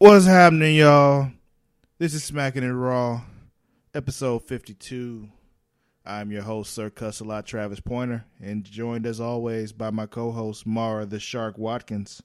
What's 0.00 0.26
happening, 0.26 0.76
y'all? 0.76 1.32
This 1.98 2.14
is 2.14 2.22
Smacking 2.22 2.62
It 2.62 2.68
Raw, 2.68 3.22
episode 3.92 4.44
52. 4.44 5.28
I'm 6.06 6.30
your 6.30 6.42
host, 6.42 6.72
Sir 6.72 6.88
Cussalott, 6.88 7.46
Travis 7.46 7.80
Pointer, 7.80 8.24
and 8.40 8.62
joined 8.62 9.06
as 9.06 9.20
always 9.20 9.72
by 9.72 9.90
my 9.90 10.06
co-host, 10.06 10.68
Mara 10.68 11.04
the 11.04 11.18
Shark 11.18 11.58
Watkins. 11.58 12.22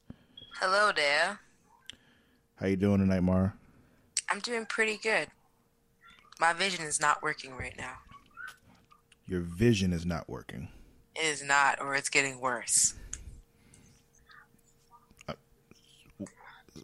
Hello 0.60 0.92
there. 0.96 1.40
How 2.58 2.68
you 2.68 2.76
doing 2.76 3.00
tonight, 3.00 3.24
Mara? 3.24 3.56
I'm 4.30 4.40
doing 4.40 4.68
pretty 4.68 4.98
good. 4.98 5.30
My 6.40 6.54
vision 6.54 6.86
is 6.86 7.02
not 7.02 7.24
working 7.24 7.58
right 7.58 7.76
now. 7.76 7.96
Your 9.26 9.42
vision 9.42 9.94
is 9.94 10.06
not 10.06 10.30
working. 10.30 10.68
It 11.16 11.26
is 11.26 11.44
not, 11.44 11.82
or 11.82 11.96
it's 11.96 12.10
getting 12.10 12.40
worse. 12.40 12.94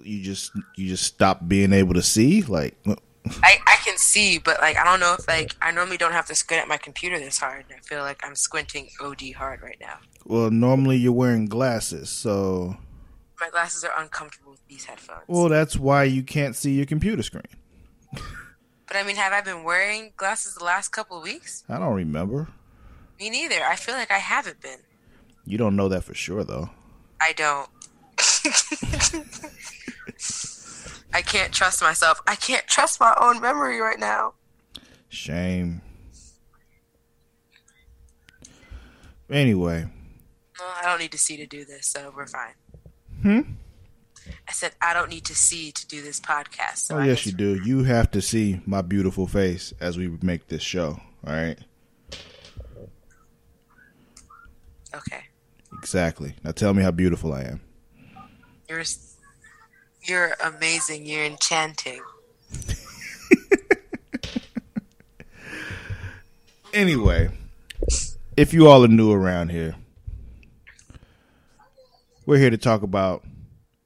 You 0.04 0.24
just 0.24 0.52
you 0.76 0.88
just 0.88 1.04
stop 1.04 1.48
being 1.48 1.74
able 1.74 1.94
to 1.94 2.02
see, 2.02 2.42
like. 2.44 2.78
Uh, 2.86 2.96
I, 3.44 3.58
I 3.68 3.76
can 3.84 3.98
see, 3.98 4.40
but 4.40 4.60
like 4.62 4.78
I 4.78 4.84
don't 4.84 5.00
know 5.00 5.16
if 5.18 5.28
like 5.28 5.56
I 5.62 5.72
normally 5.72 5.98
don't 5.98 6.14
have 6.14 6.26
to 6.28 6.36
squint 6.36 6.62
at 6.62 6.68
my 6.68 6.78
computer 6.78 7.20
this 7.20 7.38
hard. 7.38 7.66
I 7.76 7.80
feel 7.82 8.02
like 8.02 8.20
I'm 8.24 8.36
squinting 8.36 8.90
OD 9.02 9.34
hard 9.36 9.62
right 9.62 9.78
now. 9.80 9.98
Well, 10.26 10.52
normally 10.52 10.98
you're 10.98 11.14
wearing 11.14 11.46
glasses, 11.46 12.10
so. 12.10 12.78
My 13.40 13.50
glasses 13.50 13.86
are 13.86 13.92
uncomfortable 13.98 14.52
with 14.52 14.68
these 14.68 14.84
headphones. 14.84 15.24
Well, 15.28 15.48
that's 15.48 15.78
why 15.78 16.04
you 16.04 16.24
can't 16.24 16.56
see 16.56 16.72
your 16.72 16.86
computer 16.86 17.24
screen. 17.24 17.44
but 18.12 18.96
I 18.96 19.04
mean, 19.04 19.16
have 19.16 19.32
I 19.32 19.40
been 19.42 19.64
wearing 19.64 20.12
glasses 20.18 20.56
the 20.56 20.66
last 20.66 20.90
couple 20.90 21.18
of 21.18 21.24
weeks? 21.24 21.64
I 21.70 21.80
don't 21.80 21.96
remember. 21.96 22.50
Me 23.18 23.30
neither. 23.30 23.64
I 23.64 23.76
feel 23.76 23.96
like 23.96 24.12
I 24.12 24.18
haven't 24.18 24.62
been. 24.62 24.80
You 25.46 25.58
don't 25.58 25.76
know 25.76 25.88
that 25.90 26.04
for 26.04 26.14
sure, 26.14 26.44
though. 26.44 26.70
I 27.22 27.34
don't. 27.34 27.70
I 31.14 31.22
can't 31.22 31.54
trust 31.54 31.82
myself. 31.82 32.22
I 32.28 32.36
can't 32.36 32.68
trust 32.68 33.00
my 33.00 33.16
own 33.20 33.42
memory 33.42 33.80
right 33.80 34.00
now. 34.00 34.34
Shame. 35.10 35.82
Anyway. 39.30 39.88
Well, 40.60 40.74
I 40.82 40.86
don't 40.86 41.00
need 41.00 41.12
to 41.12 41.18
see 41.18 41.38
to 41.38 41.46
do 41.46 41.66
this, 41.66 41.88
so 41.88 42.14
we're 42.16 42.28
fine. 42.28 42.54
Hmm? 43.22 43.42
I 44.48 44.52
said 44.52 44.74
I 44.82 44.94
don't 44.94 45.10
need 45.10 45.26
to 45.26 45.36
see 45.36 45.72
to 45.72 45.88
do 45.88 46.02
this 46.02 46.20
podcast. 46.20 46.78
So 46.78 46.96
oh, 46.96 47.00
I 47.00 47.08
yes, 47.08 47.26
you 47.26 47.32
do. 47.32 47.62
You 47.64 47.84
have 47.84 48.12
to 48.12 48.22
see 48.22 48.62
my 48.66 48.82
beautiful 48.82 49.28
face 49.28 49.74
as 49.80 49.98
we 49.98 50.08
make 50.22 50.48
this 50.48 50.62
show. 50.62 51.00
All 51.26 51.34
right? 51.34 51.58
Okay. 54.94 55.24
Exactly. 55.78 56.36
Now 56.44 56.52
tell 56.52 56.74
me 56.74 56.84
how 56.84 56.92
beautiful 56.92 57.34
I 57.34 57.42
am. 57.44 57.62
You're 58.68 58.84
you're 60.10 60.36
amazing. 60.44 61.06
You're 61.06 61.26
enchanting. 61.26 62.02
Anyway, 66.72 67.32
if 68.38 68.54
you 68.54 68.68
all 68.68 68.84
are 68.84 68.88
new 68.88 69.12
around 69.12 69.50
here, 69.50 69.76
we're 72.28 72.38
here 72.38 72.52
to 72.52 72.60
talk 72.60 72.84
about 72.84 73.24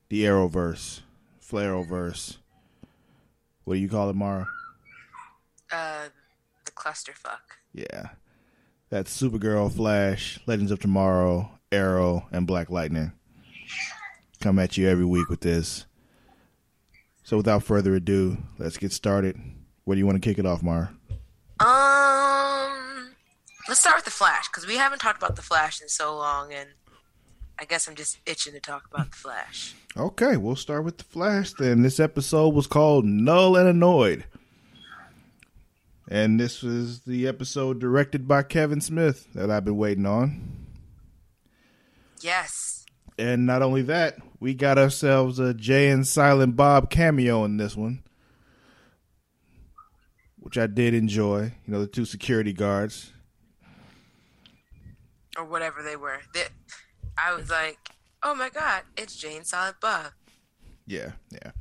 the 0.09 0.25
Arrowverse, 0.25 0.99
Flarrowverse. 1.41 2.37
What 3.63 3.75
do 3.75 3.79
you 3.79 3.87
call 3.87 4.09
it, 4.09 4.17
Mara? 4.17 4.49
Uh, 5.71 6.09
the 6.65 6.71
clusterfuck. 6.71 7.39
Yeah. 7.73 8.09
That's 8.89 9.17
Supergirl, 9.19 9.73
Flash, 9.73 10.39
Legends 10.45 10.71
of 10.71 10.81
Tomorrow, 10.81 11.51
Arrow, 11.71 12.27
and 12.33 12.45
Black 12.45 12.69
Lightning. 12.69 13.13
Come 14.41 14.59
at 14.59 14.77
you 14.77 14.89
every 14.89 15.05
week 15.05 15.29
with 15.29 15.39
this. 15.39 15.85
So 17.23 17.37
without 17.37 17.63
further 17.63 17.95
ado, 17.95 18.37
let's 18.59 18.77
get 18.77 18.91
started. 18.91 19.39
Where 19.85 19.95
do 19.95 19.99
you 19.99 20.05
want 20.05 20.21
to 20.21 20.27
kick 20.29 20.37
it 20.37 20.45
off, 20.45 20.61
Mara? 20.61 20.93
Um, 21.59 23.15
let's 23.67 23.79
start 23.79 23.95
with 23.95 24.05
the 24.05 24.11
Flash 24.11 24.47
because 24.49 24.67
we 24.67 24.75
haven't 24.75 24.99
talked 24.99 25.21
about 25.21 25.35
the 25.35 25.41
Flash 25.41 25.81
in 25.81 25.87
so 25.87 26.15
long, 26.15 26.53
and 26.53 26.69
I 27.57 27.65
guess 27.65 27.87
I'm 27.87 27.95
just 27.95 28.19
itching 28.25 28.53
to 28.53 28.59
talk 28.59 28.85
about 28.91 29.11
the 29.11 29.17
Flash. 29.17 29.73
Okay, 29.95 30.37
we'll 30.37 30.55
start 30.55 30.83
with 30.83 30.97
the 30.97 31.03
Flash 31.03 31.53
then. 31.53 31.81
This 31.81 31.99
episode 31.99 32.53
was 32.53 32.67
called 32.67 33.05
Null 33.05 33.55
and 33.55 33.69
Annoyed. 33.69 34.25
And 36.09 36.39
this 36.39 36.61
was 36.61 37.01
the 37.01 37.27
episode 37.27 37.79
directed 37.79 38.27
by 38.27 38.43
Kevin 38.43 38.81
Smith 38.81 39.27
that 39.33 39.49
I've 39.49 39.63
been 39.63 39.77
waiting 39.77 40.05
on. 40.05 40.41
Yes. 42.21 42.72
And 43.17 43.45
not 43.45 43.61
only 43.61 43.83
that, 43.83 44.17
we 44.39 44.53
got 44.53 44.77
ourselves 44.77 45.39
a 45.39 45.53
Jay 45.53 45.89
and 45.89 46.07
Silent 46.07 46.55
Bob 46.55 46.89
cameo 46.89 47.43
in 47.43 47.57
this 47.57 47.75
one, 47.75 48.03
which 50.37 50.57
I 50.57 50.67
did 50.67 50.93
enjoy. 50.93 51.53
You 51.65 51.73
know, 51.73 51.79
the 51.79 51.87
two 51.87 52.05
security 52.05 52.53
guards. 52.53 53.13
Or 55.37 55.45
whatever 55.45 55.81
they 55.81 55.95
were. 55.95 56.19
They, 56.33 56.45
I 57.17 57.33
was 57.35 57.49
like, 57.49 57.77
oh 58.23 58.35
my 58.35 58.49
god, 58.49 58.83
it's 58.97 59.15
Jay 59.15 59.37
and 59.37 59.45
Silent 59.45 59.77
Bob. 59.79 60.11
Yeah, 60.85 61.11
yeah. 61.31 61.51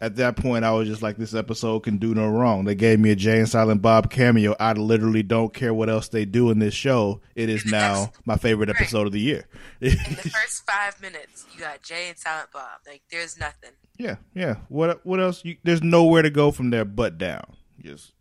At 0.00 0.16
that 0.16 0.36
point, 0.36 0.64
I 0.64 0.70
was 0.72 0.86
just 0.86 1.02
like, 1.02 1.16
this 1.16 1.34
episode 1.34 1.80
can 1.80 1.98
do 1.98 2.14
no 2.14 2.28
wrong. 2.28 2.64
They 2.64 2.76
gave 2.76 3.00
me 3.00 3.10
a 3.10 3.16
Jay 3.16 3.38
and 3.38 3.48
Silent 3.48 3.82
Bob 3.82 4.10
cameo. 4.10 4.54
I 4.60 4.72
literally 4.72 5.24
don't 5.24 5.52
care 5.52 5.74
what 5.74 5.90
else 5.90 6.08
they 6.08 6.24
do 6.24 6.50
in 6.50 6.60
this 6.60 6.74
show. 6.74 7.20
It 7.34 7.48
is 7.48 7.66
now 7.66 8.12
my 8.24 8.36
favorite 8.36 8.68
episode 8.70 9.08
of 9.08 9.12
the 9.12 9.20
year. 9.20 9.48
In 9.80 9.90
the 9.90 9.96
first 10.42 10.64
five 10.70 11.00
minutes, 11.02 11.46
you 11.52 11.60
got 11.60 11.82
Jay 11.82 12.08
and 12.08 12.16
Silent 12.18 12.50
Bob. 12.52 12.80
Like, 12.86 13.02
there's 13.10 13.38
nothing. 13.40 13.70
yeah, 13.98 14.16
yeah. 14.34 14.56
What 14.68 15.04
what 15.04 15.18
else? 15.20 15.44
You, 15.44 15.56
there's 15.64 15.82
nowhere 15.82 16.22
to 16.22 16.30
go 16.30 16.52
from 16.52 16.70
there 16.70 16.84
but 16.84 17.18
down. 17.18 17.56
Just 17.80 18.12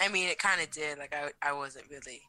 I 0.00 0.08
mean, 0.08 0.28
it 0.28 0.38
kind 0.38 0.60
of 0.60 0.70
did. 0.70 0.98
Like, 0.98 1.14
I, 1.14 1.30
I 1.50 1.52
wasn't 1.52 1.84
really 1.90 2.22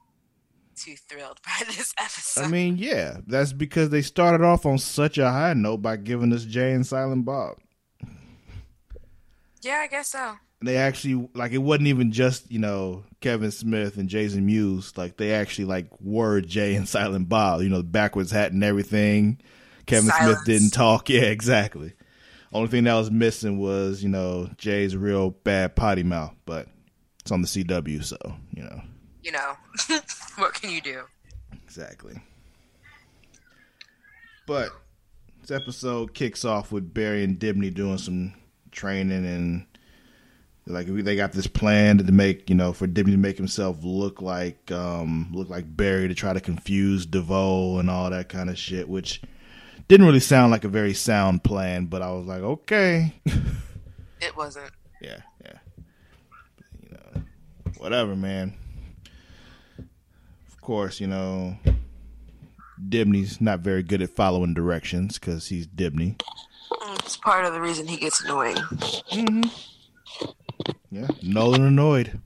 too 0.75 0.96
thrilled 1.09 1.40
by 1.46 1.66
this 1.66 1.94
episode. 1.97 2.44
I 2.44 2.47
mean, 2.47 2.78
yeah, 2.78 3.18
that's 3.25 3.53
because 3.53 3.90
they 3.90 4.02
started 4.02 4.44
off 4.44 4.66
on 4.66 4.78
such 4.78 5.18
a 5.18 5.31
high 5.31 5.53
note 5.53 5.81
by 5.81 5.97
giving 5.97 6.34
us 6.34 6.46
Jay 6.46 6.74
and 6.74 6.85
Silent 6.85 7.25
Bob. 7.25 7.58
Yeah, 9.63 9.79
I 9.79 9.88
guess 9.88 10.09
so. 10.09 10.35
They 10.62 10.78
actually 10.78 11.29
like 11.34 11.51
it 11.51 11.57
wasn't 11.57 11.88
even 11.88 12.12
just 12.12 12.50
you 12.51 12.59
know 12.59 13.03
Kevin 13.19 13.51
Smith 13.51 13.97
and 13.97 14.07
Jason 14.07 14.46
Mewes. 14.46 14.94
Like 14.97 15.18
they 15.18 15.34
actually 15.34 15.66
like 15.66 15.88
were 16.00 16.40
Jay 16.41 16.75
and 16.75 16.88
Silent 16.88 17.28
Bob. 17.28 17.62
You 17.62 17.69
know, 17.69 17.78
the 17.78 17.84
backwards 17.84 18.31
hat 18.31 18.52
and 18.53 18.63
everything. 18.63 19.41
Kevin 19.85 20.09
Silence. 20.09 20.38
Smith 20.38 20.46
didn't 20.46 20.72
talk. 20.72 21.09
Yeah, 21.09 21.23
exactly. 21.23 21.94
Only 22.53 22.69
thing 22.69 22.84
that 22.85 22.94
was 22.94 23.12
missing 23.12 23.57
was 23.57 24.03
you 24.03 24.09
know 24.09 24.50
Jay's 24.57 24.96
real 24.96 25.31
bad 25.31 25.75
potty 25.75 26.03
mouth, 26.03 26.34
but 26.46 26.68
it's 27.19 27.31
on 27.31 27.41
the 27.41 27.47
CW, 27.47 28.03
so 28.03 28.18
you 28.52 28.63
know 28.63 28.81
You 29.22 29.31
know, 29.34 29.53
what 30.38 30.53
can 30.53 30.69
you 30.69 30.79
do? 30.81 31.02
Exactly. 31.66 32.22
But 34.46 34.69
this 35.41 35.52
episode 35.52 36.13
kicks 36.13 36.46
off 36.46 36.72
with 36.72 36.94
Barry 36.94 37.23
and 37.23 37.40
Dibney 37.40 37.73
doing 37.73 37.97
some 37.97 38.34
training 38.73 39.25
and 39.25 39.66
like 40.66 40.88
they 40.88 41.16
got 41.16 41.34
this 41.34 41.47
plan 41.47 41.97
to 41.97 42.11
make 42.11 42.50
you 42.50 42.56
know 42.56 42.73
for 42.73 42.88
Dibney 42.88 43.11
to 43.11 43.17
make 43.17 43.38
himself 43.38 43.78
look 43.81 44.22
like 44.22 44.72
um 44.72 45.29
look 45.34 45.50
like 45.50 45.75
Barry 45.75 46.07
to 46.07 46.13
try 46.13 46.34
to 46.34 46.39
confuse 46.39 47.06
DeVoe 47.06 47.79
and 47.79 47.89
all 47.89 48.09
that 48.09 48.29
kind 48.29 48.50
of 48.50 48.57
shit, 48.57 48.88
which 48.88 49.22
didn't 49.88 50.06
really 50.06 50.19
sound 50.19 50.51
like 50.51 50.63
a 50.63 50.69
very 50.69 50.94
sound 50.94 51.44
plan, 51.44 51.85
but 51.85 52.01
I 52.01 52.11
was 52.11 52.25
like, 52.25 52.41
okay. 52.41 53.13
It 54.22 54.38
wasn't. 54.38 54.72
yeah, 55.01 55.17
yeah. 55.43 55.58
You 56.81 56.90
know, 56.91 57.22
whatever, 57.78 58.16
man. 58.16 58.53
Of 60.47 60.61
course, 60.61 61.02
you 61.02 61.08
know, 61.08 61.58
Dibney's 62.81 63.41
not 63.41 63.59
very 63.59 63.84
good 63.84 64.02
at 64.02 64.11
following 64.11 64.53
directions 64.53 65.20
because 65.20 65.49
he's 65.49 65.67
Dibney. 65.67 66.22
It's 66.99 67.17
part 67.17 67.46
of 67.46 67.53
the 67.53 67.61
reason 67.61 67.87
he 67.87 67.97
gets 67.97 68.22
annoying. 68.23 68.55
Mm-hmm. 68.55 69.43
Yeah, 70.91 71.08
Null 71.23 71.55
and 71.55 71.64
Annoyed. 71.66 72.20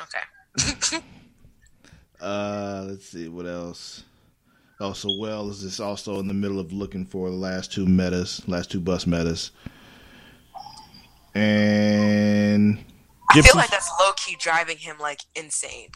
Okay. 0.00 0.98
Uh, 2.20 2.84
let's 2.88 3.06
see 3.08 3.28
what 3.28 3.46
else. 3.46 4.04
Also, 4.80 5.08
Wells 5.18 5.62
is 5.62 5.78
also 5.80 6.18
in 6.18 6.26
the 6.28 6.34
middle 6.34 6.58
of 6.58 6.72
looking 6.72 7.04
for 7.06 7.30
the 7.30 7.36
last 7.36 7.72
two 7.72 7.86
metas, 7.86 8.42
last 8.48 8.70
two 8.70 8.80
bus 8.80 9.06
metas, 9.06 9.50
and 11.34 12.78
I 13.30 13.40
feel 13.42 13.52
like 13.54 13.70
that's 13.70 13.90
low 14.00 14.12
key 14.16 14.36
driving 14.38 14.78
him 14.78 14.96
like 14.98 15.20
insane. 15.36 15.90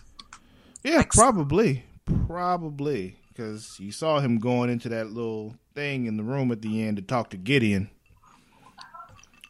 Yeah, 0.85 0.99
Like- 0.99 1.11
probably, 1.11 1.85
probably, 2.27 3.17
because 3.39 3.79
you 3.79 3.93
saw 3.93 4.19
him 4.19 4.39
going 4.39 4.69
into 4.69 4.89
that 4.89 5.11
little 5.13 5.55
thing 5.73 6.07
in 6.07 6.17
the 6.17 6.25
room 6.25 6.51
at 6.51 6.61
the 6.61 6.83
end 6.83 6.97
to 6.97 7.03
talk 7.03 7.31
to 7.31 7.37
Gideon, 7.37 7.89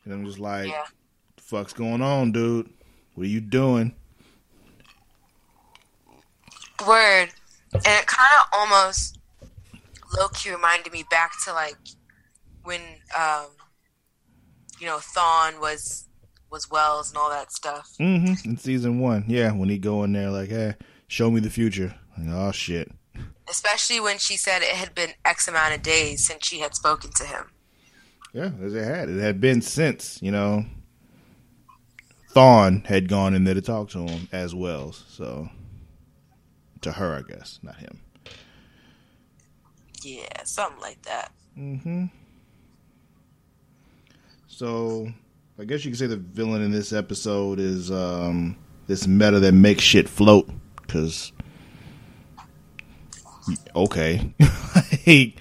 and 0.04 0.12
I'm 0.12 0.26
just 0.26 0.38
like, 0.38 0.68
Yeah. 0.68 0.84
"The 1.36 1.42
fuck's 1.42 1.72
going 1.72 2.02
on, 2.02 2.32
dude? 2.32 2.68
What 3.14 3.24
are 3.24 3.30
you 3.30 3.40
doing?" 3.40 3.94
Word. 6.86 7.30
And 7.72 7.86
it 7.86 8.06
kind 8.06 8.32
of 8.40 8.48
almost 8.52 9.18
low 10.16 10.28
key 10.28 10.50
reminded 10.50 10.92
me 10.92 11.04
back 11.10 11.32
to 11.44 11.52
like 11.52 11.76
when 12.64 12.80
um, 13.18 13.46
you 14.78 14.86
know 14.86 14.98
Thawne 14.98 15.60
was 15.60 16.08
was 16.50 16.70
Wells 16.70 17.08
and 17.08 17.16
all 17.16 17.30
that 17.30 17.52
stuff. 17.52 17.90
Mm-hmm. 17.98 18.50
In 18.50 18.56
season 18.58 19.00
one, 19.00 19.24
yeah, 19.28 19.52
when 19.52 19.70
he 19.70 19.78
go 19.78 20.04
in 20.04 20.12
there 20.12 20.30
like, 20.30 20.50
"Hey, 20.50 20.74
show 21.06 21.30
me 21.30 21.40
the 21.40 21.50
future." 21.50 21.94
Like, 22.18 22.28
oh 22.30 22.52
shit. 22.52 22.90
Especially 23.50 24.00
when 24.00 24.18
she 24.18 24.36
said 24.36 24.62
it 24.62 24.76
had 24.76 24.94
been 24.94 25.10
X 25.24 25.48
amount 25.48 25.74
of 25.74 25.82
days 25.82 26.26
since 26.26 26.46
she 26.46 26.60
had 26.60 26.74
spoken 26.74 27.10
to 27.12 27.24
him. 27.24 27.50
Yeah, 28.32 28.50
as 28.62 28.74
it 28.74 28.84
had. 28.84 29.08
It 29.08 29.20
had 29.20 29.40
been 29.40 29.62
since 29.62 30.18
you 30.20 30.30
know 30.30 30.66
Thawne 32.34 32.84
had 32.86 33.08
gone 33.08 33.34
in 33.34 33.44
there 33.44 33.54
to 33.54 33.62
talk 33.62 33.88
to 33.90 34.00
him 34.00 34.28
as 34.32 34.54
well. 34.54 34.92
So 34.92 35.48
to 36.82 36.92
her, 36.92 37.14
I 37.16 37.22
guess, 37.22 37.58
not 37.62 37.76
him. 37.76 38.00
Yeah, 40.02 40.44
something 40.44 40.80
like 40.80 41.02
that. 41.02 41.32
Mm-hmm. 41.58 42.04
So, 44.46 45.12
I 45.58 45.64
guess 45.64 45.84
you 45.84 45.90
could 45.90 45.98
say 45.98 46.06
the 46.06 46.16
villain 46.16 46.62
in 46.62 46.70
this 46.70 46.92
episode 46.92 47.58
is 47.58 47.90
um, 47.90 48.56
this 48.86 49.06
meta 49.06 49.40
that 49.40 49.52
makes 49.52 49.82
shit 49.82 50.08
float. 50.08 50.48
Because, 50.80 51.32
okay, 53.74 54.32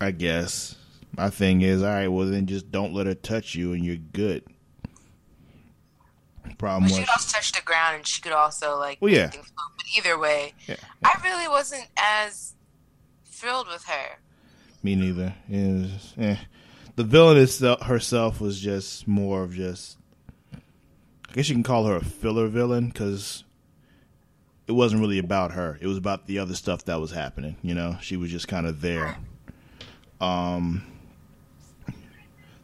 I 0.00 0.10
guess 0.10 0.76
my 1.16 1.30
thing 1.30 1.62
is, 1.62 1.82
all 1.82 1.88
right, 1.88 2.08
well 2.08 2.26
then 2.26 2.46
just 2.46 2.70
don't 2.70 2.92
let 2.94 3.06
her 3.06 3.14
touch 3.14 3.54
you, 3.54 3.72
and 3.72 3.84
you're 3.84 3.96
good. 3.96 4.44
Problem 6.58 6.84
Well, 6.84 6.94
she 6.94 7.00
could 7.00 7.10
also 7.10 7.36
touch 7.36 7.52
the 7.52 7.62
ground, 7.62 7.96
and 7.96 8.06
she 8.06 8.20
could 8.20 8.32
also 8.32 8.78
like. 8.78 8.98
Well, 9.00 9.12
yeah. 9.12 9.28
things. 9.28 9.52
But 9.56 9.86
either 9.96 10.18
way, 10.18 10.52
Yeah. 10.66 10.76
I 11.02 11.20
really 11.24 11.48
wasn't 11.48 11.88
as 11.96 12.54
thrilled 13.26 13.66
with 13.68 13.84
her. 13.84 14.18
Me 14.82 14.94
neither. 14.94 15.34
It 15.48 15.82
was, 15.82 16.14
eh. 16.18 16.36
The 16.96 17.04
villain 17.04 17.38
itself, 17.38 17.82
herself 17.82 18.40
was 18.40 18.60
just 18.60 19.08
more 19.08 19.42
of 19.42 19.54
just. 19.54 19.98
I 20.54 21.32
guess 21.32 21.48
you 21.48 21.54
can 21.54 21.64
call 21.64 21.86
her 21.86 21.96
a 21.96 22.04
filler 22.04 22.46
villain 22.46 22.88
because 22.88 23.43
it 24.66 24.72
wasn't 24.72 25.00
really 25.00 25.18
about 25.18 25.52
her. 25.52 25.78
It 25.80 25.86
was 25.86 25.98
about 25.98 26.26
the 26.26 26.38
other 26.38 26.54
stuff 26.54 26.84
that 26.86 27.00
was 27.00 27.10
happening. 27.10 27.56
You 27.62 27.74
know, 27.74 27.96
she 28.00 28.16
was 28.16 28.30
just 28.30 28.48
kind 28.48 28.66
of 28.66 28.80
there. 28.80 29.16
Um, 30.20 30.84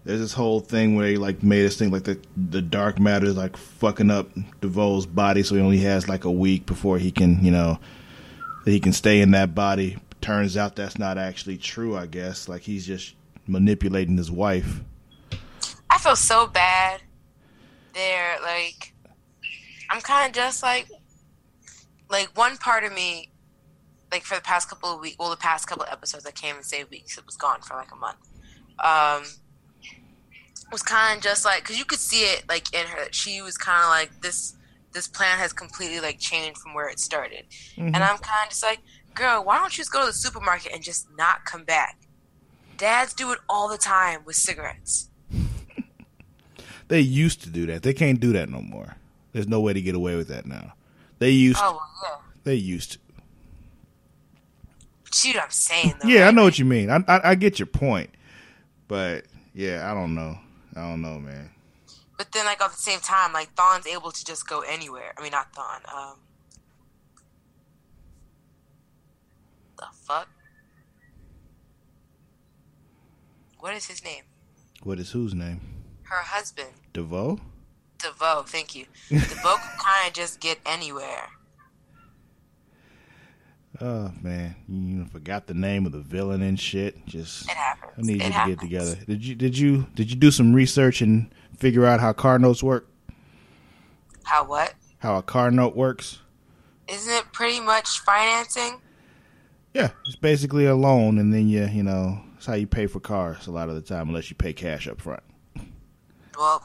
there's 0.05 0.21
this 0.21 0.33
whole 0.33 0.61
thing 0.61 0.97
where 0.97 1.09
he 1.09 1.17
like 1.17 1.43
made 1.43 1.67
us 1.67 1.77
think 1.77 1.93
like 1.93 2.05
the 2.05 2.19
the 2.37 2.63
dark 2.63 2.99
matter 2.99 3.27
is 3.27 3.37
like 3.37 3.57
fucking 3.57 4.11
up 4.11 4.31
DeVoe's 4.61 5.07
body, 5.07 5.43
so 5.43 5.55
he 5.55 5.61
only 5.61 5.79
has 5.79 6.09
like 6.09 6.25
a 6.25 6.31
week 6.31 6.67
before 6.67 6.99
he 6.99 7.11
can, 7.11 7.45
you 7.45 7.51
know, 7.51 7.79
that 8.65 8.71
he 8.71 8.81
can 8.81 8.93
stay 8.93 9.21
in 9.21 9.33
that 9.33 9.55
body. 9.55 9.99
Turns 10.21 10.57
out 10.57 10.77
that's 10.77 10.99
not 10.99 11.19
actually 11.19 11.59
true. 11.59 11.97
I 11.97 12.07
guess 12.07 12.49
like 12.49 12.63
he's 12.63 12.87
just 12.87 13.15
manipulating 13.47 14.17
his 14.17 14.31
wife. 14.31 14.81
I 15.91 15.99
feel 15.99 16.17
so 16.17 16.47
bad. 16.47 17.03
There, 17.93 18.39
like, 18.43 18.95
I'm 19.91 20.01
kind 20.01 20.29
of 20.29 20.33
just 20.33 20.63
like, 20.63 20.89
like 22.11 22.37
one 22.37 22.57
part 22.57 22.85
of 22.85 22.93
me, 22.93 23.31
like 24.13 24.25
for 24.25 24.35
the 24.35 24.41
past 24.41 24.69
couple 24.69 24.93
of 24.93 25.01
weeks, 25.01 25.17
well, 25.19 25.31
the 25.31 25.37
past 25.37 25.67
couple 25.67 25.85
of 25.85 25.91
episodes, 25.91 26.27
I 26.27 26.31
can't 26.31 26.55
even 26.55 26.65
say 26.65 26.85
weeks. 26.85 27.17
It 27.17 27.25
was 27.25 27.37
gone 27.37 27.61
for 27.61 27.75
like 27.75 27.93
a 27.93 27.97
month. 27.97 28.19
Um, 28.83 29.25
was 30.73 30.83
kind 30.83 31.17
of 31.17 31.23
just 31.23 31.45
like, 31.45 31.65
cause 31.65 31.79
you 31.79 31.85
could 31.85 31.99
see 31.99 32.23
it 32.23 32.45
like 32.49 32.73
in 32.75 32.87
her. 32.87 33.09
She 33.13 33.43
was 33.43 33.57
kind 33.57 33.83
of 33.83 33.89
like 33.89 34.21
this. 34.21 34.55
This 34.93 35.07
plan 35.07 35.39
has 35.39 35.53
completely 35.53 36.01
like 36.01 36.19
changed 36.19 36.59
from 36.59 36.75
where 36.75 36.89
it 36.89 36.99
started, 36.99 37.45
and 37.77 37.97
I'm 37.97 38.19
kind 38.19 38.45
of 38.45 38.49
just 38.49 38.63
like, 38.65 38.81
girl, 39.15 39.45
why 39.45 39.57
don't 39.59 39.73
you 39.73 39.83
just 39.83 39.93
go 39.93 40.01
to 40.01 40.07
the 40.07 40.13
supermarket 40.13 40.73
and 40.73 40.83
just 40.83 41.07
not 41.17 41.45
come 41.45 41.63
back? 41.63 41.97
Dads 42.77 43.15
do 43.15 43.31
it 43.31 43.39
all 43.49 43.69
the 43.69 43.79
time 43.79 44.21
with 44.25 44.37
cigarettes. 44.37 45.09
They 46.89 46.99
used 46.99 47.41
to 47.43 47.51
do 47.51 47.67
that. 47.67 47.85
They 47.85 47.95
can't 47.95 48.19
do 48.19 48.33
that 48.33 48.49
no 48.49 48.61
more. 48.61 48.97
There's 49.33 49.47
no 49.47 49.61
way 49.61 49.73
to 49.73 49.81
get 49.81 49.95
away 49.95 50.17
with 50.17 50.27
that 50.27 50.45
now. 50.45 50.73
They 51.21 51.31
used. 51.31 51.61
Oh 51.63 51.73
well, 51.73 51.91
yeah. 52.03 52.33
They 52.45 52.55
used. 52.57 52.93
To. 52.93 52.99
See 55.13 55.33
what 55.33 55.45
I'm 55.45 55.51
saying, 55.51 55.95
though. 56.03 56.09
Yeah, 56.09 56.29
I 56.29 56.31
know 56.31 56.45
what 56.45 56.59
you 56.59 56.65
mean. 56.65 56.91
I, 56.91 57.05
I 57.07 57.31
I 57.31 57.35
get 57.35 57.59
your 57.59 57.67
point, 57.67 58.11
but 58.89 59.27
yeah, 59.55 59.91
I 59.91 59.95
don't 59.95 60.15
know. 60.15 60.39
I 60.75 60.81
don't 60.81 61.03
know, 61.03 61.19
man. 61.21 61.51
But 62.17 62.33
then, 62.33 62.47
like 62.47 62.61
at 62.63 62.71
the 62.71 62.77
same 62.77 63.01
time, 63.01 63.33
like 63.33 63.55
Thawne's 63.55 63.87
able 63.87 64.11
to 64.11 64.25
just 64.25 64.49
go 64.49 64.61
anywhere. 64.61 65.13
I 65.19 65.23
mean, 65.23 65.33
not 65.33 65.53
Thawne. 65.53 65.95
Um, 65.95 66.17
the 69.79 69.87
fuck? 69.93 70.29
What 73.59 73.75
is 73.75 73.87
his 73.87 74.03
name? 74.03 74.23
What 74.83 74.99
is 74.99 75.11
whose 75.11 75.35
name? 75.35 75.61
Her 76.05 76.23
husband, 76.23 76.71
DeVoe. 76.95 77.41
DeVoe. 78.03 78.45
Thank 78.47 78.75
you. 78.75 78.87
DeVoe 79.09 79.57
can 79.57 79.79
kind 79.79 80.09
of 80.09 80.13
just 80.13 80.41
get 80.41 80.59
anywhere. 80.67 81.29
Oh 83.81 84.13
man, 84.21 84.57
you 84.69 85.07
forgot 85.07 85.47
the 85.47 85.55
name 85.55 85.87
of 85.87 85.93
the 85.93 86.01
villain 86.01 86.43
and 86.43 86.59
shit. 86.59 87.07
Just 87.07 87.45
It 87.45 87.51
happens. 87.57 87.93
I 87.97 88.03
need 88.03 88.21
It 88.21 88.27
you 88.27 88.33
to 88.33 88.47
get 88.49 88.61
together. 88.61 88.95
Did 89.07 89.25
you 89.25 89.35
did 89.35 89.57
you 89.57 89.87
did 89.95 90.11
you 90.11 90.17
do 90.17 90.31
some 90.31 90.53
research 90.53 91.01
and 91.01 91.31
figure 91.57 91.87
out 91.87 92.01
how 92.01 92.13
car 92.13 92.39
notes 92.39 92.63
work? 92.63 92.89
How 94.25 94.45
what? 94.45 94.75
How 94.99 95.17
a 95.17 95.23
car 95.23 95.51
note 95.51 95.75
works? 95.77 96.19
Isn't 96.89 97.13
it 97.13 97.33
pretty 97.33 97.61
much 97.61 98.01
financing? 98.01 98.81
Yeah, 99.73 99.91
it's 100.05 100.17
basically 100.17 100.67
a 100.67 100.75
loan, 100.75 101.19
and 101.19 101.33
then 101.33 101.49
you 101.49 101.65
you 101.67 101.83
know 101.83 102.21
it's 102.37 102.47
how 102.47 102.55
you 102.55 102.67
pay 102.67 102.87
for 102.87 103.01
cars 103.01 103.47
a 103.47 103.51
lot 103.51 103.69
of 103.69 103.77
the 103.77 103.81
time, 103.83 104.09
unless 104.09 104.29
you 104.31 104.37
pay 104.37 104.53
cash 104.53 104.89
up 104.89 105.01
front. 105.01 105.23
Well, 106.37 106.65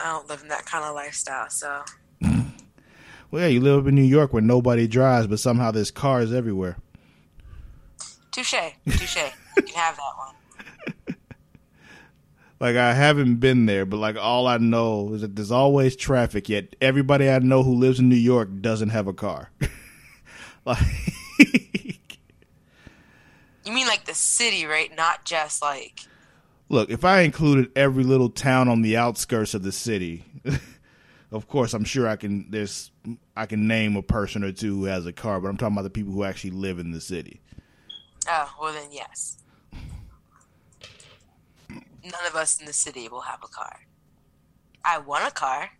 I 0.00 0.04
don't 0.12 0.28
live 0.28 0.42
in 0.42 0.48
that 0.48 0.66
kind 0.66 0.84
of 0.84 0.94
lifestyle, 0.94 1.48
so 1.50 1.82
mm. 2.22 2.46
Well, 3.30 3.42
yeah, 3.42 3.48
you 3.48 3.60
live 3.60 3.80
up 3.80 3.88
in 3.88 3.94
New 3.94 4.02
York 4.02 4.32
where 4.32 4.42
nobody 4.42 4.86
drives, 4.86 5.26
but 5.26 5.40
somehow 5.40 5.70
there's 5.70 5.90
cars 5.90 6.32
everywhere. 6.32 6.76
touche, 8.30 8.54
touche. 8.88 9.16
you 9.56 9.62
can 9.62 9.74
have 9.74 9.96
that 9.96 10.12
one. 10.16 10.34
Like 12.60 12.76
I 12.76 12.94
haven't 12.94 13.40
been 13.40 13.66
there, 13.66 13.84
but 13.84 13.98
like 13.98 14.16
all 14.16 14.46
I 14.46 14.56
know 14.56 15.12
is 15.12 15.20
that 15.20 15.36
there's 15.36 15.50
always 15.50 15.96
traffic. 15.96 16.48
Yet 16.48 16.76
everybody 16.80 17.28
I 17.28 17.38
know 17.40 17.62
who 17.62 17.74
lives 17.74 17.98
in 17.98 18.08
New 18.08 18.14
York 18.14 18.48
doesn't 18.62 18.88
have 18.88 19.06
a 19.06 19.12
car. 19.12 19.50
like, 20.64 20.78
You 23.64 23.72
mean 23.72 23.86
like 23.86 24.06
the 24.06 24.14
city, 24.14 24.64
right? 24.64 24.94
Not 24.96 25.26
just 25.26 25.60
like 25.60 26.06
look, 26.74 26.90
if 26.90 27.04
I 27.04 27.20
included 27.20 27.70
every 27.76 28.04
little 28.04 28.28
town 28.28 28.68
on 28.68 28.82
the 28.82 28.96
outskirts 28.96 29.54
of 29.54 29.62
the 29.62 29.72
city, 29.72 30.24
of 31.32 31.48
course 31.48 31.72
I'm 31.72 31.84
sure 31.84 32.06
I 32.06 32.16
can. 32.16 32.50
There's 32.50 32.90
I 33.34 33.46
can 33.46 33.66
name 33.66 33.96
a 33.96 34.02
person 34.02 34.44
or 34.44 34.52
two 34.52 34.76
who 34.76 34.84
has 34.84 35.06
a 35.06 35.12
car, 35.12 35.40
but 35.40 35.48
I'm 35.48 35.56
talking 35.56 35.74
about 35.74 35.82
the 35.84 35.90
people 35.90 36.12
who 36.12 36.24
actually 36.24 36.50
live 36.50 36.78
in 36.78 36.90
the 36.90 37.00
city. 37.00 37.40
Oh, 38.28 38.52
well 38.60 38.72
then 38.72 38.88
yes. 38.90 39.38
None 41.70 42.26
of 42.26 42.34
us 42.34 42.60
in 42.60 42.66
the 42.66 42.72
city 42.72 43.08
will 43.08 43.22
have 43.22 43.40
a 43.42 43.48
car. 43.48 43.80
I 44.84 44.98
want 44.98 45.26
a 45.26 45.30
car. 45.30 45.70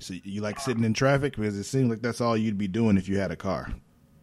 So 0.00 0.14
you 0.24 0.40
like 0.40 0.60
sitting 0.60 0.84
in 0.84 0.94
traffic 0.94 1.36
because 1.36 1.56
it 1.58 1.64
seems 1.64 1.90
like 1.90 2.00
that's 2.00 2.20
all 2.20 2.36
you'd 2.36 2.56
be 2.56 2.68
doing 2.68 2.96
if 2.96 3.08
you 3.08 3.18
had 3.18 3.30
a 3.30 3.36
car. 3.36 3.70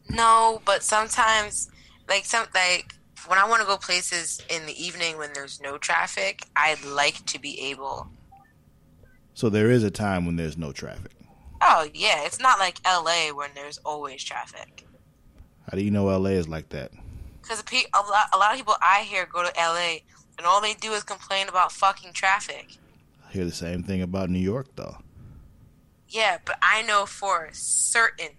No, 0.10 0.62
but 0.66 0.84
sometimes 0.84 1.70
like 2.08 2.26
some 2.26 2.48
like 2.56 2.96
when 3.28 3.40
I 3.40 3.48
want 3.48 3.62
to 3.62 3.68
go 3.68 3.78
places 3.78 4.42
in 4.50 4.66
the 4.66 4.84
evening 4.84 5.18
when 5.18 5.32
there's 5.34 5.62
no 5.62 5.78
traffic, 5.78 6.44
I'd 6.56 6.84
like 6.84 7.26
to 7.28 7.40
be 7.40 7.60
able 7.70 8.08
So 9.34 9.50
there 9.50 9.72
is 9.72 9.84
a 9.84 9.92
time 9.92 10.26
when 10.26 10.36
there's 10.36 10.58
no 10.58 10.72
traffic. 10.72 11.12
Oh 11.62 11.88
yeah, 11.94 12.26
it's 12.26 12.40
not 12.40 12.60
like 12.60 12.78
LA 12.86 13.34
when 13.34 13.52
there's 13.56 13.78
always 13.80 14.24
traffic. 14.24 14.86
How 15.70 15.78
do 15.78 15.84
you 15.84 15.92
know 15.92 16.06
LA 16.06 16.32
is 16.32 16.48
like 16.48 16.70
that? 16.70 16.92
Because 17.42 17.62
a, 17.62 17.98
lot, 17.98 18.28
a 18.34 18.38
lot 18.38 18.52
of 18.52 18.58
people 18.58 18.76
I 18.82 19.02
hear 19.02 19.26
go 19.26 19.44
to 19.44 19.52
LA 19.58 19.98
and 20.38 20.46
all 20.46 20.62
they 20.62 20.74
do 20.74 20.94
is 20.94 21.04
complain 21.04 21.48
about 21.48 21.72
fucking 21.72 22.14
traffic. 22.14 22.78
I 23.28 23.32
hear 23.32 23.46
the 23.46 23.52
same 23.52 23.84
thing 23.84 24.02
about 24.02 24.30
New 24.30 24.40
York 24.40 24.68
though. 24.76 24.98
Yeah, 26.10 26.38
but 26.46 26.58
I 26.62 26.84
know 26.84 27.06
for 27.06 27.50
certain 27.54 28.30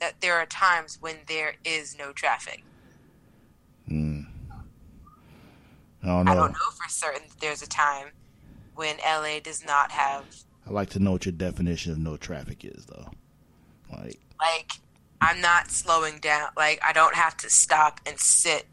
that 0.00 0.20
there 0.20 0.34
are 0.34 0.46
times 0.46 0.98
when 1.00 1.16
there 1.28 1.56
is 1.64 1.96
no 1.98 2.12
traffic. 2.12 2.64
Hmm. 3.86 4.22
I 6.02 6.06
don't 6.06 6.24
know. 6.24 6.32
I 6.32 6.34
don't 6.34 6.52
know 6.52 6.70
for 6.70 6.88
certain 6.88 7.22
that 7.28 7.40
there's 7.40 7.62
a 7.62 7.68
time 7.68 8.08
when 8.74 8.96
LA 9.04 9.40
does 9.42 9.64
not 9.64 9.90
have 9.92 10.24
I'd 10.66 10.72
like 10.72 10.90
to 10.90 11.00
know 11.00 11.12
what 11.12 11.26
your 11.26 11.32
definition 11.32 11.92
of 11.92 11.98
no 11.98 12.16
traffic 12.16 12.64
is, 12.64 12.86
though. 12.86 13.10
Like, 13.90 14.20
like 14.40 14.72
I'm 15.20 15.40
not 15.40 15.70
slowing 15.70 16.18
down. 16.20 16.50
Like 16.56 16.80
I 16.84 16.92
don't 16.92 17.14
have 17.14 17.36
to 17.38 17.50
stop 17.50 18.00
and 18.06 18.18
sit 18.18 18.66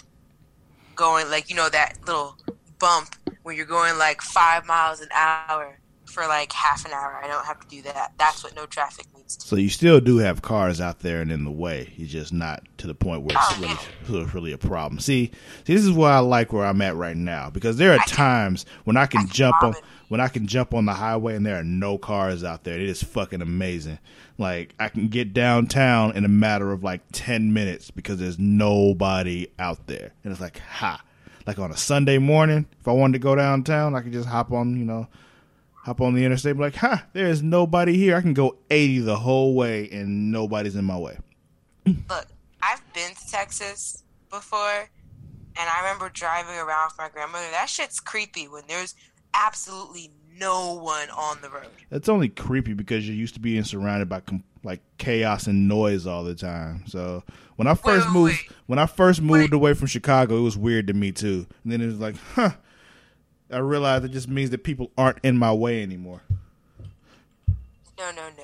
going 0.96 1.30
like 1.30 1.50
you 1.50 1.56
know 1.56 1.70
that 1.70 1.98
little 2.06 2.38
bump 2.80 3.16
when 3.44 3.56
you're 3.56 3.66
going 3.66 3.98
like 3.98 4.22
5 4.22 4.66
miles 4.66 5.02
an 5.02 5.10
hour 5.14 5.80
for 6.06 6.28
like 6.28 6.52
half 6.54 6.86
an 6.86 6.92
hour. 6.92 7.20
I 7.24 7.28
don't 7.28 7.46
have 7.46 7.60
to 7.62 7.68
do 7.68 7.82
that. 7.84 8.14
That's 8.18 8.44
what 8.44 8.56
no 8.56 8.66
traffic 8.66 9.08
So 9.28 9.58
you 9.58 9.70
still 9.70 10.00
do 10.00 10.18
have 10.20 10.42
cars 10.42 10.80
out 10.80 11.00
there 11.00 11.22
and 11.22 11.32
in 11.32 11.44
the 11.44 11.52
way. 11.52 11.94
You're 11.98 12.08
just 12.08 12.32
not 12.32 12.64
to 12.78 12.88
the 12.88 12.96
point 12.96 13.24
where 13.24 13.36
it's 13.38 13.90
really, 14.08 14.26
really 14.26 14.52
a 14.54 14.58
problem. 14.58 15.00
See, 15.00 15.32
see, 15.66 15.74
this 15.74 15.84
is 15.84 15.92
why 15.92 16.12
I 16.12 16.20
like 16.20 16.54
where 16.54 16.66
I'm 16.66 16.82
at 16.82 16.96
right 16.96 17.18
now 17.18 17.50
because 17.50 17.76
there 17.76 17.92
are 17.92 18.00
times 18.08 18.66
when 18.86 18.96
I 18.96 19.06
can 19.06 19.18
I 19.18 19.22
can 19.22 19.30
jump 19.30 19.64
on 19.64 19.74
when 20.10 20.22
I 20.22 20.28
can 20.28 20.48
jump 20.48 20.74
on 20.74 20.86
the 20.86 20.94
highway 20.94 21.36
and 21.36 21.46
there 21.46 21.60
are 21.60 21.64
no 21.64 21.98
cars 21.98 22.44
out 22.44 22.64
there. 22.64 22.76
It 22.76 22.88
is 22.88 23.04
fucking 23.04 23.42
amazing. 23.42 24.00
Like 24.38 24.76
I 24.80 24.90
can 24.90 25.08
get 25.08 25.34
downtown 25.34 26.16
in 26.16 26.24
a 26.24 26.30
matter 26.30 26.72
of 26.72 26.84
like 26.84 27.02
ten 27.12 27.54
minutes 27.54 27.92
because 27.92 28.20
there's 28.20 28.40
nobody 28.40 29.48
out 29.58 29.88
there, 29.88 30.14
and 30.24 30.32
it's 30.32 30.42
like 30.42 30.60
ha. 30.60 31.02
Like 31.46 31.60
on 31.60 31.72
a 31.72 31.78
Sunday 31.78 32.18
morning, 32.18 32.66
if 32.80 32.88
I 32.88 32.92
wanted 32.92 33.14
to 33.14 33.20
go 33.20 33.34
downtown, 33.36 33.96
I 33.96 34.02
could 34.02 34.12
just 34.12 34.28
hop 34.28 34.52
on, 34.52 34.78
you 34.78 34.84
know, 34.84 35.08
hop 35.88 36.02
on 36.02 36.14
the 36.14 36.26
interstate, 36.26 36.58
be 36.58 36.62
like, 36.62 36.76
ha, 36.76 37.06
there 37.14 37.28
is 37.28 37.42
nobody 37.42 37.96
here. 37.96 38.18
I 38.18 38.22
can 38.22 38.34
go 38.34 38.58
80 38.70 39.00
the 39.00 39.16
whole 39.16 39.56
way 39.56 39.90
and 39.90 40.34
nobody's 40.34 40.76
in 40.76 40.84
my 40.84 40.98
way. 40.98 41.18
Look, 41.86 42.28
I've 42.62 42.82
been 42.94 43.12
to 43.12 43.32
Texas 43.32 44.04
before, 44.30 44.60
and 44.80 44.90
I 45.70 45.80
remember 45.80 46.10
driving 46.10 46.58
around 46.58 46.90
with 46.90 46.98
my 46.98 47.08
grandmother. 47.08 47.46
That 47.52 47.70
shit's 47.70 48.02
creepy 48.02 48.50
when 48.50 48.64
there's 48.68 48.96
absolutely 49.34 50.12
no 50.38 50.74
one 50.74 51.10
on 51.12 51.38
the 51.42 51.50
road. 51.50 51.70
It's 51.90 52.10
only 52.10 52.28
creepy 52.28 52.74
because 52.74 53.08
you're 53.08 53.16
used 53.16 53.36
to 53.36 53.40
being 53.40 53.64
surrounded 53.64 54.10
by 54.10 54.22
like 54.64 54.82
chaos 54.98 55.48
and 55.48 55.70
noise 55.70 56.06
all 56.06 56.26
the 56.26 56.36
time. 56.36 56.84
So 56.88 57.24
when 57.56 57.70
I 57.70 57.76
first 57.76 58.08
wait, 58.08 58.14
moved, 58.14 58.34
wait. 58.34 58.58
when 58.66 58.78
I 58.78 58.88
first 58.88 59.22
moved 59.22 59.54
Wait. 59.54 59.54
away 59.54 59.74
from 59.74 59.88
Chicago, 59.88 60.36
it 60.36 60.42
was 60.42 60.58
weird 60.58 60.88
to 60.88 60.94
me 60.94 61.14
too. 61.14 61.48
And 61.64 61.72
then 61.72 61.80
it 61.80 61.86
was 61.86 62.00
like, 62.00 62.18
huh. 62.34 62.52
I 63.52 63.60
realize 63.60 64.04
it 64.04 64.12
just 64.12 64.28
means 64.28 64.50
that 64.50 64.64
people 64.64 64.92
aren't 64.98 65.20
in 65.24 65.38
my 65.38 65.54
way 65.54 65.82
anymore. 65.84 66.22
No, 67.98 68.12
no, 68.12 68.30
no. 68.38 68.44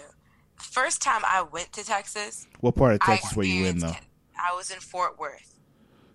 First 0.57 1.01
time 1.01 1.21
I 1.25 1.41
went 1.43 1.71
to 1.73 1.83
Texas, 1.85 2.47
What 2.61 2.75
part 2.75 2.93
of 2.93 3.01
Texas 3.01 3.35
were 3.35 3.43
you 3.43 3.65
in 3.65 3.79
though? 3.79 3.95
I 4.35 4.55
was 4.55 4.71
in 4.71 4.79
Fort 4.79 5.19
Worth. 5.19 5.59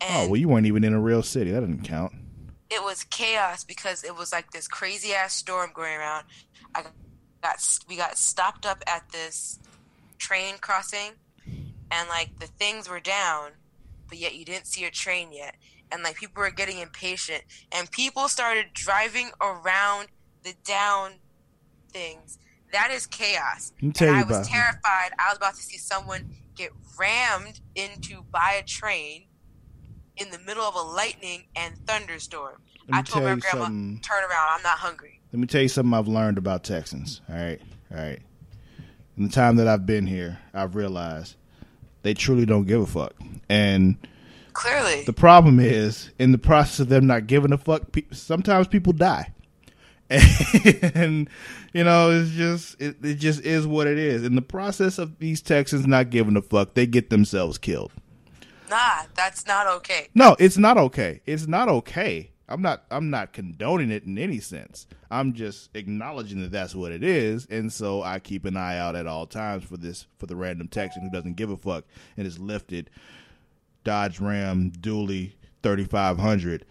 Oh, 0.01 0.29
well, 0.29 0.37
you 0.37 0.49
weren't 0.49 0.67
even 0.67 0.85
in 0.85 0.93
a 0.95 1.01
real 1.01 1.23
city. 1.23 1.51
That 1.51 1.61
didn't 1.61 1.83
count. 1.83 2.13
it 2.71 2.83
was 2.83 3.05
chaos 3.05 3.65
because 3.65 4.05
it 4.05 4.17
was 4.17 4.33
like 4.33 4.51
this 4.51 4.67
crazy 4.69 5.13
ass 5.13 5.35
storm 5.35 5.71
going 5.75 5.97
around. 5.97 6.25
I 6.75 6.83
got 7.43 7.79
we 7.89 7.97
got 7.97 8.17
stopped 8.17 8.65
up 8.67 8.83
at 8.87 9.09
this 9.13 9.59
train 10.19 10.55
crossing, 10.61 11.13
and 11.47 12.09
like 12.09 12.39
the 12.41 12.47
things 12.47 12.89
were 12.89 13.01
down, 13.01 13.51
but 14.09 14.19
yet 14.19 14.35
you 14.35 14.45
didn't 14.45 14.67
see 14.67 14.85
a 14.85 14.91
train 14.91 15.33
yet, 15.33 15.55
and 15.91 16.03
like 16.03 16.17
people 16.17 16.43
were 16.43 16.51
getting 16.51 16.79
impatient, 16.79 17.43
and 17.73 17.91
people 17.91 18.29
started 18.29 18.67
driving 18.73 19.31
around 19.41 20.09
the 20.43 20.55
down 20.65 21.13
things. 21.91 22.39
That 22.73 22.91
is 22.91 23.07
chaos. 23.07 23.73
And 23.81 23.97
I 24.01 24.25
was 24.25 24.47
terrified. 24.47 25.13
I 25.19 25.29
was 25.31 25.39
about 25.39 25.55
to 25.55 25.63
see 25.63 25.79
someone 25.79 26.31
get 26.55 26.71
rammed 26.99 27.61
into 27.75 28.23
by 28.31 28.57
a 28.61 28.63
train 28.63 29.25
in 30.17 30.31
the 30.31 30.39
middle 30.41 30.65
of 30.65 30.75
a 30.75 30.81
lightning 30.83 31.45
and 31.57 31.75
thunderstorm. 31.87 32.61
I 32.91 33.03
told 33.03 33.25
my 33.25 33.37
grandma, 33.37 33.67
something. 33.67 34.01
turn 34.03 34.25
around, 34.25 34.49
I'm 34.51 34.63
not 34.63 34.79
hungry. 34.79 35.21
Let 35.33 35.41
me 35.41 35.47
tell 35.47 35.63
you 35.63 35.69
something 35.69 35.95
I've 35.95 36.09
learned 36.09 36.39
about 36.39 36.65
Texans. 36.65 37.21
All 37.29 37.37
right, 37.37 37.61
all 37.91 37.99
right. 37.99 38.21
In 39.17 39.25
the 39.25 39.31
time 39.31 39.57
that 39.57 39.69
I've 39.69 39.85
been 39.85 40.07
here, 40.07 40.39
I've 40.55 40.75
realized 40.75 41.37
they 42.03 42.15
truly 42.15 42.47
don't 42.47 42.67
give 42.67 42.81
a 42.81 42.87
fuck. 42.87 43.15
And 43.49 43.97
Clearly. 44.59 45.05
the 45.05 45.13
problem 45.13 45.61
is, 45.61 46.11
in 46.19 46.33
the 46.33 46.39
process 46.39 46.81
of 46.81 46.89
them 46.89 47.07
not 47.07 47.29
giving 47.29 47.53
a 47.53 47.59
fuck, 47.59 47.93
pe- 47.93 48.03
sometimes 48.11 48.67
people 48.67 48.93
die. 48.93 49.33
And 50.95 51.29
you 51.75 51.85
know, 51.85 52.11
it's 52.11 52.31
just 52.31 52.81
it, 52.81 52.97
it 53.05 53.15
just 53.17 53.43
is 53.45 53.67
what 53.67 53.87
it 53.87 53.99
is. 53.99 54.25
In 54.25 54.35
the 54.35 54.43
process 54.43 54.99
of 54.99 55.19
these 55.19 55.43
Texans 55.43 55.87
not 55.87 56.11
giving 56.11 56.37
a 56.37 56.43
fuck, 56.43 56.75
they 56.75 56.87
get 56.87 57.11
themselves 57.11 57.59
killed. 57.59 57.93
nah, 58.71 59.03
that's 59.15 59.47
not 59.47 59.67
okay. 59.67 60.09
No, 60.15 60.35
it's 60.39 60.57
not 60.59 60.77
okay. 60.79 61.21
It's 61.27 61.47
not 61.47 61.69
okay. 61.69 62.31
I'm 62.49 62.63
not. 62.63 62.85
I'm 62.91 63.11
not 63.11 63.35
condoning 63.35 63.91
it 63.91 64.05
in 64.05 64.19
any 64.19 64.41
sense. 64.41 64.87
I'm 65.11 65.35
just 65.35 65.69
acknowledging 65.75 66.41
that 66.41 66.51
that's 66.51 66.75
what 66.75 66.93
it 66.93 67.05
is, 67.05 67.47
and 67.51 67.71
so 67.71 68.03
I 68.03 68.19
keep 68.19 68.47
an 68.47 68.57
eye 68.57 68.79
out 68.79 68.97
at 68.97 69.07
all 69.07 69.27
times 69.27 69.65
for 69.65 69.77
this 69.77 70.07
for 70.19 70.27
the 70.27 70.37
random 70.37 70.69
Texan 70.69 71.03
who 71.03 71.11
doesn't 71.11 71.37
give 71.37 71.51
a 71.51 71.57
fuck 71.59 71.85
and 72.17 72.27
is 72.27 72.39
lifted 72.39 72.89
Dodge 73.89 74.21
Ram 74.21 74.71
Dually 74.71 75.33
3500 75.63 76.67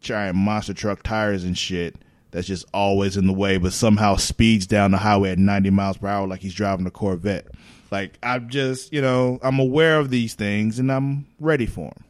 giant 0.00 0.34
monster 0.34 0.74
truck 0.74 1.04
tires 1.04 1.44
and 1.44 1.56
shit. 1.56 1.94
That's 2.32 2.48
just 2.48 2.66
always 2.74 3.16
in 3.16 3.28
the 3.28 3.32
way, 3.32 3.58
but 3.58 3.72
somehow 3.72 4.16
speeds 4.16 4.66
down 4.66 4.90
the 4.90 4.96
highway 4.96 5.30
at 5.30 5.38
90 5.38 5.70
miles 5.70 5.98
per 5.98 6.08
hour 6.08 6.26
like 6.26 6.40
he's 6.40 6.52
driving 6.52 6.84
a 6.84 6.90
Corvette. 6.90 7.46
Like 7.92 8.18
I'm 8.24 8.48
just, 8.48 8.92
you 8.92 9.00
know, 9.00 9.38
I'm 9.40 9.60
aware 9.60 10.00
of 10.00 10.10
these 10.10 10.34
things 10.34 10.80
and 10.80 10.90
I'm 10.90 11.28
ready 11.38 11.66
for 11.66 11.92
them. 11.94 12.04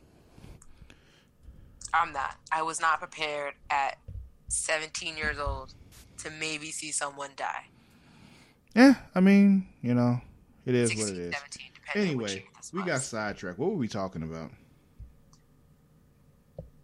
I'm 1.92 2.14
not. 2.14 2.37
I 2.50 2.62
was 2.62 2.80
not 2.80 3.00
prepared 3.00 3.52
at 3.69 3.99
17 4.49 5.19
years 5.19 5.38
old 5.38 5.75
to 6.23 6.30
maybe 6.30 6.71
see 6.71 6.90
someone 6.90 7.33
die. 7.37 7.66
Yeah, 8.75 8.95
I 9.14 9.21
mean, 9.21 9.66
you 9.83 9.92
know, 9.92 10.23
it 10.64 10.75
is 10.75 10.88
16, 10.88 11.07
what 11.07 11.19
it 11.19 11.21
is. 11.21 11.35
17, 11.35 11.42
depending 11.50 11.59
on 11.59 11.66
which 11.66 11.70
Anyway, 11.95 12.45
we 12.73 12.83
got 12.85 13.01
sidetracked. 13.01 13.59
What 13.59 13.71
were 13.71 13.77
we 13.77 13.89
talking 13.89 14.23
about? 14.23 14.51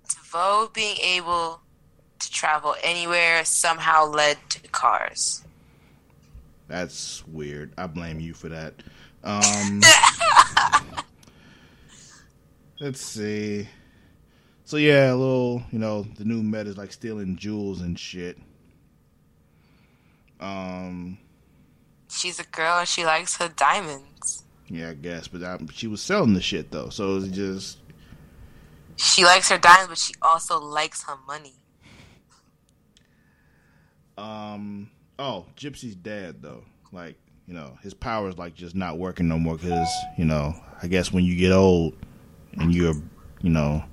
Devoe 0.08 0.70
being 0.74 0.96
able 0.98 1.60
to 2.18 2.30
travel 2.30 2.74
anywhere 2.82 3.44
somehow 3.44 4.06
led 4.06 4.38
to 4.50 4.60
cars. 4.68 5.44
That's 6.68 7.26
weird. 7.28 7.72
I 7.78 7.86
blame 7.86 8.20
you 8.20 8.34
for 8.34 8.48
that. 8.48 8.74
Um, 9.24 9.80
let's 12.80 13.00
see. 13.00 13.66
So 14.64 14.76
yeah, 14.76 15.12
a 15.12 15.16
little, 15.16 15.64
you 15.72 15.80
know, 15.80 16.02
the 16.02 16.24
new 16.24 16.44
meta 16.44 16.70
is 16.70 16.78
like 16.78 16.92
stealing 16.92 17.34
jewels 17.34 17.80
and 17.80 17.98
shit. 17.98 18.38
Um, 20.38 21.18
She's 22.08 22.38
a 22.38 22.44
girl 22.44 22.78
and 22.78 22.86
she 22.86 23.04
likes 23.04 23.36
her 23.38 23.48
diamonds. 23.48 24.44
Yeah, 24.68 24.90
I 24.90 24.94
guess, 24.94 25.28
but 25.28 25.42
I, 25.42 25.58
she 25.72 25.86
was 25.86 26.00
selling 26.00 26.34
the 26.34 26.40
shit 26.42 26.70
though, 26.70 26.88
so 26.88 27.16
it's 27.16 27.28
just 27.28 27.78
She 28.96 29.24
likes 29.24 29.48
her 29.50 29.58
diamonds, 29.58 29.88
but 29.88 29.98
she 29.98 30.14
also 30.22 30.58
likes 30.60 31.04
her 31.04 31.16
money. 31.26 31.52
Um. 34.18 34.90
Oh, 35.18 35.46
Gypsy's 35.56 35.94
dad 35.94 36.42
though. 36.42 36.64
Like 36.92 37.16
you 37.46 37.54
know, 37.54 37.78
his 37.82 37.94
power 37.94 38.28
is 38.28 38.38
like 38.38 38.54
just 38.54 38.74
not 38.74 38.98
working 38.98 39.28
no 39.28 39.38
more 39.38 39.56
because 39.56 39.88
you 40.16 40.24
know, 40.24 40.54
I 40.82 40.86
guess 40.88 41.12
when 41.12 41.24
you 41.24 41.36
get 41.36 41.52
old 41.52 41.94
and 42.54 42.74
you're, 42.74 42.94
you 43.42 43.50
know, 43.50 43.84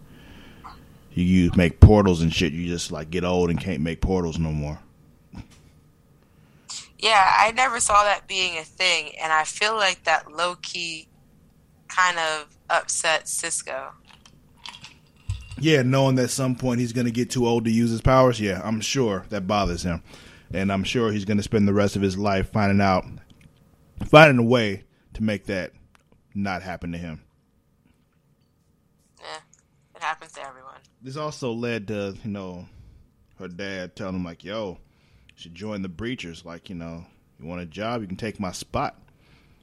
you 1.11 1.51
make 1.55 1.79
portals 1.79 2.21
and 2.21 2.33
shit, 2.33 2.53
you 2.53 2.67
just 2.67 2.91
like 2.91 3.09
get 3.09 3.23
old 3.23 3.49
and 3.49 3.59
can't 3.59 3.81
make 3.81 4.01
portals 4.01 4.39
no 4.39 4.51
more. 4.51 4.79
Yeah, 7.03 7.33
I 7.37 7.51
never 7.51 7.81
saw 7.81 8.01
that 8.05 8.29
being 8.29 8.57
a 8.57 8.63
thing, 8.63 9.11
and 9.21 9.33
I 9.33 9.43
feel 9.43 9.75
like 9.75 10.05
that 10.05 10.31
low 10.31 10.55
key 10.55 11.09
kind 11.89 12.17
of 12.17 12.47
upset 12.69 13.27
Cisco. 13.27 13.91
Yeah, 15.59 15.81
knowing 15.81 16.15
that 16.15 16.23
at 16.23 16.29
some 16.29 16.55
point 16.55 16.79
he's 16.79 16.93
gonna 16.93 17.11
get 17.11 17.29
too 17.29 17.45
old 17.45 17.65
to 17.65 17.71
use 17.71 17.89
his 17.89 17.99
powers. 17.99 18.39
Yeah, 18.39 18.61
I'm 18.63 18.79
sure 18.79 19.25
that 19.31 19.47
bothers 19.47 19.83
him, 19.83 20.01
and 20.53 20.71
I'm 20.71 20.85
sure 20.85 21.11
he's 21.11 21.25
gonna 21.25 21.43
spend 21.43 21.67
the 21.67 21.73
rest 21.73 21.97
of 21.97 22.01
his 22.01 22.17
life 22.17 22.53
finding 22.53 22.79
out, 22.79 23.03
finding 24.05 24.39
a 24.39 24.47
way 24.47 24.85
to 25.15 25.23
make 25.23 25.47
that 25.47 25.73
not 26.33 26.61
happen 26.61 26.93
to 26.93 26.97
him. 26.97 27.21
Yeah, 29.19 29.39
it 29.93 30.01
happens 30.01 30.31
to 30.35 30.41
everyone. 30.47 30.79
this 31.01 31.17
also 31.17 31.51
led 31.51 31.89
to 31.89 32.15
you 32.23 32.31
know 32.31 32.65
her 33.39 33.49
dad 33.49 33.97
telling 33.97 34.15
him 34.15 34.23
like 34.23 34.45
yo 34.45 34.77
should 35.43 35.53
join 35.53 35.81
the 35.81 35.89
breachers. 35.89 36.45
Like 36.45 36.69
you 36.69 36.75
know 36.75 37.05
you 37.37 37.45
want 37.45 37.61
a 37.61 37.65
job 37.65 38.01
you 38.01 38.07
can 38.07 38.15
take 38.15 38.39
my 38.39 38.53
spot. 38.53 38.97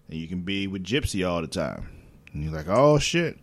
And 0.09 0.19
you 0.19 0.29
can 0.29 0.43
be 0.43 0.67
with 0.67 0.85
gypsy 0.85 1.27
all 1.27 1.41
the 1.41 1.49
time. 1.49 1.89
And 2.33 2.45
you're 2.45 2.53
like 2.53 2.69
oh 2.69 2.99
shit. 2.99 3.39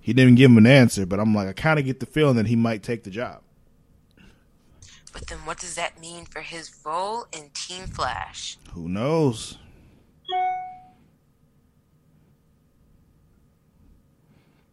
He 0.00 0.12
didn't 0.12 0.36
give 0.36 0.50
him 0.50 0.58
an 0.58 0.66
answer 0.66 1.06
but 1.06 1.20
i'm 1.20 1.34
like 1.34 1.48
i 1.48 1.52
kind 1.52 1.78
of 1.78 1.84
get 1.84 2.00
the 2.00 2.06
feeling 2.06 2.36
that 2.36 2.46
he 2.46 2.56
might 2.56 2.82
take 2.84 3.02
the 3.02 3.10
job. 3.10 3.42
But 5.12 5.26
then 5.26 5.38
what 5.38 5.58
does 5.58 5.74
that 5.74 6.00
mean 6.00 6.24
for 6.24 6.40
his 6.40 6.72
role 6.84 7.26
in 7.32 7.50
Team 7.52 7.86
Flash? 7.86 8.58
who 8.70 8.88
knows? 8.88 9.58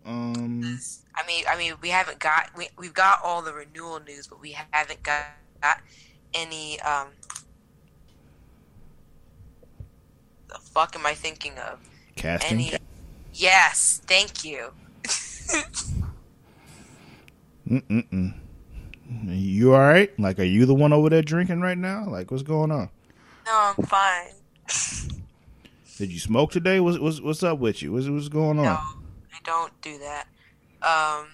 Um 0.05 0.79
I 1.15 1.27
mean, 1.27 1.43
I 1.49 1.57
mean, 1.57 1.73
we 1.81 1.89
haven't 1.89 2.19
got 2.19 2.51
we 2.55 2.69
we've 2.77 2.93
got 2.93 3.19
all 3.23 3.41
the 3.41 3.53
renewal 3.53 3.99
news, 3.99 4.27
but 4.27 4.39
we 4.39 4.55
haven't 4.71 5.03
got, 5.03 5.25
got 5.61 5.81
any. 6.33 6.79
Um, 6.81 7.07
the 10.47 10.59
fuck 10.59 10.95
am 10.95 11.05
I 11.05 11.13
thinking 11.13 11.53
of? 11.59 11.79
casting 12.15 12.59
Any? 12.59 12.73
Yes, 13.33 14.01
thank 14.05 14.43
you. 14.43 14.71
Mm-mm-mm. 17.69 18.33
you 19.25 19.73
all 19.73 19.79
right 19.79 20.19
like 20.19 20.39
are 20.39 20.43
you 20.43 20.65
the 20.65 20.73
one 20.73 20.91
over 20.93 21.09
there 21.09 21.21
drinking 21.21 21.61
right 21.61 21.77
now 21.77 22.07
like 22.07 22.31
what's 22.31 22.43
going 22.43 22.71
on 22.71 22.89
No, 23.45 23.73
I'm 23.77 23.85
fine. 23.85 24.27
Did 25.97 26.11
you 26.11 26.19
smoke 26.19 26.51
today? 26.51 26.79
What's 26.79 26.97
what's, 26.97 27.19
what's 27.19 27.43
up 27.43 27.59
with 27.59 27.81
you? 27.81 27.91
What's 27.91 28.07
what's 28.07 28.29
going 28.29 28.57
on? 28.59 28.65
No, 28.65 28.71
I 28.71 29.39
don't 29.43 29.81
do 29.81 29.97
that. 29.99 30.27
Um, 30.81 31.27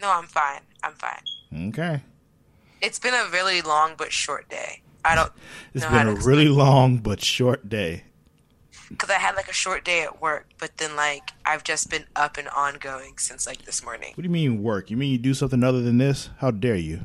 no, 0.00 0.10
I'm 0.10 0.26
fine. 0.26 0.60
I'm 0.82 0.92
fine. 0.94 1.22
Okay. 1.54 2.02
It's 2.80 2.98
been 2.98 3.14
a 3.14 3.28
really 3.30 3.60
long 3.62 3.94
but 3.96 4.12
short 4.12 4.48
day. 4.48 4.82
I 5.04 5.14
don't 5.14 5.32
It's 5.74 5.84
been 5.86 6.08
a 6.08 6.14
really 6.14 6.48
long 6.48 6.98
but 6.98 7.22
short 7.22 7.68
day. 7.68 8.04
because 8.88 9.10
I 9.10 9.14
had 9.18 9.34
like 9.36 9.48
a 9.48 9.52
short 9.52 9.84
day 9.84 10.02
at 10.02 10.20
work, 10.20 10.46
but 10.58 10.76
then 10.78 10.96
like 10.96 11.30
I've 11.44 11.64
just 11.64 11.90
been 11.90 12.04
up 12.16 12.36
and 12.38 12.48
ongoing 12.48 13.18
since 13.18 13.46
like 13.46 13.64
this 13.64 13.84
morning. 13.84 14.12
What 14.14 14.22
do 14.22 14.24
you 14.24 14.30
mean 14.30 14.62
work? 14.62 14.90
You 14.90 14.96
mean 14.96 15.10
you 15.10 15.18
do 15.18 15.34
something 15.34 15.62
other 15.62 15.80
than 15.82 15.98
this? 15.98 16.30
How 16.38 16.50
dare 16.50 16.76
you? 16.76 17.04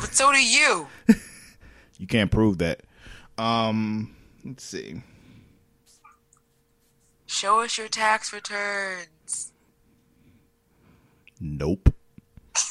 But 0.00 0.14
so 0.14 0.32
do 0.32 0.42
you. 0.42 0.88
You 1.98 2.06
can't 2.06 2.30
prove 2.30 2.58
that. 2.58 2.82
Um, 3.38 4.14
let's 4.44 4.64
see. 4.64 5.02
Show 7.24 7.60
us 7.62 7.78
your 7.78 7.88
tax 7.88 8.34
returns. 8.34 9.52
Nope. 11.40 11.94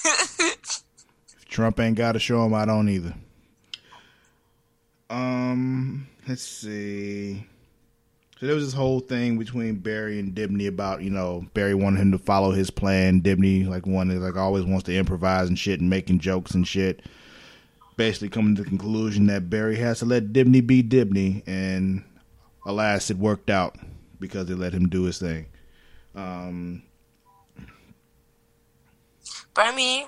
If 0.06 1.46
Trump 1.48 1.80
ain't 1.80 1.98
got 1.98 2.14
to 2.14 2.20
show 2.20 2.46
him, 2.46 2.54
I 2.54 2.66
don't 2.66 2.90
either. 2.90 3.14
Um, 5.10 6.08
let's 6.28 6.44
see. 6.44 7.46
So 8.40 8.48
there 8.48 8.56
was 8.56 8.66
this 8.66 8.74
whole 8.74 9.00
thing 9.00 9.38
between 9.38 9.76
Barry 9.76 10.20
and 10.20 10.36
Dibney 10.36 10.68
about 10.68 11.02
you 11.02 11.10
know 11.10 11.46
Barry 11.54 11.74
wanted 11.74 12.02
him 12.02 12.12
to 12.12 12.18
follow 12.18 12.52
his 12.52 12.70
plan. 12.70 13.22
Dibney 13.22 13.66
like 13.68 13.88
wanted 13.88 14.20
like 14.20 14.36
always 14.36 14.66
wants 14.66 14.84
to 14.86 14.96
improvise 14.96 15.48
and 15.48 15.58
shit 15.58 15.80
and 15.80 15.90
making 15.90 16.20
jokes 16.20 16.52
and 16.52 16.68
shit. 16.68 17.02
Basically 17.96 18.28
coming 18.28 18.56
to 18.56 18.64
the 18.64 18.68
conclusion 18.68 19.28
that 19.28 19.50
Barry 19.50 19.78
has 19.78 20.00
to 20.00 20.06
let 20.06 20.34
Dibney 20.34 20.66
be 20.66 20.84
Dibney, 20.84 21.44
and 21.48 22.04
alas, 22.66 23.10
it 23.10 23.18
worked 23.18 23.50
out 23.50 23.78
because 24.20 24.48
they 24.48 24.54
let 24.54 24.74
him 24.74 24.90
do 24.90 25.04
his 25.04 25.18
thing. 25.18 25.46
Um, 26.14 26.84
But 29.56 29.68
I 29.68 29.76
mean, 29.76 30.06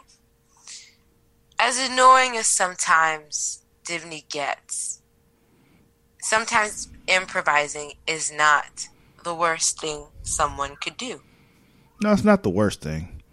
as 1.58 1.80
annoying 1.80 2.36
as 2.36 2.46
sometimes 2.46 3.64
Dibney 3.86 4.28
gets, 4.30 5.02
sometimes 6.22 6.90
improvising 7.08 7.94
is 8.06 8.32
not 8.32 8.88
the 9.24 9.34
worst 9.34 9.80
thing 9.80 10.08
someone 10.22 10.76
could 10.76 10.98
do. 10.98 11.22
No, 12.04 12.12
it's 12.12 12.26
not 12.26 12.44
the 12.44 12.50
worst 12.50 12.82
thing. 12.82 13.24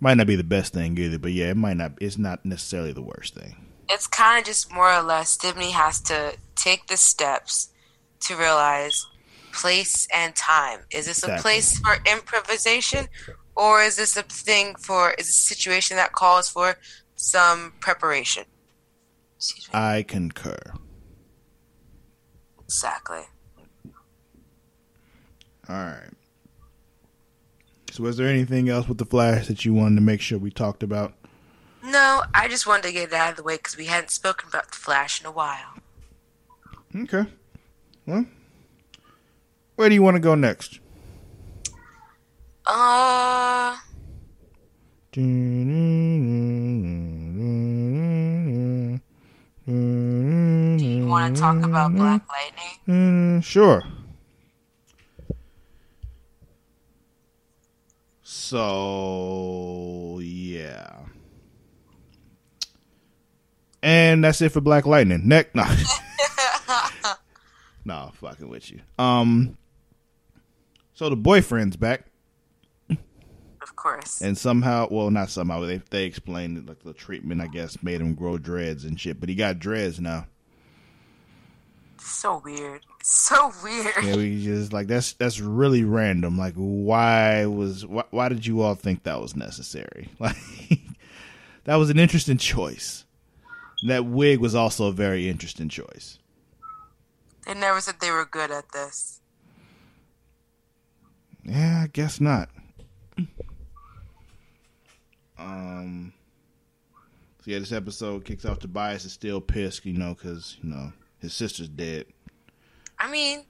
Might 0.00 0.16
not 0.16 0.26
be 0.26 0.34
the 0.34 0.42
best 0.42 0.72
thing 0.72 0.98
either, 0.98 1.18
but 1.18 1.32
yeah, 1.32 1.50
it 1.50 1.56
might 1.56 1.76
not. 1.76 1.92
It's 2.00 2.18
not 2.18 2.44
necessarily 2.44 2.92
the 2.92 3.02
worst 3.02 3.34
thing. 3.34 3.66
It's 3.88 4.08
kind 4.08 4.40
of 4.40 4.46
just 4.46 4.72
more 4.72 4.92
or 4.92 5.02
less 5.02 5.36
Dibney 5.36 5.70
has 5.70 6.00
to 6.02 6.36
take 6.56 6.86
the 6.88 6.96
steps 6.96 7.68
to 8.20 8.36
realize 8.36 9.06
place 9.52 10.06
and 10.12 10.34
time. 10.34 10.80
Is 10.90 11.06
this 11.06 11.22
a 11.22 11.26
Exactly. 11.26 11.42
place 11.42 11.78
for 11.78 11.96
improvisation, 12.10 13.08
or 13.56 13.82
is 13.82 13.96
this 13.96 14.16
a 14.16 14.22
thing 14.22 14.74
for 14.76 15.12
is 15.18 15.28
a 15.28 15.32
situation 15.32 15.96
that 15.96 16.12
calls 16.12 16.48
for 16.48 16.76
some 17.16 17.74
preparation? 17.80 18.44
I 19.72 20.02
concur. 20.06 20.56
exactly. 22.64 23.22
All 25.68 25.76
right. 25.76 26.10
So, 27.92 28.02
was 28.02 28.16
there 28.16 28.28
anything 28.28 28.68
else 28.70 28.88
with 28.88 28.98
the 28.98 29.04
Flash 29.04 29.46
that 29.48 29.64
you 29.64 29.74
wanted 29.74 29.96
to 29.96 30.00
make 30.00 30.20
sure 30.20 30.38
we 30.38 30.50
talked 30.50 30.82
about? 30.82 31.12
No, 31.84 32.22
I 32.32 32.48
just 32.48 32.66
wanted 32.66 32.84
to 32.84 32.92
get 32.92 33.08
it 33.08 33.12
out 33.12 33.30
of 33.32 33.36
the 33.36 33.42
way 33.42 33.56
because 33.56 33.76
we 33.76 33.86
hadn't 33.86 34.10
spoken 34.10 34.48
about 34.48 34.70
the 34.70 34.76
Flash 34.76 35.20
in 35.20 35.26
a 35.26 35.30
while. 35.32 35.74
Okay. 36.96 37.26
Well, 38.06 38.24
where 39.82 39.88
do 39.88 39.96
you 39.96 40.02
want 40.02 40.14
to 40.14 40.20
go 40.20 40.36
next? 40.36 40.78
Uh, 42.64 43.76
do 45.10 45.20
you 45.20 45.34
want 51.04 51.34
to 51.34 51.42
talk 51.42 51.64
about 51.64 51.92
Black 51.96 52.22
Lightning? 52.28 52.78
Mm, 52.86 53.42
sure. 53.42 53.82
So 58.22 60.20
yeah, 60.22 61.06
and 63.82 64.22
that's 64.22 64.40
it 64.42 64.50
for 64.50 64.60
Black 64.60 64.86
Lightning. 64.86 65.22
Next, 65.26 65.56
no, 65.56 65.64
no, 67.84 68.12
fucking 68.20 68.48
with 68.48 68.70
you. 68.70 68.78
Um, 68.96 69.58
so 71.02 71.08
the 71.08 71.16
boyfriend's 71.16 71.74
back, 71.74 72.04
Of 72.88 73.74
course. 73.74 74.20
and 74.22 74.38
somehow, 74.38 74.86
well, 74.88 75.10
not 75.10 75.30
somehow, 75.30 75.58
they 75.66 75.78
they 75.90 76.04
explained 76.04 76.58
it, 76.58 76.66
like 76.66 76.84
the 76.84 76.92
treatment, 76.92 77.40
I 77.40 77.48
guess, 77.48 77.82
made 77.82 78.00
him 78.00 78.14
grow 78.14 78.38
dreads 78.38 78.84
and 78.84 79.00
shit. 79.00 79.18
But 79.18 79.28
he 79.28 79.34
got 79.34 79.58
dreads 79.58 79.98
now. 79.98 80.26
So 81.98 82.40
weird. 82.44 82.82
So 83.02 83.50
weird. 83.64 83.94
Yeah, 84.04 84.14
we 84.14 84.44
just 84.44 84.72
like 84.72 84.86
that's 84.86 85.14
that's 85.14 85.40
really 85.40 85.82
random. 85.82 86.38
Like, 86.38 86.54
why 86.54 87.46
was 87.46 87.84
why, 87.84 88.04
why 88.10 88.28
did 88.28 88.46
you 88.46 88.62
all 88.62 88.76
think 88.76 89.02
that 89.02 89.20
was 89.20 89.34
necessary? 89.34 90.08
Like, 90.20 90.36
that 91.64 91.76
was 91.76 91.90
an 91.90 91.98
interesting 91.98 92.36
choice. 92.38 93.06
That 93.88 94.04
wig 94.06 94.38
was 94.38 94.54
also 94.54 94.86
a 94.86 94.92
very 94.92 95.28
interesting 95.28 95.68
choice. 95.68 96.20
They 97.44 97.54
never 97.54 97.80
said 97.80 97.96
they 98.00 98.12
were 98.12 98.24
good 98.24 98.52
at 98.52 98.70
this. 98.72 99.18
Yeah, 101.44 101.82
I 101.84 101.86
guess 101.88 102.20
not. 102.20 102.48
Um. 105.38 106.12
So 107.44 107.50
yeah, 107.50 107.58
this 107.58 107.72
episode 107.72 108.24
kicks 108.24 108.44
off. 108.44 108.60
Tobias 108.60 109.04
is 109.04 109.12
still 109.12 109.40
pissed, 109.40 109.84
you 109.84 109.94
know, 109.94 110.14
because 110.14 110.56
you 110.62 110.70
know 110.70 110.92
his 111.18 111.32
sister's 111.34 111.68
dead. 111.68 112.06
I 112.98 113.10
mean, 113.10 113.44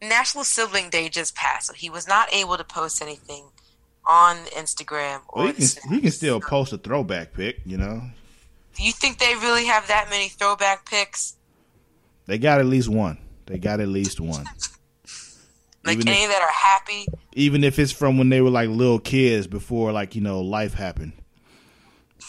National 0.00 0.44
Sibling 0.44 0.88
Day 0.88 1.10
just 1.10 1.34
passed, 1.34 1.66
so 1.66 1.74
he 1.74 1.90
was 1.90 2.08
not 2.08 2.32
able 2.32 2.56
to 2.56 2.64
post 2.64 3.02
anything 3.02 3.44
on 4.06 4.36
Instagram 4.46 5.20
or 5.28 5.44
Well, 5.44 5.52
he 5.52 5.66
can 5.66 5.92
he 5.92 6.00
can 6.00 6.10
still 6.10 6.40
post 6.40 6.72
a 6.72 6.78
throwback 6.78 7.34
pic, 7.34 7.60
you 7.66 7.76
know. 7.76 8.02
Do 8.76 8.82
you 8.82 8.92
think 8.92 9.18
they 9.18 9.34
really 9.34 9.66
have 9.66 9.86
that 9.88 10.08
many 10.10 10.28
throwback 10.28 10.88
pics? 10.88 11.36
They 12.26 12.38
got 12.38 12.60
at 12.60 12.66
least 12.66 12.88
one. 12.88 13.18
They 13.46 13.58
got 13.58 13.80
at 13.80 13.88
least 13.88 14.20
one. 14.20 14.46
Like 15.84 15.98
Even 15.98 16.08
if- 16.08 16.28
that 16.30 16.40
are 16.42 16.50
happy? 16.50 17.06
even 17.34 17.62
if 17.64 17.78
it's 17.78 17.92
from 17.92 18.16
when 18.18 18.28
they 18.30 18.40
were 18.40 18.50
like 18.50 18.68
little 18.70 18.98
kids 18.98 19.46
before 19.46 19.92
like 19.92 20.14
you 20.14 20.20
know 20.20 20.40
life 20.40 20.74
happened. 20.74 21.12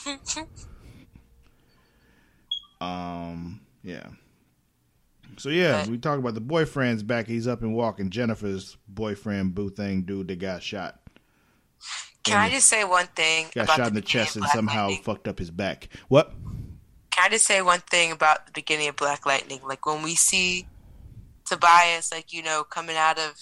Um 2.81 3.61
yeah. 3.83 4.07
So 5.37 5.49
yeah 5.49 5.81
But- 5.83 5.89
we 5.91 5.97
talked 5.97 6.19
about 6.19 6.33
the 6.33 6.41
boyfriend's 6.41 7.03
back. 7.03 7.27
He's 7.27 7.47
up 7.47 7.61
and 7.61 7.73
walking. 7.75 8.09
Jennifer's 8.09 8.77
boyfriend 8.87 9.55
boo 9.55 9.69
thing 9.69 10.01
dude 10.03 10.27
that 10.29 10.39
got 10.39 10.61
shot. 10.63 10.99
Can 12.23 12.37
I 12.37 12.49
just 12.49 12.67
say 12.67 12.83
one 12.83 13.05
thing 13.15 13.47
got 13.53 13.67
shot 13.69 13.87
in 13.87 13.93
the 13.93 14.01
chest 14.01 14.35
and 14.35 14.45
somehow 14.47 14.87
Lightning? 14.87 15.03
fucked 15.03 15.27
up 15.27 15.37
his 15.37 15.51
back. 15.51 15.89
What? 16.07 16.33
Can 17.11 17.25
I 17.25 17.29
just 17.29 17.45
say 17.45 17.61
one 17.61 17.81
thing 17.81 18.11
about 18.11 18.47
the 18.47 18.51
beginning 18.51 18.87
of 18.89 18.95
Black 18.95 19.25
Lightning? 19.27 19.59
Like 19.65 19.85
when 19.85 20.01
we 20.01 20.15
see 20.15 20.65
Tobias, 21.45 22.11
like 22.11 22.33
you 22.33 22.41
know, 22.43 22.63
coming 22.63 22.95
out 22.97 23.17
of 23.19 23.39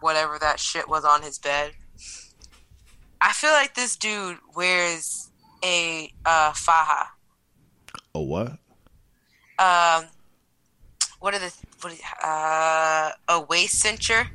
whatever 0.00 0.38
that 0.40 0.58
shit 0.60 0.88
was 0.88 1.04
on 1.04 1.22
his 1.22 1.38
bed, 1.38 1.72
I 3.20 3.32
feel 3.32 3.50
like 3.52 3.74
this 3.74 3.96
dude 3.96 4.38
wears 4.54 5.30
a 5.64 6.12
uh, 6.24 6.52
faja. 6.52 7.08
a 8.14 8.20
what 8.20 8.48
Um, 9.58 10.04
what 11.20 11.34
are 11.34 11.38
the 11.38 11.52
what? 11.80 11.92
Is, 11.92 12.00
uh, 12.22 13.10
a 13.28 13.40
waist 13.40 13.82
cincher. 13.84 14.28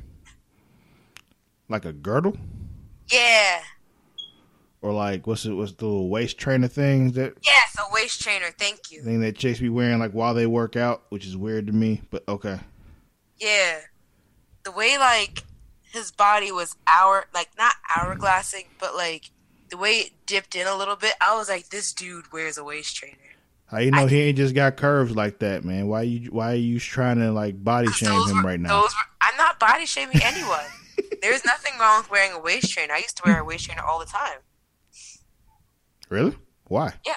like 1.68 1.84
a 1.84 1.92
girdle 1.92 2.36
Yeah. 3.12 3.60
or 4.82 4.92
like 4.92 5.26
what's 5.26 5.44
it 5.46 5.52
what's 5.52 5.72
the 5.72 5.84
little 5.84 6.08
waist 6.08 6.38
trainer 6.38 6.66
thing 6.68 7.12
that 7.12 7.34
Yes, 7.44 7.76
a 7.78 7.92
waist 7.92 8.20
trainer. 8.20 8.46
Thank 8.58 8.90
you. 8.90 9.02
thing 9.02 9.20
that 9.20 9.36
chicks 9.36 9.60
be 9.60 9.68
wearing 9.68 9.98
like 10.00 10.12
while 10.12 10.34
they 10.34 10.46
work 10.46 10.74
out 10.76 11.02
which 11.10 11.26
is 11.26 11.36
weird 11.36 11.66
to 11.68 11.72
me 11.72 12.02
but 12.10 12.24
okay 12.28 12.58
Yeah. 13.40 13.80
The 14.64 14.70
way 14.72 14.98
like 14.98 15.44
his 15.82 16.10
body 16.10 16.52
was 16.52 16.76
hour 16.86 17.26
like 17.34 17.48
not 17.58 17.74
hourglassing, 17.90 18.66
but 18.78 18.94
like 18.94 19.30
the 19.70 19.76
way 19.76 19.92
it 19.92 20.12
dipped 20.26 20.54
in 20.54 20.66
a 20.66 20.76
little 20.76 20.96
bit, 20.96 21.14
I 21.20 21.36
was 21.36 21.48
like, 21.48 21.68
this 21.70 21.92
dude 21.92 22.32
wears 22.32 22.58
a 22.58 22.64
waist 22.64 22.94
trainer. 22.96 23.16
How 23.66 23.78
you 23.78 23.92
know 23.92 24.06
he 24.06 24.20
ain't 24.20 24.36
just 24.36 24.54
got 24.54 24.76
curves 24.76 25.14
like 25.14 25.38
that, 25.38 25.64
man? 25.64 25.86
Why 25.86 26.02
you 26.02 26.30
why 26.30 26.52
are 26.52 26.56
you 26.56 26.80
trying 26.80 27.18
to 27.18 27.30
like 27.30 27.62
body 27.62 27.88
shame 27.88 28.10
him 28.28 28.38
were- 28.38 28.42
right 28.42 28.60
now? 28.60 28.80
Those 28.80 28.90
were, 28.90 29.10
I'm 29.20 29.36
not 29.36 29.60
body 29.60 29.86
shaming 29.86 30.20
anyone. 30.22 30.64
There's 31.22 31.44
nothing 31.44 31.74
wrong 31.78 32.02
with 32.02 32.10
wearing 32.10 32.32
a 32.32 32.40
waist 32.40 32.72
trainer. 32.72 32.94
I 32.94 32.98
used 32.98 33.16
to 33.18 33.22
wear 33.24 33.40
a 33.40 33.44
waist 33.44 33.66
trainer 33.66 33.82
all 33.82 33.98
the 33.98 34.06
time 34.06 34.38
Really? 36.08 36.34
Why? 36.66 36.94
Yeah, 37.06 37.14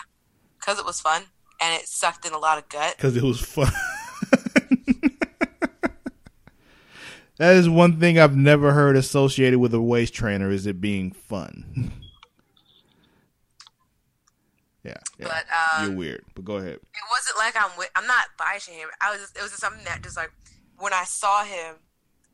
because 0.60 0.80
it 0.80 0.86
was 0.86 1.02
fun 1.02 1.24
and 1.60 1.74
it 1.82 1.88
sucked 1.88 2.26
in 2.26 2.34
a 2.34 2.38
lot 2.38 2.58
of 2.60 2.70
gut. 2.70 2.96
because 2.98 3.18
it 3.18 3.24
was 3.24 3.42
fun. 3.42 3.72
That 7.38 7.56
is 7.56 7.68
one 7.70 8.00
thing 8.00 8.20
I've 8.20 8.36
never 8.36 8.74
heard 8.74 8.96
associated 8.96 9.60
with 9.60 9.74
a 9.74 9.82
waist 9.82 10.14
trainer 10.14 10.50
is 10.52 10.66
it 10.66 10.80
being 10.82 11.12
fun. 11.12 11.92
yeah, 14.84 14.98
yeah. 15.18 15.28
But 15.28 15.46
um, 15.82 15.88
you're 15.88 15.98
weird. 15.98 16.24
But 16.36 16.46
go 16.46 16.56
ahead. 16.58 16.76
it 16.76 16.82
wasn't 17.12 17.38
like 17.38 17.56
I'm 17.58 17.72
with, 17.78 17.90
I'm 17.96 18.08
not 18.08 18.26
bashing 18.38 18.76
him. 18.76 18.90
I 19.02 19.12
was 19.12 19.22
just, 19.22 19.38
it 19.38 19.42
was 19.42 19.52
just 19.52 19.62
something 19.62 19.84
that 19.86 20.04
just 20.04 20.18
like 20.18 20.32
when 20.78 20.94
I 20.94 21.04
saw 21.06 21.44
him 21.44 21.76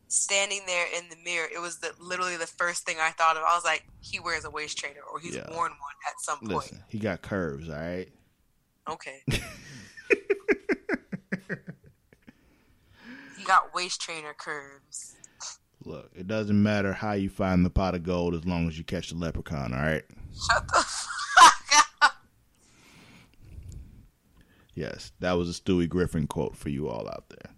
standing 0.08 0.62
there 0.66 0.88
in 0.98 1.08
the 1.10 1.16
mirror, 1.24 1.48
it 1.54 1.60
was 1.60 1.78
the, 1.80 1.92
literally 2.00 2.36
the 2.38 2.48
first 2.48 2.86
thing 2.86 2.98
I 3.00 3.12
thought 3.12 3.38
of. 3.38 3.44
I 3.44 3.56
was 3.56 3.64
like, 3.64 3.84
he 4.02 4.20
wears 4.20 4.44
a 4.44 4.50
waist 4.50 4.78
trainer 4.78 5.02
or 5.12 5.20
he's 5.20 5.36
Yeah. 5.36 5.48
worn 5.52 5.72
one 5.72 5.96
at 6.08 6.20
some 6.20 6.40
point. 6.40 6.52
Listen, 6.52 6.84
he 6.88 6.98
got 6.98 7.22
curves. 7.22 7.70
All 7.70 7.76
right. 7.76 8.10
Okay. 8.90 9.22
got 13.50 13.74
waist 13.74 14.00
trainer 14.00 14.36
curves. 14.38 15.16
Look, 15.84 16.12
it 16.14 16.28
doesn't 16.28 16.62
matter 16.62 16.94
how 16.94 17.14
you 17.14 17.30
find 17.30 17.66
the 17.66 17.72
pot 17.72 17.96
of 17.96 18.04
gold 18.04 18.36
as 18.36 18.46
long 18.46 18.68
as 18.68 18.78
you 18.78 18.84
catch 18.84 19.10
the 19.10 19.16
leprechaun. 19.18 19.74
All 19.74 19.82
right. 19.82 20.04
Shut 20.52 20.68
the 20.68 20.86
fuck 20.86 21.86
up. 22.04 22.12
Yes, 24.76 25.14
that 25.20 25.32
was 25.32 25.50
a 25.50 25.60
Stewie 25.60 25.90
Griffin 25.90 26.28
quote 26.28 26.56
for 26.56 26.70
you 26.70 26.90
all 26.90 27.08
out 27.10 27.24
there. 27.30 27.52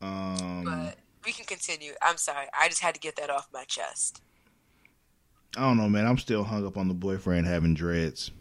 Um, 0.00 0.64
But 0.64 0.96
we 1.24 1.30
can 1.30 1.44
continue. 1.44 1.92
I'm 2.02 2.16
sorry. 2.16 2.46
I 2.58 2.68
just 2.68 2.82
had 2.82 2.94
to 2.94 3.00
get 3.00 3.14
that 3.14 3.30
off 3.30 3.46
my 3.52 3.62
chest. 3.62 4.22
I 5.56 5.60
don't 5.60 5.76
know, 5.76 5.88
man. 5.88 6.06
I'm 6.06 6.18
still 6.18 6.42
hung 6.42 6.66
up 6.66 6.76
on 6.76 6.88
the 6.88 6.94
boyfriend 6.94 7.46
having 7.46 7.74
dreads. 7.74 8.32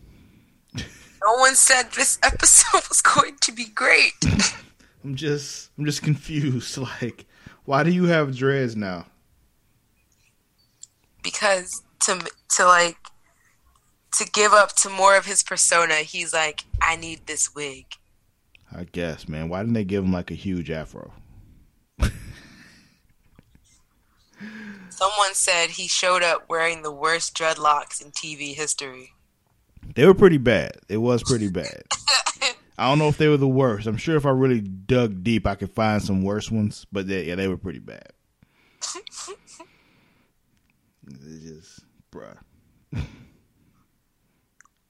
No 1.23 1.33
one 1.35 1.55
said 1.55 1.91
this 1.91 2.17
episode 2.23 2.81
was 2.89 3.01
going 3.01 3.37
to 3.41 3.51
be 3.51 3.65
great. 3.65 4.13
I'm 5.03 5.15
just, 5.15 5.69
I'm 5.77 5.85
just 5.85 6.03
confused. 6.03 6.77
Like, 7.01 7.25
why 7.65 7.83
do 7.83 7.91
you 7.91 8.05
have 8.05 8.35
dreads 8.35 8.75
now? 8.75 9.05
because 11.23 11.83
to 12.01 12.19
to 12.49 12.65
like 12.65 12.97
to 14.13 14.25
give 14.33 14.51
up 14.51 14.75
to 14.75 14.89
more 14.89 15.15
of 15.15 15.25
his 15.25 15.43
persona, 15.43 15.95
he's 15.95 16.33
like, 16.33 16.65
I 16.81 16.95
need 16.97 17.27
this 17.27 17.53
wig. 17.55 17.85
I 18.75 18.85
guess, 18.85 19.27
man. 19.27 19.47
Why 19.49 19.59
didn't 19.61 19.73
they 19.73 19.85
give 19.85 20.03
him 20.03 20.11
like 20.11 20.31
a 20.31 20.35
huge 20.35 20.69
afro? 20.69 21.13
Someone 24.89 25.33
said 25.33 25.69
he 25.71 25.87
showed 25.87 26.23
up 26.23 26.49
wearing 26.49 26.81
the 26.81 26.91
worst 26.91 27.35
dreadlocks 27.35 28.03
in 28.03 28.11
TV 28.11 28.53
history. 28.55 29.13
They 29.95 30.05
were 30.05 30.13
pretty 30.13 30.37
bad. 30.37 30.73
It 30.87 30.97
was 30.97 31.23
pretty 31.23 31.49
bad. 31.49 31.83
I 32.77 32.89
don't 32.89 32.97
know 32.97 33.09
if 33.09 33.17
they 33.17 33.27
were 33.27 33.37
the 33.37 33.47
worst. 33.47 33.87
I'm 33.87 33.97
sure 33.97 34.15
if 34.15 34.25
I 34.25 34.29
really 34.29 34.61
dug 34.61 35.23
deep, 35.23 35.45
I 35.45 35.55
could 35.55 35.71
find 35.71 36.01
some 36.01 36.23
worse 36.23 36.49
ones. 36.49 36.85
But 36.91 37.07
they, 37.07 37.25
yeah, 37.25 37.35
they 37.35 37.47
were 37.47 37.57
pretty 37.57 37.79
bad. 37.79 38.07
It's 38.79 39.29
just, 41.43 41.79
bruh. 42.11 42.37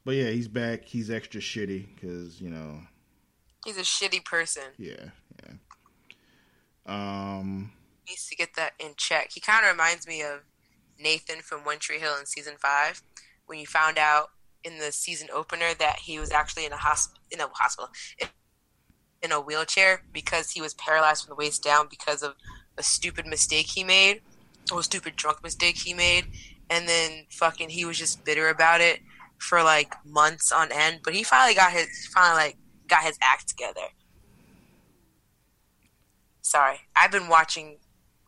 but 0.05 0.15
yeah, 0.15 0.29
he's 0.29 0.47
back. 0.47 0.85
He's 0.85 1.09
extra 1.09 1.41
shitty 1.41 1.87
because 1.95 2.39
you 2.41 2.49
know, 2.49 2.79
He's 3.65 3.77
a 3.77 3.81
shitty 3.81 4.23
person. 4.25 4.63
yeah, 4.77 5.09
yeah. 5.43 5.53
Um, 6.85 7.71
He 8.05 8.13
needs 8.13 8.27
to 8.27 8.35
get 8.35 8.55
that 8.55 8.73
in 8.79 8.93
check. 8.97 9.31
He 9.33 9.39
kind 9.39 9.65
of 9.65 9.71
reminds 9.71 10.07
me 10.07 10.21
of 10.21 10.41
Nathan 10.99 11.41
from 11.41 11.61
One 11.65 11.79
Tree 11.79 11.99
Hill 11.99 12.15
in 12.19 12.25
season 12.25 12.55
five, 12.59 13.01
when 13.47 13.59
you 13.59 13.65
found 13.65 13.97
out 13.97 14.29
in 14.63 14.77
the 14.77 14.91
season 14.91 15.27
opener 15.33 15.73
that 15.79 15.99
he 15.99 16.19
was 16.19 16.31
actually 16.31 16.65
in 16.65 16.73
a 16.73 16.77
hosp- 16.77 17.17
in 17.31 17.39
a 17.39 17.47
hospital 17.47 17.89
in- 19.21 19.31
a 19.31 19.39
wheelchair 19.39 20.03
because 20.11 20.51
he 20.51 20.61
was 20.61 20.73
paralyzed 20.73 21.23
from 21.23 21.29
the 21.29 21.35
waist 21.35 21.63
down 21.63 21.87
because 21.87 22.23
of 22.23 22.35
a 22.77 22.83
stupid 22.83 23.27
mistake 23.27 23.67
he 23.67 23.83
made 23.83 24.21
or 24.71 24.79
a 24.79 24.83
stupid 24.83 25.15
drunk 25.15 25.43
mistake 25.43 25.77
he 25.77 25.93
made. 25.93 26.25
And 26.69 26.87
then 26.87 27.27
fucking 27.29 27.69
he 27.69 27.85
was 27.85 27.97
just 27.97 28.25
bitter 28.25 28.49
about 28.49 28.81
it 28.81 29.01
for 29.37 29.61
like 29.63 29.93
months 30.05 30.51
on 30.51 30.71
end. 30.71 31.01
But 31.03 31.13
he 31.13 31.23
finally 31.23 31.53
got 31.53 31.71
his 31.71 32.07
finally 32.13 32.35
like 32.35 32.57
got 32.87 33.03
his 33.03 33.17
act 33.21 33.47
together. 33.47 33.87
Sorry. 36.41 36.79
I've 36.95 37.11
been 37.11 37.27
watching 37.27 37.77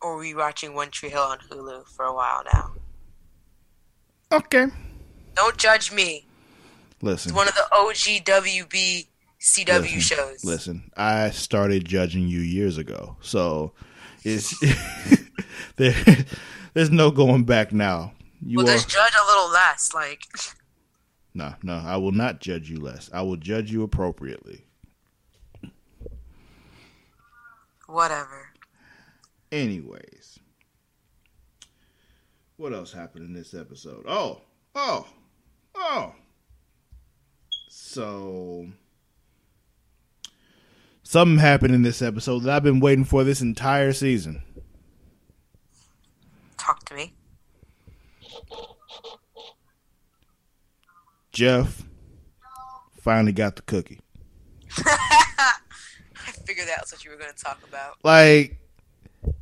or 0.02 0.20
rewatching 0.22 0.74
one 0.74 0.92
tree 0.92 1.10
hill 1.10 1.24
on 1.24 1.40
hulu 1.40 1.88
for 1.88 2.06
a 2.06 2.14
while 2.14 2.44
now. 2.54 2.74
Okay. 4.32 4.68
Don't 5.36 5.58
judge 5.58 5.92
me 5.92 6.26
Listen, 7.02 7.30
it's 7.30 7.36
one 7.36 7.48
of 7.48 7.56
the 7.56 7.66
og 7.72 7.94
wb 7.94 9.08
cw 9.40 9.82
Listen, 9.82 10.00
shows 10.00 10.44
Listen, 10.44 10.92
I 10.96 11.30
started 11.32 11.86
judging 11.86 12.28
you 12.28 12.40
years 12.40 12.78
ago, 12.78 13.18
so 13.22 13.74
it's 14.24 14.58
there. 15.76 15.94
There's 16.74 16.90
no 16.90 17.12
going 17.12 17.44
back 17.44 17.72
now. 17.72 18.14
You 18.42 18.58
well 18.58 18.68
just 18.68 18.90
judge 18.90 19.14
a 19.22 19.26
little 19.26 19.52
less 19.52 19.94
like 19.94 20.24
no, 21.34 21.56
no. 21.62 21.76
I 21.76 21.98
will 21.98 22.12
not 22.12 22.40
judge 22.40 22.70
you 22.70 22.78
less. 22.78 23.10
I 23.14 23.22
will 23.22 23.38
judge 23.38 23.72
you 23.72 23.84
appropriately. 23.84 24.66
whatever 27.88 28.50
Anyways, 29.52 30.40
what 32.58 32.74
else 32.74 32.92
happened 32.92 33.26
in 33.26 33.34
this 33.34 33.54
episode? 33.54 34.04
Oh, 34.08 34.42
oh, 34.74 35.06
oh. 35.76 36.14
So, 37.70 38.68
something 41.04 41.38
happened 41.38 41.76
in 41.76 41.82
this 41.84 42.02
episode 42.02 42.40
that 42.44 42.56
I've 42.56 42.64
been 42.64 42.80
waiting 42.80 43.06
for 43.06 43.24
this 43.24 43.42
entire 43.42 43.94
season. 43.94 44.44
talk 46.58 46.86
to 46.86 46.96
me 46.96 47.14
Jeff 51.32 51.84
finally 53.02 53.32
got 53.34 53.56
the 53.56 53.62
cookie. 53.64 54.00
i 54.86 56.32
figured 56.46 56.68
that's 56.68 56.92
what 56.94 57.04
you 57.04 57.12
were 57.12 57.18
going 57.18 57.32
to 57.34 57.44
talk 57.44 57.60
about 57.68 57.98
Like, 58.04 58.58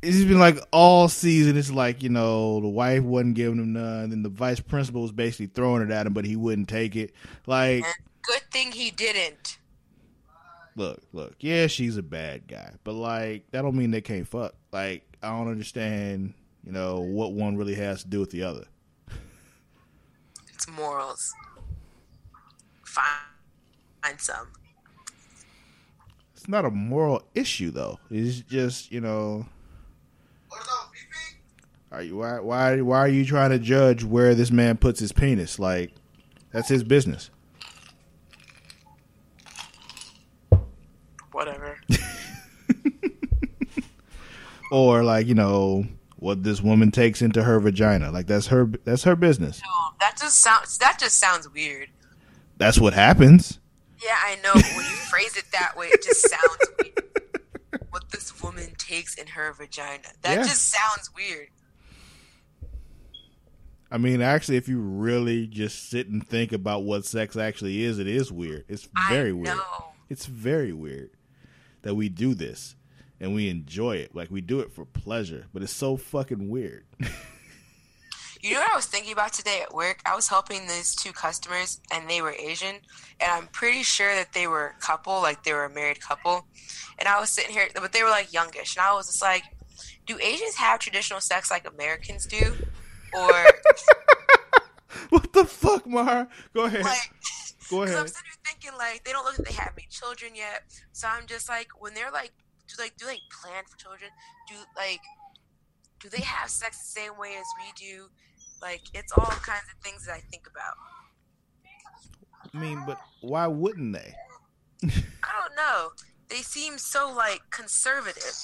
it's 0.02 0.24
been 0.24 0.38
like 0.38 0.58
all 0.72 1.08
season. 1.08 1.56
It's 1.56 1.70
like 1.70 2.02
you 2.02 2.08
know 2.08 2.60
the 2.60 2.68
wife 2.68 3.02
wasn't 3.02 3.34
giving 3.34 3.58
him 3.58 3.72
none, 3.72 4.12
and 4.12 4.24
the 4.24 4.28
vice 4.28 4.60
principal 4.60 5.02
was 5.02 5.12
basically 5.12 5.46
throwing 5.46 5.82
it 5.82 5.90
at 5.90 6.06
him, 6.06 6.12
but 6.12 6.24
he 6.24 6.36
wouldn't 6.36 6.68
take 6.68 6.96
it. 6.96 7.12
Like, 7.46 7.84
good 8.22 8.42
thing 8.50 8.72
he 8.72 8.90
didn't 8.90 9.58
look, 10.76 11.02
look, 11.12 11.34
yeah, 11.40 11.66
she's 11.66 11.96
a 11.96 12.02
bad 12.02 12.46
guy, 12.48 12.72
but 12.84 12.94
like 12.94 13.50
that 13.50 13.62
don't 13.62 13.76
mean 13.76 13.90
they 13.90 14.00
can't 14.00 14.26
fuck. 14.26 14.54
Like, 14.72 15.04
I 15.22 15.30
don't 15.30 15.48
understand, 15.48 16.34
you 16.64 16.72
know, 16.72 17.00
what 17.00 17.32
one 17.32 17.56
really 17.56 17.74
has 17.74 18.02
to 18.02 18.08
do 18.08 18.20
with 18.20 18.30
the 18.30 18.42
other. 18.42 18.64
It's 20.52 20.68
morals. 20.68 21.32
Find, 22.84 23.06
find 24.02 24.20
some. 24.20 24.48
It's 26.34 26.48
not 26.48 26.64
a 26.64 26.70
moral 26.70 27.22
issue 27.34 27.70
though. 27.70 27.98
It's 28.10 28.40
just 28.40 28.90
you 28.90 29.00
know, 29.00 29.46
you 32.02 32.16
why 32.16 32.40
why 32.40 32.80
why 32.80 32.98
are 32.98 33.08
you 33.08 33.24
trying 33.24 33.50
to 33.50 33.58
judge 33.58 34.04
where 34.04 34.34
this 34.34 34.50
man 34.50 34.76
puts 34.76 35.00
his 35.00 35.12
penis? 35.12 35.58
Like, 35.58 35.92
that's 36.52 36.68
his 36.68 36.84
business. 36.84 37.30
Whatever. 41.32 41.78
or 44.70 45.02
like 45.02 45.26
you 45.26 45.34
know 45.34 45.84
what 46.16 46.42
this 46.44 46.62
woman 46.62 46.90
takes 46.90 47.20
into 47.20 47.42
her 47.42 47.58
vagina 47.60 48.10
like 48.10 48.26
that's 48.26 48.46
her 48.46 48.70
that's 48.84 49.02
her 49.02 49.16
business 49.16 49.60
No, 49.64 49.90
that 50.00 50.16
just 50.20 50.38
sounds. 50.38 50.78
That 50.78 50.98
just 50.98 51.18
sounds 51.18 51.48
weird. 51.52 51.88
that's 52.58 52.78
what 52.78 52.94
happens 52.94 53.58
Yeah, 54.02 54.16
I 54.24 54.36
know. 54.36 54.52
But 54.54 54.64
when 54.76 54.84
you 54.86 54.96
phrase 55.10 55.36
it 55.36 55.44
that 55.52 55.76
way, 55.76 55.88
it 55.88 56.02
just 56.02 56.28
sounds 56.28 56.58
weird. 56.80 57.02
What 57.90 58.10
this 58.10 58.42
woman 58.42 58.72
takes 58.78 59.14
in 59.16 59.26
her 59.28 59.52
vagina. 59.52 60.02
That 60.22 60.38
Yeah. 60.38 60.42
just 60.44 60.70
sounds 60.70 61.10
weird. 61.16 61.48
I 63.92 63.98
mean 63.98 64.20
actually 64.20 64.56
if 64.56 64.68
you 64.68 64.80
really 64.80 65.46
just 65.46 65.88
sit 65.90 66.08
and 66.08 66.26
think 66.26 66.52
about 66.52 66.82
what 66.82 67.04
sex 67.04 67.36
actually 67.36 67.82
is 67.82 67.98
it 67.98 68.06
is 68.08 68.32
weird 68.32 68.64
it's 68.68 68.88
very 69.08 69.30
I 69.30 69.32
weird 69.32 69.46
know. 69.56 69.84
it's 70.08 70.26
very 70.26 70.72
weird 70.72 71.10
that 71.82 71.94
we 71.94 72.08
do 72.08 72.34
this 72.34 72.74
and 73.20 73.34
we 73.34 73.48
enjoy 73.48 73.96
it 73.96 74.14
like 74.14 74.30
we 74.30 74.40
do 74.40 74.60
it 74.60 74.72
for 74.72 74.84
pleasure 74.84 75.46
but 75.52 75.62
it's 75.62 75.72
so 75.72 75.96
fucking 75.96 76.48
weird 76.48 76.84
You 78.44 78.54
know 78.54 78.60
what 78.60 78.72
I 78.72 78.74
was 78.74 78.86
thinking 78.86 79.12
about 79.12 79.32
today 79.32 79.60
at 79.62 79.72
work? 79.72 80.00
I 80.04 80.16
was 80.16 80.26
helping 80.26 80.66
these 80.66 80.96
two 80.96 81.12
customers, 81.12 81.80
and 81.92 82.10
they 82.10 82.20
were 82.20 82.32
Asian, 82.32 82.74
and 83.20 83.30
I'm 83.30 83.46
pretty 83.46 83.84
sure 83.84 84.12
that 84.16 84.32
they 84.32 84.48
were 84.48 84.74
a 84.76 84.80
couple, 84.80 85.22
like 85.22 85.44
they 85.44 85.52
were 85.52 85.66
a 85.66 85.70
married 85.70 86.00
couple. 86.00 86.44
And 86.98 87.06
I 87.06 87.20
was 87.20 87.30
sitting 87.30 87.52
here, 87.52 87.68
but 87.72 87.92
they 87.92 88.02
were 88.02 88.10
like 88.10 88.32
youngish, 88.32 88.74
and 88.76 88.84
I 88.84 88.94
was 88.94 89.06
just 89.06 89.22
like, 89.22 89.44
"Do 90.06 90.18
Asians 90.18 90.56
have 90.56 90.80
traditional 90.80 91.20
sex 91.20 91.52
like 91.52 91.68
Americans 91.68 92.26
do, 92.26 92.56
or 93.14 93.32
what 95.10 95.32
the 95.32 95.44
fuck 95.44 95.86
Mara? 95.86 96.28
go 96.54 96.64
ahead 96.64 96.82
like, 96.84 96.98
Go 97.70 97.86
'Cause 97.86 97.94
I'm 97.94 98.06
sitting 98.06 98.22
here 98.26 98.42
thinking 98.44 98.78
like 98.78 99.04
they 99.04 99.12
don't 99.12 99.24
look 99.24 99.38
like 99.38 99.48
they 99.48 99.54
have 99.54 99.72
any 99.78 99.86
children 99.90 100.34
yet. 100.34 100.62
So 100.92 101.08
I'm 101.08 101.26
just 101.26 101.48
like 101.48 101.68
when 101.78 101.94
they're 101.94 102.10
like 102.10 102.32
do 102.68 102.74
like 102.82 102.96
do 102.98 103.06
they 103.06 103.18
plan 103.42 103.64
for 103.68 103.76
children? 103.78 104.10
Do 104.48 104.54
like 104.76 105.00
do 106.00 106.08
they 106.10 106.22
have 106.22 106.50
sex 106.50 106.78
the 106.78 107.00
same 107.00 107.16
way 107.18 107.36
as 107.36 107.46
we 107.58 107.72
do? 107.76 108.08
Like 108.60 108.82
it's 108.92 109.12
all 109.12 109.24
kinds 109.24 109.64
of 109.74 109.82
things 109.82 110.04
that 110.06 110.12
I 110.14 110.20
think 110.30 110.46
about. 110.50 110.74
I 112.54 112.58
mean, 112.58 112.82
but 112.86 112.98
why 113.22 113.46
wouldn't 113.46 113.94
they? 113.94 114.14
I 114.84 115.40
don't 115.40 115.56
know. 115.56 115.90
They 116.28 116.42
seem 116.42 116.76
so 116.76 117.10
like 117.10 117.40
conservative. 117.50 118.34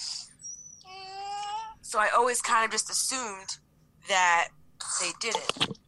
So 1.83 1.99
I 1.99 2.09
always 2.17 2.41
kind 2.41 2.65
of 2.65 2.71
just 2.71 2.91
assumed 2.91 3.59
that 4.09 4.49
they 5.01 5.11
did 5.21 5.37
it. 5.37 5.79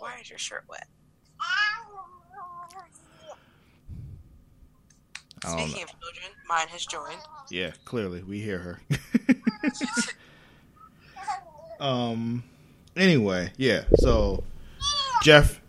Why 0.00 0.18
is 0.20 0.30
your 0.30 0.38
shirt 0.38 0.64
wet? 0.68 0.86
I 1.40 1.46
don't 5.44 5.58
know. 5.58 5.64
Speaking 5.64 5.82
of 5.82 5.88
children, 5.88 6.32
mine 6.48 6.68
has 6.68 6.86
joined. 6.86 7.20
Yeah, 7.50 7.72
clearly 7.84 8.22
we 8.22 8.40
hear 8.40 8.58
her. 8.58 8.80
um. 11.84 12.44
Anyway, 12.96 13.52
yeah. 13.56 13.84
So 13.96 14.42
Jeff 15.22 15.60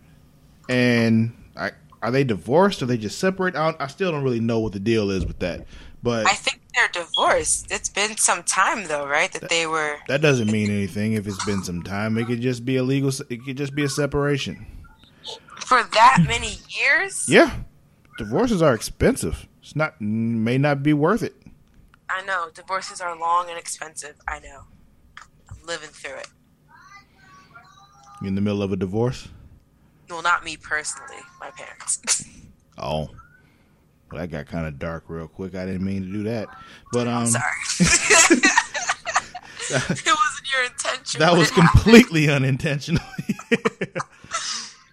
and 0.69 1.33
I 1.55 1.71
are 2.01 2.11
they 2.11 2.23
divorced 2.23 2.81
or 2.81 2.85
they 2.85 2.97
just 2.97 3.19
separate? 3.19 3.55
I, 3.55 3.75
I 3.79 3.87
still 3.87 4.11
don't 4.11 4.23
really 4.23 4.39
know 4.39 4.59
what 4.59 4.73
the 4.73 4.79
deal 4.79 5.11
is 5.11 5.25
with 5.25 5.39
that. 5.39 5.67
But 6.01 6.25
I 6.25 6.33
think 6.33 6.60
they're 6.81 7.03
divorced. 7.03 7.71
It's 7.71 7.89
been 7.89 8.17
some 8.17 8.43
time 8.43 8.85
though, 8.87 9.07
right? 9.07 9.31
That 9.33 9.49
they 9.49 9.67
were. 9.67 9.97
that 10.07 10.21
doesn't 10.21 10.51
mean 10.51 10.69
anything. 10.69 11.13
If 11.13 11.27
it's 11.27 11.43
been 11.45 11.63
some 11.63 11.83
time, 11.83 12.17
it 12.17 12.25
could 12.25 12.41
just 12.41 12.65
be 12.65 12.77
a 12.77 12.83
legal. 12.83 13.11
It 13.29 13.43
could 13.45 13.57
just 13.57 13.75
be 13.75 13.83
a 13.83 13.89
separation. 13.89 14.65
for 15.57 15.83
that 15.93 16.23
many 16.27 16.57
years. 16.69 17.25
Yeah, 17.27 17.51
divorces 18.17 18.61
are 18.61 18.73
expensive. 18.73 19.47
It's 19.61 19.75
not 19.75 19.99
may 20.01 20.57
not 20.57 20.83
be 20.83 20.93
worth 20.93 21.23
it. 21.23 21.35
I 22.09 22.23
know 22.23 22.49
divorces 22.53 22.99
are 22.99 23.17
long 23.17 23.49
and 23.49 23.57
expensive. 23.57 24.15
I 24.27 24.39
know. 24.39 24.63
I'm 25.49 25.65
living 25.65 25.89
through 25.89 26.15
it. 26.15 26.27
You 28.21 28.27
in 28.27 28.35
the 28.35 28.41
middle 28.41 28.61
of 28.61 28.71
a 28.71 28.75
divorce? 28.75 29.29
Well, 30.09 30.21
not 30.21 30.43
me 30.43 30.57
personally. 30.57 31.17
My 31.39 31.51
parents. 31.51 32.25
Oh, 32.77 33.09
well, 34.11 34.21
that 34.21 34.27
got 34.27 34.47
kind 34.47 34.67
of 34.67 34.77
dark 34.79 35.05
real 35.07 35.27
quick. 35.27 35.55
I 35.55 35.65
didn't 35.65 35.85
mean 35.85 36.01
to 36.03 36.11
do 36.11 36.23
that, 36.23 36.47
but 36.91 37.07
um, 37.07 37.23
I'm 37.23 37.27
sorry. 37.27 37.43
it 39.69 40.05
wasn't 40.05 40.51
your 40.51 40.63
intention. 40.65 41.19
that 41.19 41.33
was 41.33 41.49
it 41.49 41.53
happened. 41.53 41.69
completely 41.83 42.29
unintentional. 42.29 43.03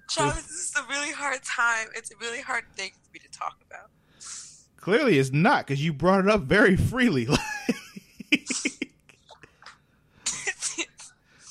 Travis, 0.08 0.42
this 0.46 0.70
is 0.70 0.74
a 0.76 0.86
really 0.88 1.12
hard 1.12 1.42
time. 1.42 1.88
It's 1.94 2.10
a 2.12 2.16
really 2.20 2.40
hard 2.40 2.64
thing 2.76 2.92
for 3.02 3.12
me 3.12 3.20
to 3.20 3.30
talk 3.30 3.58
about. 3.68 3.90
Clearly, 4.76 5.18
it's 5.18 5.32
not 5.32 5.66
because 5.66 5.84
you 5.84 5.92
brought 5.92 6.20
it 6.20 6.30
up 6.30 6.42
very 6.42 6.76
freely. 6.76 7.22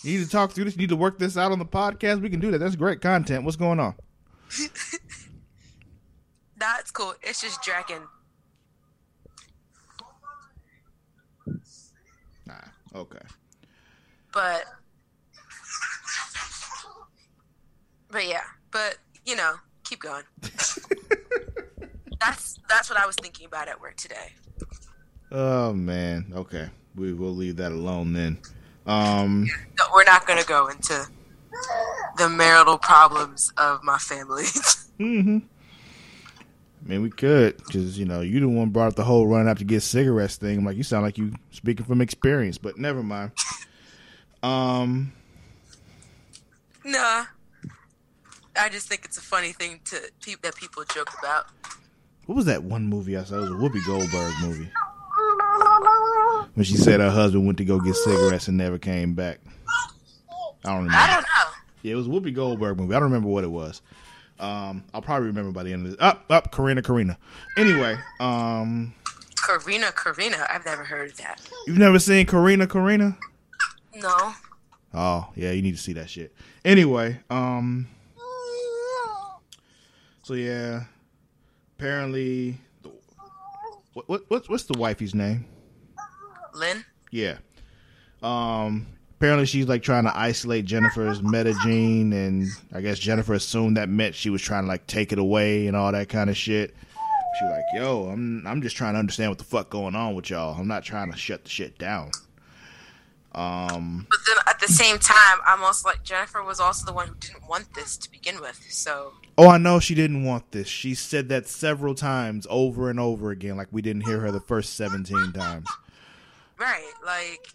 you 0.04 0.18
need 0.20 0.24
to 0.24 0.30
talk 0.30 0.54
through 0.54 0.64
this. 0.66 0.76
You 0.76 0.82
need 0.82 0.90
to 0.90 0.96
work 0.96 1.20
this 1.20 1.38
out 1.38 1.52
on 1.52 1.60
the 1.60 1.66
podcast. 1.66 2.22
We 2.22 2.30
can 2.30 2.40
do 2.40 2.52
that. 2.52 2.60
That's 2.60 2.76
great 2.76 3.02
content. 3.02 3.44
What's 3.44 3.58
going 3.58 3.80
on? 3.80 3.96
That's 6.58 6.90
cool. 6.92 7.14
It's 7.22 7.42
just 7.42 7.62
dragging. 7.62 8.02
Nah. 12.46 12.56
Okay. 12.96 13.20
But 14.34 14.66
but 18.10 18.28
yeah, 18.28 18.44
but 18.72 18.98
you 19.26 19.36
know, 19.36 19.56
keep 19.84 20.02
going. 20.02 20.24
that's 22.20 22.60
that's 22.68 22.90
what 22.90 23.00
I 23.00 23.06
was 23.06 23.16
thinking 23.16 23.46
about 23.46 23.68
at 23.68 23.80
work 23.80 23.96
today. 23.98 24.34
Oh 25.32 25.74
man. 25.74 26.32
Okay. 26.34 26.70
We 26.96 27.14
will 27.14 27.36
leave 27.36 27.58
that 27.58 27.72
alone 27.72 28.14
then. 28.14 28.40
Um. 28.88 29.46
No, 29.78 29.86
we're 29.94 30.06
not 30.06 30.26
going 30.26 30.40
to 30.40 30.48
go 30.48 30.68
into 30.68 31.06
the 32.18 32.30
marital 32.30 32.78
problems 32.80 33.54
of 33.58 33.84
my 33.84 33.98
family. 33.98 34.46
hmm 34.98 35.40
I 36.88 36.92
mean, 36.92 37.02
we 37.02 37.10
could, 37.10 37.58
because 37.58 38.00
you 38.00 38.06
know, 38.06 38.22
you 38.22 38.40
the 38.40 38.48
one 38.48 38.70
brought 38.70 38.88
up 38.88 38.96
the 38.96 39.04
whole 39.04 39.28
running 39.28 39.50
out 39.50 39.58
to 39.58 39.66
get 39.66 39.82
cigarettes 39.82 40.38
thing. 40.38 40.58
I'm 40.58 40.64
like, 40.66 40.78
you 40.78 40.84
sound 40.84 41.04
like 41.04 41.18
you 41.18 41.34
speaking 41.52 41.86
from 41.86 42.00
experience, 42.00 42.58
but 42.58 42.78
never 42.78 43.04
mind. 43.04 43.32
Um, 44.42 45.12
nah. 46.86 47.26
I 48.56 48.70
just 48.70 48.88
think 48.88 49.04
it's 49.04 49.18
a 49.18 49.22
funny 49.22 49.52
thing 49.52 49.82
to 49.86 50.00
pe- 50.24 50.36
that 50.44 50.56
people 50.56 50.84
joke 50.86 51.10
about. 51.20 51.48
what 52.26 52.36
was 52.36 52.46
that 52.46 52.64
one 52.64 52.88
movie 52.88 53.18
I 53.18 53.24
saw? 53.24 53.36
It 53.36 53.42
was 53.42 53.50
a 53.50 53.54
Whoopi 53.54 53.86
Goldberg 53.86 54.34
movie 54.42 54.70
when 56.54 56.64
she 56.64 56.78
said 56.78 57.02
her 57.02 57.12
husband 57.12 57.46
went 57.46 57.58
to 57.58 57.66
go 57.66 57.80
get 57.82 57.96
cigarettes 57.96 58.48
and 58.48 58.58
never 58.58 58.78
came 58.78 59.14
back. 59.14 59.40
I 60.64 60.70
don't 60.70 60.86
remember. 60.86 60.96
I 60.98 61.14
don't 61.16 61.22
know. 61.22 61.52
Yeah, 61.84 61.94
it 61.94 61.96
was 61.96 62.08
a 62.08 62.10
Whoopi 62.10 62.34
Goldberg 62.34 62.78
movie. 62.78 62.96
I 62.96 63.00
don't 63.00 63.10
remember 63.10 63.28
what 63.28 63.44
it 63.44 63.52
was. 63.52 63.82
Um, 64.40 64.84
I'll 64.94 65.02
probably 65.02 65.28
remember 65.28 65.52
by 65.52 65.64
the 65.64 65.74
end 65.74 65.86
of 65.86 65.92
this. 65.92 66.02
Up, 66.02 66.26
up, 66.30 66.52
Corrina, 66.52 66.82
Corrina. 66.82 67.18
Anyway, 67.58 67.98
um, 68.20 68.94
Corrina, 69.36 69.92
Corrina. 69.94 70.46
I've 70.50 70.66
never 70.66 70.84
heard 70.84 71.12
of 71.12 71.18
that. 71.18 71.42
you've 71.66 71.78
never 71.78 72.00
seen 72.00 72.26
Corrina, 72.26 72.68
Corrina? 72.68 73.18
No. 73.96 74.34
Oh, 74.94 75.30
yeah, 75.36 75.52
you 75.52 75.62
need 75.62 75.76
to 75.76 75.82
see 75.82 75.94
that 75.94 76.10
shit. 76.10 76.34
Anyway, 76.64 77.20
um, 77.30 77.88
so 80.24 80.34
yeah, 80.34 80.84
apparently, 81.78 82.58
what, 83.94 84.10
what 84.10 84.24
what's 84.28 84.50
what's 84.50 84.64
the 84.66 84.78
wifey's 84.78 85.16
name? 85.16 85.46
Lynn? 86.54 86.84
Yeah, 87.12 87.38
um, 88.22 88.88
apparently 89.18 89.46
she's 89.46 89.68
like 89.68 89.84
trying 89.84 90.04
to 90.06 90.18
isolate 90.18 90.66
Jennifer's 90.66 91.22
metagene, 91.22 92.14
and 92.14 92.48
I 92.74 92.82
guess 92.82 93.00
Jennifer 93.00 93.34
assumed 93.34 93.78
that 93.78 93.90
meant 93.90 94.16
she 94.16 94.30
was 94.30 94.42
trying 94.42 94.64
to 94.64 94.68
like 94.68 94.88
take 94.88 95.12
it 95.12 95.20
away 95.20 95.68
and 95.68 95.76
all 95.76 95.92
that 95.92 96.10
kind 96.10 96.30
of 96.30 96.38
shit. 96.38 96.76
She's 97.40 97.50
like, 97.50 97.66
"Yo, 97.76 98.06
I'm 98.06 98.46
I'm 98.48 98.62
just 98.62 98.76
trying 98.76 98.94
to 98.94 99.00
understand 99.00 99.32
what 99.32 99.38
the 99.38 99.44
fuck 99.44 99.70
going 99.70 99.96
on 99.96 100.16
with 100.16 100.30
y'all. 100.30 100.56
I'm 100.60 100.68
not 100.68 100.84
trying 100.84 101.12
to 101.12 101.18
shut 101.18 101.44
the 101.44 101.50
shit 101.50 101.78
down." 101.78 102.12
Um, 103.36 104.08
But 104.10 104.20
then 104.26 104.38
at 104.48 104.60
the 104.60 104.68
same 104.68 104.98
time, 104.98 105.38
I'm 105.46 105.64
also 105.64 105.90
like 105.90 106.04
Jennifer 106.04 106.44
was 106.44 106.60
also 106.60 106.86
the 106.88 106.94
one 106.94 107.08
who 107.10 107.16
didn't 107.20 107.48
want 107.48 107.72
this 107.76 107.96
to 107.98 108.12
begin 108.12 108.42
with. 108.42 108.60
So 108.70 109.14
Oh, 109.38 109.50
I 109.50 109.60
know 109.60 109.80
she 109.80 109.94
didn't 109.94 110.24
want 110.24 110.52
this. 110.52 110.68
She 110.68 110.96
said 110.96 111.30
that 111.30 111.48
several 111.48 111.94
times 111.94 112.48
over 112.50 112.90
and 112.90 113.00
over 113.00 113.30
again, 113.30 113.56
like 113.56 113.68
we 113.70 113.84
didn't 113.84 114.06
hear 114.08 114.20
her 114.22 114.32
the 114.32 114.40
first 114.40 114.74
17 114.76 115.32
times. 115.34 115.68
right, 116.60 116.92
like, 117.06 117.50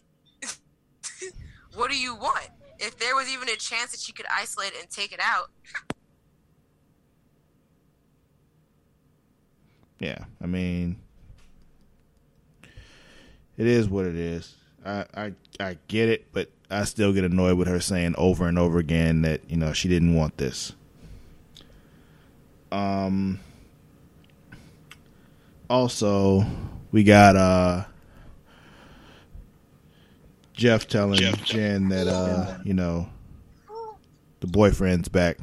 what 1.74 1.90
do 1.90 1.96
you 1.96 2.14
want? 2.14 2.48
If 2.78 2.98
there 2.98 3.14
was 3.14 3.28
even 3.28 3.48
a 3.48 3.56
chance 3.56 3.92
that 3.92 4.00
she 4.00 4.12
could 4.12 4.26
isolate 4.30 4.72
it 4.72 4.80
and 4.80 4.90
take 4.90 5.12
it 5.12 5.20
out, 5.22 5.50
Yeah, 10.02 10.24
I 10.42 10.46
mean, 10.46 10.96
it 13.56 13.68
is 13.68 13.88
what 13.88 14.04
it 14.04 14.16
is. 14.16 14.52
I, 14.84 15.04
I, 15.14 15.32
I 15.60 15.78
get 15.86 16.08
it, 16.08 16.32
but 16.32 16.50
I 16.68 16.82
still 16.84 17.12
get 17.12 17.22
annoyed 17.22 17.56
with 17.56 17.68
her 17.68 17.78
saying 17.78 18.16
over 18.18 18.48
and 18.48 18.58
over 18.58 18.78
again 18.80 19.22
that, 19.22 19.48
you 19.48 19.56
know, 19.56 19.72
she 19.72 19.88
didn't 19.88 20.16
want 20.16 20.38
this. 20.38 20.72
Um, 22.72 23.38
also, 25.70 26.46
we 26.90 27.04
got, 27.04 27.36
uh, 27.36 27.84
Jeff 30.62 30.86
telling 30.86 31.18
Jen 31.44 31.88
that, 31.88 32.06
uh, 32.06 32.56
you 32.62 32.72
know, 32.72 33.08
the 34.38 34.46
boyfriend's 34.46 35.08
back 35.08 35.38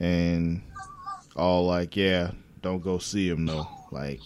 and 0.00 0.62
all 1.36 1.64
like, 1.64 1.94
yeah, 1.94 2.32
don't 2.60 2.82
go 2.82 2.98
see 2.98 3.28
him 3.28 3.46
though. 3.46 3.68
Like 3.92 4.18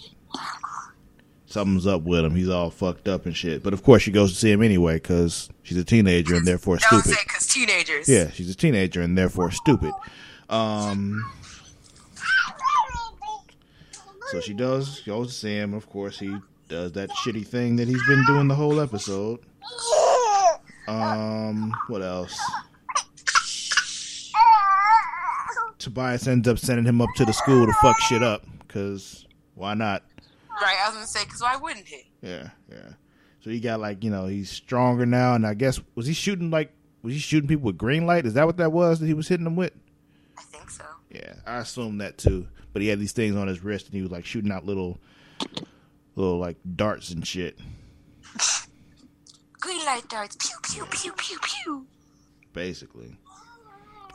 something's 1.45 1.87
up 1.87 2.01
with 2.01 2.25
him. 2.25 2.35
He's 2.35 2.49
all 2.49 2.71
fucked 2.71 3.09
up 3.09 3.27
and 3.27 3.37
shit. 3.37 3.63
But 3.63 3.75
of 3.75 3.83
course, 3.83 4.01
she 4.01 4.11
goes 4.11 4.33
to 4.33 4.39
see 4.39 4.51
him 4.51 4.63
anyway 4.63 4.95
because 4.95 5.51
she's 5.65 5.77
a 5.77 5.85
teenager 5.85 6.35
and 6.35 6.47
therefore 6.47 6.79
I 6.91 6.95
would 6.95 7.05
stupid. 7.05 7.19
because 7.27 7.47
teenagers. 7.47 8.09
Yeah, 8.09 8.31
she's 8.31 8.49
a 8.49 8.57
teenager 8.57 9.03
and 9.03 9.19
therefore 9.19 9.51
stupid. 9.51 9.93
Um, 10.49 11.31
so 14.31 14.41
she 14.41 14.55
does 14.55 15.01
goes 15.01 15.27
to 15.29 15.35
see 15.35 15.57
him. 15.57 15.75
Of 15.75 15.91
course, 15.91 16.19
he 16.19 16.35
does 16.71 16.93
that 16.93 17.11
shitty 17.11 17.47
thing 17.47 17.77
that 17.77 17.87
he's 17.87 18.03
been 18.07 18.25
doing 18.25 18.49
the 18.49 18.55
whole 18.55 18.81
episode. 18.81 19.41
Um, 20.91 21.73
what 21.87 22.03
else? 22.03 22.39
Tobias 25.79 26.27
ends 26.27 26.47
up 26.47 26.59
sending 26.59 26.85
him 26.85 27.01
up 27.01 27.09
to 27.17 27.25
the 27.25 27.33
school 27.33 27.65
to 27.65 27.73
fuck 27.81 27.99
shit 28.01 28.23
up 28.23 28.45
because 28.67 29.27
why 29.55 29.75
not? 29.75 30.03
Right, 30.61 30.77
I 30.85 30.89
was 30.89 30.97
gonna 30.97 31.07
say 31.07 31.25
because 31.25 31.41
why 31.41 31.57
wouldn't 31.57 31.87
he? 31.87 32.11
Yeah, 32.21 32.51
yeah. 32.71 32.91
So 33.41 33.51
he 33.51 33.61
got 33.61 33.81
like 33.81 34.05
you 34.05 34.11
know 34.11 34.27
he's 34.27 34.51
stronger 34.51 35.07
now, 35.07 35.35
and 35.35 35.47
I 35.47 35.55
guess 35.55 35.81
was 35.95 36.07
he 36.07 36.13
shooting 36.13 36.51
like 36.51 36.73
was 37.03 37.15
he 37.15 37.21
shooting 37.21 37.49
people 37.49 37.65
with 37.65 37.79
green 37.79 38.05
light? 38.05 38.27
Is 38.27 38.35
that 38.35 38.47
what 38.47 38.59
that 38.59 38.73
was 38.73 39.01
that 39.01 39.07
he 39.07 39.15
was 39.15 39.29
hitting 39.29 39.45
them 39.45 39.57
with? 39.57 39.73
I 40.37 40.43
think 40.43 40.69
so. 40.69 40.85
Yeah, 41.11 41.35
I 41.47 41.59
assume 41.59 41.99
that 41.99 42.19
too. 42.19 42.47
But 42.73 42.83
he 42.83 42.89
had 42.89 43.01
these 43.01 43.13
things 43.13 43.37
on 43.37 43.49
his 43.49 43.65
wrist, 43.65 43.87
and 43.87 43.95
he 43.95 44.03
was 44.03 44.11
like 44.11 44.27
shooting 44.27 44.53
out 44.53 44.67
little, 44.67 45.01
little 46.15 46.39
like 46.39 46.57
darts 46.77 47.11
and 47.11 47.27
shit. 47.27 47.59
Green 49.61 49.85
light 49.85 50.09
darts. 50.09 50.37
Pew 50.37 50.57
pew 50.63 50.87
pew 50.91 51.13
pew 51.13 51.39
pew. 51.43 51.87
Basically. 52.53 53.17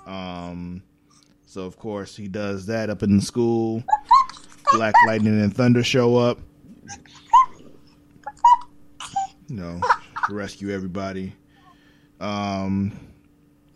Um. 0.06 0.84
So 1.46 1.62
of 1.62 1.78
course 1.78 2.16
he 2.16 2.28
does 2.28 2.66
that 2.66 2.90
up 2.90 3.04
in 3.04 3.18
the 3.18 3.22
school. 3.22 3.84
Black 4.74 4.94
Lightning 5.08 5.40
and 5.40 5.56
Thunder 5.56 5.84
show 5.84 6.18
up. 6.18 6.40
You 9.48 9.56
know, 9.56 9.82
to 10.28 10.34
rescue 10.34 10.72
everybody. 10.72 11.34
Um. 12.20 13.00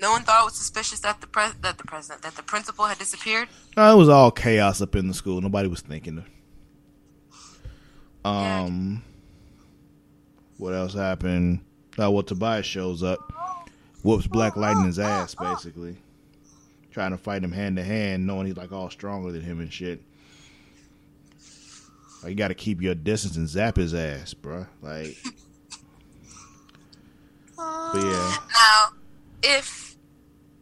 No 0.02 0.12
one 0.12 0.24
thought 0.24 0.42
it 0.42 0.46
was 0.46 0.56
suspicious 0.56 1.02
that 1.02 1.20
the 1.22 1.28
pres- 1.28 1.56
that 1.62 1.78
the 1.78 1.84
president 1.84 2.22
that 2.24 2.36
the 2.36 2.44
principal 2.44 2.86
had 2.86 2.98
disappeared. 2.98 3.50
No, 3.76 3.94
it 3.94 3.98
was 3.98 4.10
all 4.10 4.32
chaos 4.32 4.82
up 4.82 4.96
in 4.96 5.08
the 5.08 5.14
school. 5.14 5.42
Nobody 5.42 5.68
was 5.68 5.82
thinking. 5.82 6.24
Yeah. 8.26 8.62
Um, 8.64 9.04
what 10.60 10.74
else 10.76 10.94
happened? 10.94 11.62
Oh, 11.98 12.12
well, 12.12 12.24
Tobias 12.24 12.66
shows 12.66 13.02
up, 13.02 13.20
whoops 14.04 14.28
Black 14.28 14.56
Lightning's 14.56 15.00
ass, 15.00 15.34
basically, 15.34 15.98
trying 16.92 17.12
to 17.12 17.18
fight 17.18 17.44
him 17.44 17.52
hand 17.52 17.78
to 17.78 17.84
hand, 17.84 18.28
knowing 18.28 18.46
he's 18.46 18.58
like 18.58 18.72
all 18.72 18.90
stronger 18.90 19.32
than 19.32 19.42
him 19.42 19.60
and 19.60 19.74
shit. 19.74 20.02
Like, 22.22 22.32
you 22.32 22.36
got 22.36 22.50
to 22.50 22.54
keep 22.54 22.82
your 22.82 22.96
distance 22.96 23.38
and 23.38 23.48
zap 23.48 23.78
his 23.78 23.94
ass, 23.94 24.34
bruh. 24.34 24.68
Like, 24.82 25.18
but 27.56 28.04
yeah, 28.04 28.38
Now, 28.54 28.90
if 29.42 29.96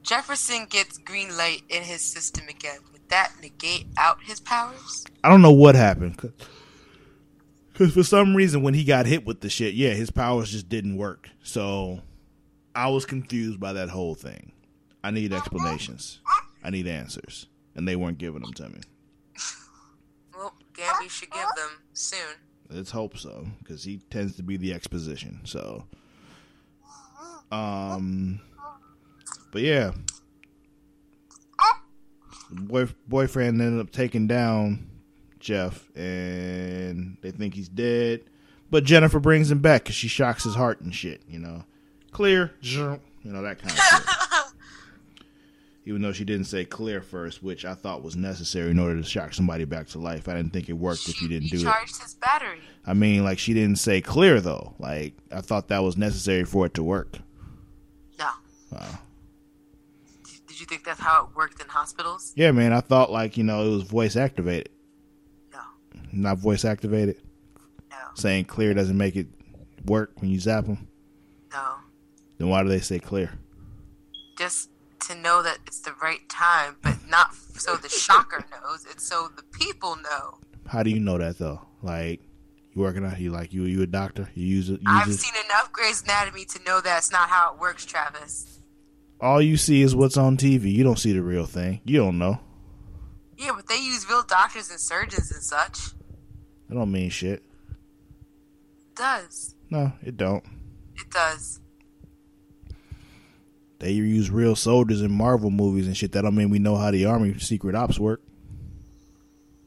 Jefferson 0.04 0.66
gets 0.70 0.98
green 1.00 1.36
light 1.36 1.64
in 1.70 1.84
his 1.84 2.02
system 2.02 2.48
again, 2.48 2.80
would 2.92 3.08
that 3.10 3.34
negate 3.42 3.88
out 3.98 4.20
his 4.24 4.40
powers? 4.40 5.06
I 5.24 5.30
don't 5.30 5.42
know 5.42 5.52
what 5.52 5.76
happened. 5.76 6.32
Because 7.78 7.94
for 7.94 8.02
some 8.02 8.36
reason, 8.36 8.64
when 8.64 8.74
he 8.74 8.84
got 8.84 9.06
hit 9.06 9.24
with 9.24 9.42
the 9.42 9.50
shit, 9.52 9.76
yeah, 9.76 9.92
his 9.92 10.10
powers 10.10 10.52
just 10.52 10.68
didn't 10.68 10.98
work. 10.98 11.30
So 11.44 12.02
I 12.74 12.88
was 12.90 13.06
confused 13.06 13.60
by 13.60 13.74
that 13.74 13.90
whole 13.90 14.16
thing. 14.16 14.52
I 15.04 15.12
need 15.12 15.32
explanations. 15.32 16.20
I 16.64 16.72
need 16.72 16.88
answers. 16.88 17.46
And 17.76 17.88
they 17.88 17.96
weren't 17.96 18.18
giving 18.18 18.42
them 18.42 18.54
to 18.54 18.70
me. 18.70 18.80
Well, 20.36 20.56
Gambi 20.74 21.08
should 21.08 21.30
give 21.30 21.46
them 21.56 21.70
soon. 21.94 22.38
Let's 22.72 22.90
hope 22.90 23.16
so, 23.16 23.46
because 23.60 23.84
he 23.84 23.98
tends 24.10 24.36
to 24.38 24.44
be 24.44 24.58
the 24.58 24.74
exposition. 24.74 25.42
So, 25.44 25.86
um, 27.52 28.42
but 29.52 29.62
yeah, 29.62 29.92
boy, 32.50 32.88
boyfriend 33.08 33.62
ended 33.62 33.80
up 33.80 33.92
taking 33.92 34.26
down 34.26 34.90
Jeff, 35.48 35.90
and 35.96 37.16
they 37.22 37.32
think 37.32 37.54
he's 37.54 37.70
dead. 37.70 38.20
But 38.70 38.84
Jennifer 38.84 39.18
brings 39.18 39.50
him 39.50 39.60
back 39.60 39.84
because 39.84 39.96
she 39.96 40.10
shocks 40.10 40.44
his 40.44 40.56
heart 40.56 40.82
and 40.82 40.94
shit. 40.94 41.22
You 41.30 41.40
know, 41.40 41.64
clear, 42.12 42.54
you 42.60 43.00
know 43.24 43.42
that 43.42 43.60
kind 43.60 43.72
of 43.72 43.78
shit. 43.78 45.24
Even 45.86 46.02
though 46.02 46.12
she 46.12 46.26
didn't 46.26 46.48
say 46.48 46.66
clear 46.66 47.02
first, 47.02 47.42
which 47.42 47.64
I 47.64 47.76
thought 47.76 48.04
was 48.04 48.18
necessary 48.18 48.72
in 48.72 48.78
order 48.78 48.98
to 48.98 49.08
shock 49.08 49.34
somebody 49.34 49.64
back 49.64 49.88
to 49.90 50.00
life. 50.00 50.28
I 50.28 50.34
didn't 50.34 50.52
think 50.52 50.68
it 50.68 50.74
worked 50.74 51.08
if 51.08 51.22
you 51.22 51.30
didn't 51.30 51.48
do 51.48 51.60
it. 51.60 51.64
Recharged 51.64 52.02
his 52.02 52.16
battery. 52.16 52.60
I 52.86 52.94
mean, 52.94 53.24
like 53.24 53.40
she 53.40 53.54
didn't 53.54 53.78
say 53.78 54.02
clear 54.02 54.42
though. 54.42 54.74
Like 54.80 55.14
I 55.32 55.40
thought 55.40 55.70
that 55.70 55.82
was 55.82 55.96
necessary 55.96 56.44
for 56.44 56.66
it 56.66 56.74
to 56.74 56.84
work. 56.84 57.20
No. 58.20 58.28
Wow. 58.74 59.00
Did 60.46 60.60
you 60.60 60.66
think 60.66 60.84
that's 60.84 61.00
how 61.00 61.24
it 61.24 61.38
worked 61.38 61.62
in 61.62 61.70
hospitals? 61.70 62.34
Yeah, 62.36 62.52
man. 62.52 62.74
I 62.74 62.82
thought 62.82 63.10
like 63.10 63.38
you 63.38 63.46
know 63.46 63.64
it 63.66 63.70
was 63.70 63.84
voice 63.84 64.18
activated. 64.18 64.68
Not 66.12 66.38
voice 66.38 66.66
activated. 66.66 67.22
No. 67.90 67.98
Saying 68.16 68.46
clear 68.46 68.74
doesn't 68.74 68.98
make 68.98 69.16
it 69.16 69.28
work 69.86 70.12
when 70.18 70.30
you 70.32 70.40
zap 70.40 70.66
them. 70.66 70.88
No. 71.52 71.76
Then 72.38 72.50
why 72.50 72.64
do 72.64 72.70
they 72.70 72.80
say 72.80 73.00
clear? 73.00 73.32
Just 74.38 74.70
to 75.08 75.16
know 75.16 75.42
that 75.44 75.60
it's 75.66 75.80
the 75.80 75.94
right 76.02 76.28
time, 76.30 76.78
but 76.82 76.98
not 77.10 77.34
so 77.34 77.76
the 77.76 77.90
shocker 77.90 78.44
knows. 78.52 78.86
It's 78.90 79.08
so 79.08 79.30
the 79.36 79.44
people 79.44 79.96
know. 79.98 80.40
How 80.68 80.84
do 80.84 80.90
you 80.90 81.00
know 81.00 81.18
that 81.18 81.38
though? 81.38 81.62
Like 81.82 82.22
you 82.74 82.82
working 82.82 83.06
out? 83.06 83.20
You 83.20 83.32
like 83.32 83.54
you 83.54 83.64
you 83.64 83.82
a 83.82 83.88
doctor? 83.88 84.30
You 84.34 84.46
use 84.46 84.70
it? 84.70 84.82
I've 84.86 85.14
seen 85.14 85.34
enough 85.46 85.72
Grey's 85.72 86.04
Anatomy 86.04 86.46
to 86.46 86.64
know 86.64 86.82
that's 86.82 87.12
not 87.12 87.30
how 87.30 87.54
it 87.54 87.60
works, 87.60 87.86
Travis. 87.86 88.60
All 89.20 89.42
you 89.42 89.58
see 89.58 89.82
is 89.82 89.96
what's 89.96 90.18
on 90.18 90.38
TV. 90.38 90.72
You 90.72 90.84
don't 90.84 91.00
see 91.00 91.14
the 91.14 91.24
real 91.24 91.46
thing. 91.46 91.82
You 91.86 91.98
don't 91.98 92.20
know. 92.20 92.40
Yeah, 93.38 93.52
but 93.56 93.68
they 93.68 93.78
use 93.78 94.08
real 94.08 94.24
doctors 94.24 94.70
and 94.70 94.80
surgeons 94.80 95.32
and 95.32 95.42
such. 95.42 95.92
That 96.68 96.76
don't 96.76 96.92
mean 96.92 97.10
shit. 97.10 97.44
It 97.70 98.96
does. 98.96 99.56
No, 99.70 99.94
it 100.04 100.18
don't. 100.18 100.44
It 100.96 101.10
does. 101.10 101.60
They 103.80 103.92
use 103.92 104.32
real 104.32 104.56
soldiers 104.56 105.02
in 105.02 105.12
Marvel 105.12 105.52
movies 105.52 105.88
and 105.88 105.96
shit. 105.96 106.12
That 106.14 106.24
don't 106.24 106.36
mean 106.36 106.50
we 106.50 106.60
know 106.60 106.76
how 106.76 106.92
the 106.92 107.06
army 107.06 107.38
secret 107.40 107.76
ops 107.76 108.00
work. 108.00 108.22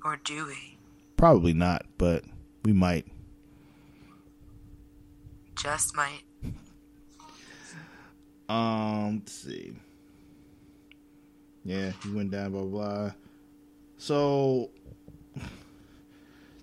Or 0.04 0.18
do 0.24 0.46
we? 0.46 0.78
Probably 1.16 1.52
not, 1.52 1.86
but 1.96 2.24
we 2.64 2.72
might. 2.72 3.06
Just 5.56 5.94
might. 5.94 6.22
Um, 8.48 9.18
let's 9.18 9.32
see. 9.32 9.72
Yeah, 11.64 11.92
he 12.02 12.10
went 12.10 12.30
down, 12.30 12.50
blah 12.52 12.62
blah. 12.62 12.70
blah. 12.70 13.10
So 13.98 14.70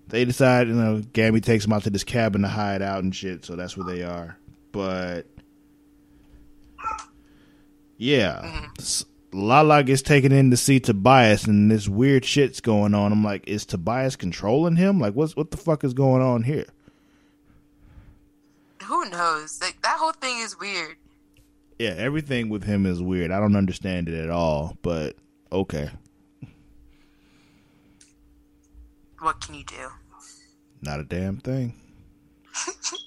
they 0.09 0.25
decide, 0.25 0.67
you 0.67 0.73
know, 0.73 1.01
Gambi 1.13 1.43
takes 1.43 1.65
him 1.65 1.73
out 1.73 1.83
to 1.83 1.89
this 1.89 2.03
cabin 2.03 2.41
to 2.41 2.47
hide 2.47 2.81
out 2.81 3.03
and 3.03 3.15
shit. 3.15 3.45
So 3.45 3.55
that's 3.55 3.75
where 3.75 3.85
they 3.85 4.03
are. 4.03 4.37
But 4.71 5.25
yeah, 7.97 8.67
Lala 9.33 9.83
gets 9.83 10.01
taken 10.01 10.31
in 10.31 10.51
to 10.51 10.57
see 10.57 10.79
Tobias, 10.79 11.45
and 11.45 11.69
this 11.69 11.87
weird 11.87 12.25
shit's 12.25 12.61
going 12.61 12.93
on. 12.93 13.11
I'm 13.11 13.23
like, 13.23 13.47
is 13.47 13.65
Tobias 13.65 14.15
controlling 14.15 14.75
him? 14.75 14.99
Like, 14.99 15.13
what's 15.13 15.35
what 15.35 15.51
the 15.51 15.57
fuck 15.57 15.83
is 15.83 15.93
going 15.93 16.21
on 16.21 16.43
here? 16.43 16.67
Who 18.83 19.09
knows? 19.09 19.59
Like 19.61 19.81
that 19.81 19.97
whole 19.97 20.13
thing 20.13 20.39
is 20.39 20.57
weird. 20.59 20.95
Yeah, 21.79 21.95
everything 21.97 22.49
with 22.49 22.63
him 22.63 22.85
is 22.85 23.01
weird. 23.01 23.31
I 23.31 23.39
don't 23.39 23.55
understand 23.55 24.09
it 24.09 24.23
at 24.23 24.29
all, 24.29 24.77
but 24.81 25.15
okay. 25.51 25.89
What 29.27 29.41
can 29.41 29.55
you 29.55 29.65
do? 29.65 29.89
Not 30.81 31.01
a 31.01 31.03
damn 31.03 31.35
thing. 31.35 31.73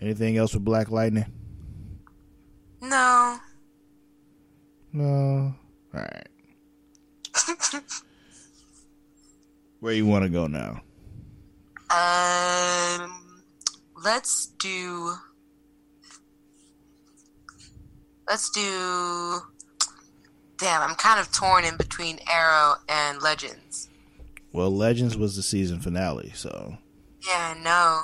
Anything 0.00 0.36
else 0.36 0.54
with 0.54 0.64
Black 0.64 0.92
Lightning? 0.92 1.26
No. 2.80 3.36
No. 4.92 5.52
All 5.92 6.00
right. 6.00 6.28
Where 9.80 9.94
you 9.94 10.06
want 10.06 10.22
to 10.22 10.30
go 10.30 10.46
now? 10.46 10.82
Um, 11.90 13.42
let's 14.04 14.52
do. 14.60 15.16
Let's 18.28 18.50
do. 18.50 19.40
Damn, 20.60 20.82
I'm 20.82 20.94
kind 20.96 21.18
of 21.18 21.32
torn 21.32 21.64
in 21.64 21.76
between 21.76 22.18
Arrow 22.30 22.74
and 22.88 23.22
Legends. 23.22 23.88
Well, 24.52 24.70
Legends 24.70 25.16
was 25.16 25.36
the 25.36 25.42
season 25.42 25.80
finale, 25.80 26.32
so 26.34 26.76
Yeah, 27.26 27.54
I 27.56 27.62
know. 27.62 28.02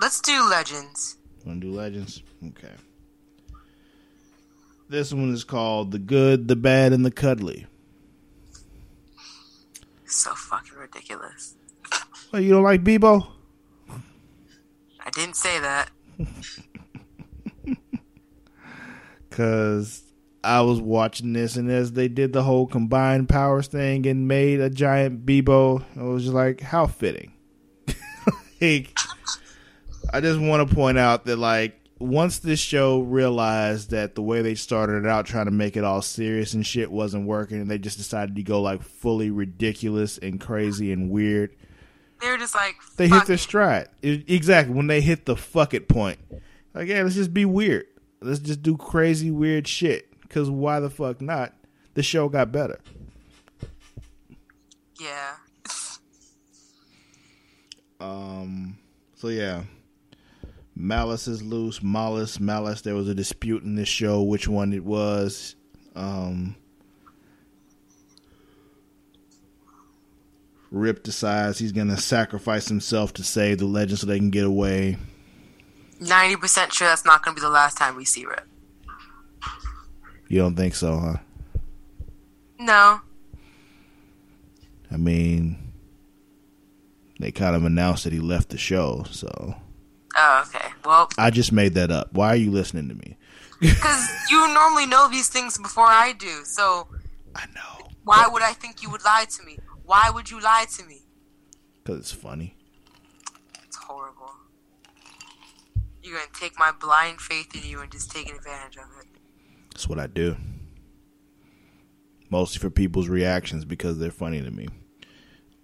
Let's 0.00 0.20
do 0.20 0.46
Legends. 0.48 1.16
want 1.44 1.62
to 1.62 1.68
do 1.68 1.72
Legends? 1.72 2.22
Okay. 2.48 2.72
This 4.88 5.12
one 5.12 5.32
is 5.32 5.42
called 5.44 5.90
The 5.90 5.98
Good, 5.98 6.48
the 6.48 6.56
Bad, 6.56 6.92
and 6.92 7.04
the 7.04 7.10
Cuddly. 7.10 7.66
So 10.04 10.32
fucking 10.34 10.76
ridiculous. 10.78 11.54
Well, 12.32 12.42
you 12.42 12.50
don't 12.50 12.62
like 12.62 12.84
Beebo? 12.84 13.26
I 13.90 15.10
didn't 15.10 15.36
say 15.36 15.58
that. 15.60 15.90
Cause 19.30 20.02
I 20.46 20.60
was 20.62 20.80
watching 20.80 21.32
this, 21.32 21.56
and 21.56 21.70
as 21.70 21.92
they 21.92 22.08
did 22.08 22.32
the 22.32 22.42
whole 22.42 22.66
combined 22.66 23.28
powers 23.28 23.66
thing 23.66 24.06
and 24.06 24.28
made 24.28 24.60
a 24.60 24.70
giant 24.70 25.26
Beebo, 25.26 25.84
I 25.98 26.02
was 26.04 26.22
just 26.24 26.34
like, 26.34 26.60
how 26.60 26.86
fitting. 26.86 27.32
like, 28.60 28.96
I 30.12 30.20
just 30.20 30.40
want 30.40 30.68
to 30.68 30.74
point 30.74 30.98
out 30.98 31.24
that 31.26 31.36
like 31.36 31.80
once 31.98 32.38
this 32.38 32.60
show 32.60 33.00
realized 33.00 33.90
that 33.90 34.14
the 34.14 34.22
way 34.22 34.42
they 34.42 34.54
started 34.54 35.04
it 35.04 35.06
out, 35.06 35.26
trying 35.26 35.46
to 35.46 35.50
make 35.50 35.76
it 35.76 35.84
all 35.84 36.02
serious 36.02 36.54
and 36.54 36.66
shit, 36.66 36.90
wasn't 36.90 37.26
working, 37.26 37.60
and 37.60 37.70
they 37.70 37.78
just 37.78 37.98
decided 37.98 38.36
to 38.36 38.42
go 38.42 38.60
like 38.60 38.82
fully 38.82 39.30
ridiculous 39.30 40.18
and 40.18 40.40
crazy 40.40 40.92
and 40.92 41.10
weird. 41.10 41.54
They're 42.20 42.38
just 42.38 42.54
like 42.54 42.76
They 42.96 43.08
hit 43.08 43.26
their 43.26 43.34
it. 43.34 43.38
stride. 43.38 43.88
I- 44.02 44.24
exactly 44.26 44.74
when 44.74 44.86
they 44.86 45.00
hit 45.00 45.26
the 45.26 45.36
fuck 45.36 45.74
it 45.74 45.88
point. 45.88 46.18
Like, 46.72 46.88
yeah, 46.88 47.02
let's 47.02 47.14
just 47.14 47.34
be 47.34 47.44
weird. 47.44 47.86
Let's 48.22 48.38
just 48.40 48.62
do 48.62 48.76
crazy 48.76 49.30
weird 49.30 49.66
shit. 49.68 50.05
Because 50.28 50.50
why 50.50 50.80
the 50.80 50.90
fuck 50.90 51.20
not? 51.20 51.54
The 51.94 52.02
show 52.02 52.28
got 52.28 52.52
better. 52.52 52.78
Yeah. 55.00 55.34
Um. 58.00 58.78
So 59.14 59.28
yeah, 59.28 59.64
Malice 60.74 61.28
is 61.28 61.42
loose. 61.42 61.82
Malice, 61.82 62.38
Malice. 62.38 62.82
There 62.82 62.94
was 62.94 63.08
a 63.08 63.14
dispute 63.14 63.62
in 63.62 63.74
this 63.74 63.88
show 63.88 64.22
which 64.22 64.48
one 64.48 64.72
it 64.72 64.84
was. 64.84 65.56
Um. 65.94 66.56
Rip 70.70 71.02
decides 71.02 71.58
he's 71.58 71.72
gonna 71.72 71.96
sacrifice 71.96 72.68
himself 72.68 73.14
to 73.14 73.24
save 73.24 73.58
the 73.58 73.66
legend 73.66 74.00
so 74.00 74.06
they 74.06 74.18
can 74.18 74.30
get 74.30 74.44
away. 74.44 74.98
90% 76.00 76.72
sure 76.72 76.88
that's 76.88 77.06
not 77.06 77.24
going 77.24 77.34
to 77.34 77.40
be 77.40 77.44
the 77.44 77.50
last 77.50 77.78
time 77.78 77.96
we 77.96 78.04
see 78.04 78.26
Rip. 78.26 78.46
You 80.28 80.38
don't 80.38 80.56
think 80.56 80.74
so, 80.74 80.98
huh? 80.98 81.16
No. 82.58 83.00
I 84.90 84.96
mean, 84.96 85.72
they 87.20 87.30
kind 87.30 87.54
of 87.56 87.64
announced 87.64 88.04
that 88.04 88.12
he 88.12 88.20
left 88.20 88.48
the 88.50 88.58
show, 88.58 89.04
so 89.10 89.56
Oh, 90.18 90.44
okay. 90.48 90.68
Well, 90.84 91.08
I 91.18 91.30
just 91.30 91.52
made 91.52 91.74
that 91.74 91.90
up. 91.90 92.12
Why 92.14 92.28
are 92.28 92.36
you 92.36 92.50
listening 92.50 92.88
to 92.88 92.94
me? 92.94 93.16
because 93.60 94.08
you 94.30 94.52
normally 94.54 94.86
know 94.86 95.08
these 95.10 95.28
things 95.28 95.58
before 95.58 95.86
I 95.86 96.12
do, 96.12 96.44
so 96.44 96.88
I 97.34 97.44
know. 97.54 97.88
why 98.04 98.26
would 98.30 98.42
I 98.42 98.52
think 98.52 98.82
you 98.82 98.90
would 98.90 99.04
lie 99.04 99.26
to 99.28 99.42
me? 99.44 99.58
Why 99.84 100.10
would 100.12 100.30
you 100.30 100.40
lie 100.40 100.66
to 100.78 100.84
me? 100.86 101.02
Because 101.84 102.00
it's 102.00 102.12
funny. 102.12 102.56
It's 103.64 103.76
horrible. 103.76 104.30
You're 106.02 106.16
going 106.18 106.28
to 106.32 106.40
take 106.40 106.58
my 106.58 106.72
blind 106.72 107.20
faith 107.20 107.54
in 107.54 107.68
you 107.68 107.80
and 107.80 107.90
just 107.92 108.10
taking 108.10 108.34
advantage 108.34 108.76
of 108.76 108.84
it. 109.00 109.06
That's 109.76 109.90
what 109.90 109.98
I 109.98 110.06
do. 110.06 110.38
Mostly 112.30 112.60
for 112.60 112.70
people's 112.70 113.10
reactions 113.10 113.66
because 113.66 113.98
they're 113.98 114.10
funny 114.10 114.40
to 114.40 114.50
me. 114.50 114.68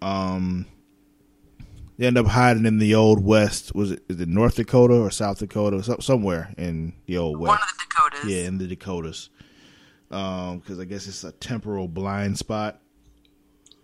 Um, 0.03 0.67
they 1.97 2.09
end 2.09 2.19
up 2.19 2.27
hiding 2.27 2.67
in 2.67 2.77
the 2.77 2.95
old 2.95 3.25
west. 3.25 3.75
Was 3.75 3.93
it 3.93 4.03
is 4.11 4.21
it 4.21 4.29
North 4.29 4.57
Dakota 4.57 4.97
or 4.97 5.11
South 5.11 5.39
Dakota? 5.39 5.83
So, 5.83 5.97
somewhere 6.01 6.53
in 6.59 6.93
the 7.07 7.17
old 7.17 7.39
west. 7.39 7.49
One 7.49 7.59
of 7.59 7.69
the 7.69 7.85
Dakotas. 7.89 8.31
Yeah, 8.31 8.47
in 8.49 8.59
the 8.59 8.67
Dakotas. 8.67 9.31
Um, 10.11 10.59
because 10.59 10.79
I 10.79 10.85
guess 10.85 11.07
it's 11.07 11.25
a 11.25 11.33
temporal 11.33 11.89
blind 11.89 12.37
spot. 12.37 12.82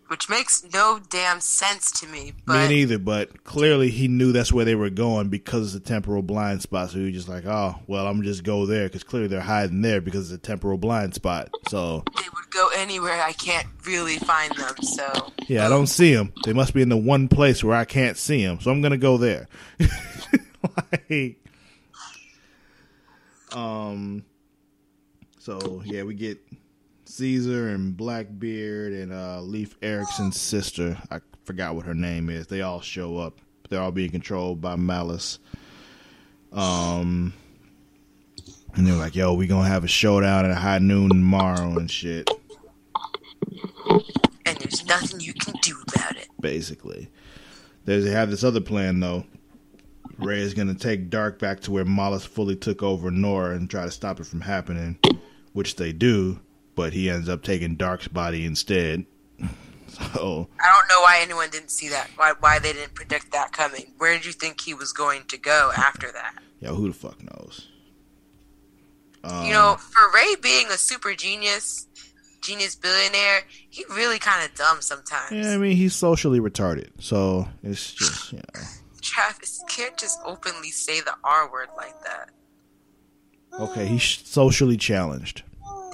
Which 0.09 0.31
makes 0.31 0.65
no 0.73 1.01
damn 1.11 1.39
sense 1.41 1.91
to 2.01 2.07
me. 2.07 2.25
Me 2.25 2.33
But 2.47 2.69
neither, 2.69 2.99
but 2.99 3.45
clearly 3.45 3.91
he 3.91 4.09
knew 4.09 4.33
that's 4.33 4.51
where 4.51 4.65
they 4.65 4.75
were 4.75 4.89
going 4.89 5.29
because 5.29 5.75
it's 5.75 5.85
a 5.85 5.87
temporal 5.87 6.23
blind 6.23 6.63
spot. 6.63 6.91
So 6.91 6.99
he 6.99 7.05
was 7.05 7.15
just 7.15 7.29
like, 7.29 7.45
"Oh, 7.45 7.77
well, 7.87 8.07
I'm 8.07 8.23
just 8.23 8.43
go 8.43 8.65
there," 8.65 8.89
because 8.89 9.05
clearly 9.05 9.29
they're 9.29 9.43
hiding 9.43 9.83
there 9.83 10.01
because 10.01 10.33
it's 10.33 10.43
a 10.43 10.47
temporal 10.47 10.79
blind 10.79 11.15
spot. 11.15 11.51
So 11.69 12.05
they 12.17 12.23
would 12.35 12.51
go 12.51 12.71
anywhere. 12.75 13.21
I 13.21 13.33
can't 13.33 13.67
really 13.85 14.17
find 14.17 14.51
them. 14.57 14.75
So 14.83 15.33
yeah, 15.47 15.67
I 15.67 15.69
don't 15.69 15.87
see 15.89 16.15
them. 16.15 16.33
They 16.47 16.55
must 16.55 16.73
be 16.73 16.81
in 16.81 16.89
the 16.89 16.97
one 16.97 17.29
place 17.29 17.63
where 17.63 17.77
I 17.77 17.85
can't 17.85 18.17
see 18.17 18.43
them. 18.43 18.61
So 18.61 18.71
I'm 18.71 18.81
gonna 18.81 18.97
go 18.97 19.19
there. 19.19 19.47
like, 21.03 21.37
um. 23.53 24.25
So 25.39 25.83
yeah, 25.85 26.03
we 26.05 26.15
get 26.15 26.39
Caesar 27.09 27.69
and 27.69 27.97
Blackbeard 27.97 28.93
and 28.93 29.13
uh, 29.13 29.41
Leif 29.41 29.81
Erikson's 29.81 30.39
sister. 30.39 30.99
I 31.11 31.21
forgot 31.45 31.75
what 31.75 31.87
her 31.87 31.95
name 31.95 32.29
is. 32.29 32.47
They 32.47 32.61
all 32.61 32.83
show 32.83 33.17
up. 33.17 33.41
They're 33.69 33.81
all 33.81 33.93
being 33.93 34.11
controlled 34.11 34.61
by 34.61 34.77
Mallus. 34.77 35.39
Um, 36.53 37.33
and 38.75 38.87
they're 38.87 38.95
like, 38.95 39.15
"Yo, 39.17 39.33
we 39.35 39.47
gonna 39.47 39.69
have 39.69 39.85
a 39.85 39.89
showdown 39.89 40.45
at 40.45 40.57
high 40.57 40.79
noon 40.79 41.09
tomorrow 41.09 41.79
and 41.79 41.91
shit." 41.91 42.31
and 44.45 44.57
there's 44.59 44.85
nothing 44.87 45.21
you 45.21 45.33
can 45.33 45.55
do 45.63 45.77
about 45.89 46.17
it. 46.17 46.29
Basically, 46.41 47.09
there's 47.85 48.05
they 48.05 48.11
have 48.11 48.31
this 48.31 48.45
other 48.45 48.61
plan 48.61 49.01
though. 49.01 49.25
Ray 50.19 50.41
is 50.41 50.55
gonna 50.55 50.75
take 50.75 51.11
Darhk 51.11 51.39
back 51.39 51.61
to 51.61 51.71
where 51.71 51.85
Mallus 51.85 52.27
fully 52.27 52.57
took 52.57 52.83
over 52.83 53.11
Nora 53.11 53.57
and 53.57 53.69
try 53.69 53.85
to 53.85 53.91
stop 53.91 54.21
it 54.21 54.27
from 54.27 54.43
happening, 54.43 54.99
which 55.55 55.77
they 55.77 55.93
do. 55.93 56.41
But 56.79 56.93
he 56.93 57.11
ends 57.11 57.29
up 57.29 57.43
taking 57.43 57.77
Darhk's 57.77 58.09
body 58.09 58.47
instead. 58.47 59.05
So 60.15 60.49
I 60.63 60.67
don't 60.69 60.89
know 60.89 61.01
why 61.01 61.19
anyone 61.23 61.51
didn't 61.51 61.71
see 61.73 61.89
that. 61.89 62.09
Why 62.15 62.33
why 62.39 62.61
they 62.61 62.73
didn't 62.73 62.95
predict 62.95 63.33
that 63.33 63.51
coming. 63.53 63.95
Where 63.99 64.13
did 64.13 64.27
you 64.27 64.33
think 64.33 64.61
he 64.61 64.73
was 64.73 64.93
going 64.93 65.25
to 65.27 65.37
go 65.37 65.73
after 65.77 66.13
that? 66.13 66.35
yeah, 66.61 66.69
who 66.69 66.87
the 66.87 66.95
fuck 66.95 67.21
knows? 67.21 67.67
Um, 69.25 69.45
you 69.45 69.53
know, 69.53 69.77
for 69.81 70.03
Ray 70.15 70.37
being 70.41 70.69
a 70.69 70.79
super 70.79 71.15
genius, 71.15 71.89
genius 72.43 72.77
billionaire, 72.77 73.43
he 73.69 73.85
really 73.91 74.21
kind 74.21 74.49
of 74.49 74.55
dumb 74.57 74.81
sometimes. 74.83 75.33
yeah, 75.33 75.53
I 75.53 75.57
mean 75.57 75.77
he's 75.77 75.97
socially 75.97 76.39
retarded, 76.39 76.91
so 77.01 77.49
it's 77.65 77.93
just 77.93 78.33
you 78.33 78.39
know. 78.39 78.61
Travis 79.03 79.65
can't 79.69 79.97
just 79.97 80.21
openly 80.25 80.71
say 80.71 81.01
the 81.01 81.15
R 81.25 81.51
word 81.51 81.71
like 81.77 82.01
that. 82.05 82.31
Okay, 83.59 83.87
he's 83.87 84.05
socially 84.05 84.77
challenged. 84.77 85.43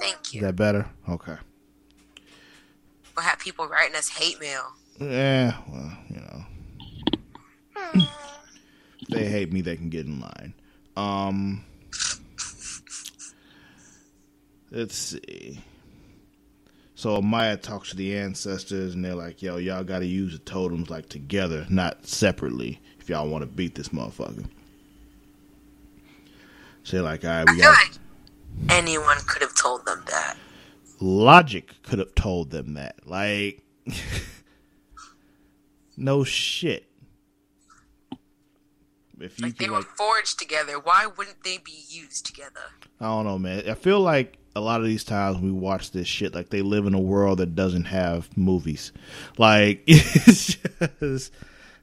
Thank 0.05 0.27
Is 0.27 0.33
you. 0.35 0.41
that 0.41 0.55
better? 0.55 0.85
Okay. 1.09 1.35
We'll 3.15 3.25
have 3.25 3.39
people 3.39 3.67
writing 3.67 3.95
us 3.95 4.07
hate 4.07 4.39
mail. 4.39 4.73
Yeah, 4.99 5.57
well, 5.67 5.97
you 6.09 6.17
know. 6.17 8.05
if 9.01 9.07
they 9.09 9.25
hate 9.25 9.51
me, 9.51 9.61
they 9.61 9.75
can 9.75 9.89
get 9.89 10.05
in 10.05 10.19
line. 10.19 10.53
Um 10.95 11.65
Let's 14.69 14.95
see. 14.95 15.61
So 16.93 17.21
Maya 17.21 17.57
talks 17.57 17.89
to 17.89 17.95
the 17.95 18.15
ancestors 18.15 18.93
and 18.93 19.03
they're 19.03 19.15
like, 19.15 19.41
yo, 19.41 19.57
y'all 19.57 19.83
gotta 19.83 20.05
use 20.05 20.33
the 20.33 20.39
totems 20.39 20.91
like 20.91 21.09
together, 21.09 21.65
not 21.69 22.05
separately, 22.05 22.79
if 22.99 23.09
y'all 23.09 23.27
wanna 23.27 23.47
beat 23.47 23.73
this 23.73 23.89
motherfucker. 23.89 24.45
So 26.83 26.97
they're 26.97 27.01
like, 27.01 27.23
alright, 27.23 27.49
we 27.49 27.57
got 27.57 27.71
like 27.71 28.04
anyone 28.69 29.17
could 29.27 29.41
have 29.41 29.55
told 29.55 29.85
them 29.85 30.03
that. 30.07 30.37
logic 30.99 31.73
could 31.83 31.99
have 31.99 32.15
told 32.15 32.51
them 32.51 32.75
that. 32.75 32.95
Like 33.05 33.61
no 35.97 36.23
shit. 36.23 36.87
If 39.19 39.39
you 39.39 39.47
Like 39.47 39.57
they 39.57 39.65
could 39.65 39.73
were 39.73 39.81
forged 39.81 40.39
together. 40.39 40.79
Why 40.79 41.05
wouldn't 41.05 41.43
they 41.43 41.57
be 41.57 41.83
used 41.87 42.25
together? 42.25 42.61
I 42.99 43.05
don't 43.05 43.25
know, 43.25 43.39
man. 43.39 43.69
I 43.69 43.73
feel 43.73 44.01
like 44.01 44.37
a 44.55 44.61
lot 44.61 44.79
of 44.79 44.87
these 44.87 45.03
times 45.03 45.39
we 45.39 45.51
watch 45.51 45.91
this 45.91 46.07
shit, 46.07 46.33
like 46.33 46.49
they 46.49 46.61
live 46.61 46.85
in 46.85 46.93
a 46.93 46.99
world 46.99 47.39
that 47.39 47.55
doesn't 47.55 47.85
have 47.85 48.35
movies. 48.37 48.91
Like 49.37 49.83
it's 49.87 50.57
just 50.99 51.33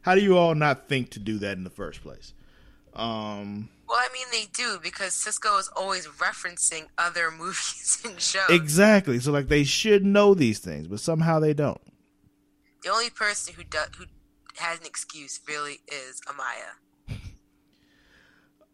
how 0.03 0.15
do 0.15 0.21
you 0.21 0.37
all 0.37 0.55
not 0.55 0.89
think 0.89 1.11
to 1.11 1.19
do 1.19 1.39
that 1.39 1.57
in 1.57 1.65
the 1.65 1.71
first 1.71 2.03
place? 2.03 2.35
Um 2.95 3.69
Well, 3.93 4.01
I 4.01 4.09
mean, 4.15 4.27
they 4.33 4.47
do 4.55 4.79
because 4.83 5.13
Cisco 5.13 5.59
is 5.59 5.69
always 5.77 6.07
referencing 6.07 6.87
other 6.99 7.31
movies 7.31 8.01
and 8.07 8.19
shows. 8.19 8.49
exactly. 8.49 9.19
So 9.21 9.33
like 9.33 9.49
they 9.49 9.65
should 9.65 10.03
know 10.03 10.33
these 10.33 10.61
things, 10.61 10.89
but 10.89 10.99
somehow 10.99 11.41
they 11.41 11.53
don't. 11.53 11.79
the 12.83 12.89
only 12.91 13.11
person 13.11 13.53
who 13.55 13.65
does 13.65 13.89
who 13.99 14.07
has 14.57 14.81
an 14.81 14.87
excuse 14.87 15.41
really 15.47 15.81
is 15.89 16.21
Amaya. 16.27 17.15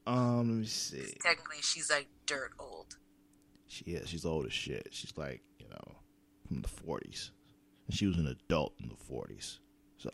Um 0.06 0.48
let 0.48 0.60
me 0.60 0.66
see. 0.66 1.14
Technically, 1.20 1.58
she's 1.62 1.90
like 1.90 2.06
dirt 2.24 2.52
old. 2.58 2.96
She 3.66 3.84
is. 3.86 4.08
She's 4.08 4.24
old 4.24 4.46
as 4.46 4.52
shit. 4.52 4.88
She's 4.92 5.12
like, 5.18 5.42
you 5.58 5.68
know, 5.68 5.96
from 6.46 6.62
the 6.62 6.68
forties. 6.68 7.32
And 7.88 7.94
she 7.96 8.06
was 8.06 8.16
an 8.18 8.26
adult 8.28 8.72
in 8.80 8.88
the 8.88 8.96
forties. 8.96 9.58
So 9.98 10.10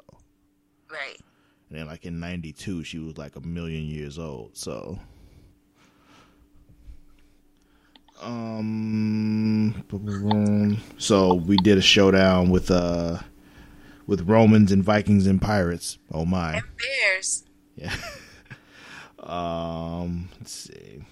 Right. 0.90 1.20
And 1.75 1.81
then 1.81 1.89
like 1.89 2.07
in 2.07 2.20
ninety 2.20 2.53
two 2.53 2.85
she 2.85 3.01
was 3.01 3.18
like 3.18 3.35
a 3.35 3.41
million 3.41 3.83
years 3.83 4.16
old. 4.16 4.57
So 4.57 4.97
um 8.22 9.85
so 10.99 11.35
we 11.35 11.57
did 11.57 11.77
a 11.77 11.83
showdown 11.83 12.51
with 12.51 12.70
uh 12.70 13.18
with 14.07 14.20
Romans 14.29 14.70
and 14.70 14.85
Vikings 14.85 15.27
and 15.27 15.43
pirates. 15.43 15.99
Oh 16.12 16.25
my. 16.25 16.59
And 16.59 16.62
bears. 16.79 17.43
Yeah. 17.75 17.97
um, 19.18 20.29
let's 20.39 20.53
see. 20.53 21.03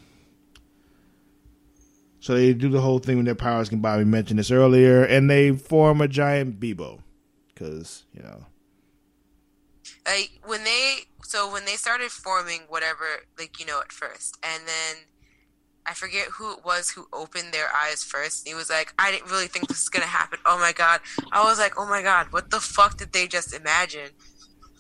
So 2.21 2.35
they 2.35 2.55
do 2.55 2.69
the 2.69 2.81
whole 2.81 3.01
thing 3.01 3.17
with 3.17 3.27
their 3.27 3.35
powers 3.35 3.69
combined. 3.69 3.99
We 3.99 4.05
mentioned 4.05 4.39
this 4.39 4.53
earlier, 4.53 5.03
and 5.03 5.29
they 5.29 5.51
form 5.57 6.01
a 6.01 6.07
giant 6.07 6.61
Beebo, 6.61 7.01
because 7.49 8.05
you 8.15 8.23
know. 8.23 8.47
Like 10.07 10.41
when 10.45 10.65
they 10.65 11.01
so 11.23 11.51
when 11.53 11.65
they 11.65 11.75
started 11.75 12.11
forming 12.11 12.63
whatever 12.69 13.05
like 13.39 13.59
you 13.61 13.67
know 13.67 13.81
at 13.81 13.93
first, 13.93 14.39
and 14.43 14.63
then 14.67 14.97
I 15.87 15.95
forget 15.95 16.29
who 16.29 16.53
it 16.53 16.65
was 16.65 16.91
who 16.91 17.07
opened 17.13 17.53
their 17.53 17.69
eyes 17.75 18.05
first. 18.05 18.47
He 18.47 18.55
was 18.55 18.71
like, 18.71 18.95
I 18.99 19.11
didn't 19.11 19.31
really 19.31 19.49
think 19.49 19.69
this 19.69 19.79
was 19.79 19.89
gonna 19.89 20.07
happen. 20.07 20.39
Oh 20.47 20.59
my 20.59 20.73
god. 20.73 21.01
I 21.33 21.43
was 21.45 21.59
like, 21.59 21.75
oh 21.79 21.87
my 21.87 22.03
god, 22.03 22.29
what 22.31 22.51
the 22.51 22.61
fuck 22.61 22.99
did 22.99 23.13
they 23.13 23.27
just 23.27 23.55
imagine? 23.55 24.11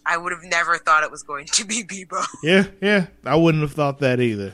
I 0.05 0.16
would 0.16 0.32
have 0.32 0.44
never 0.44 0.78
thought 0.78 1.05
it 1.05 1.11
was 1.11 1.22
going 1.22 1.46
to 1.46 1.64
be 1.64 1.84
Beebo. 1.84 2.24
Yeah, 2.42 2.66
yeah. 2.80 3.07
I 3.24 3.36
wouldn't 3.36 3.62
have 3.62 3.72
thought 3.72 4.00
that 4.00 4.20
either. 4.20 4.53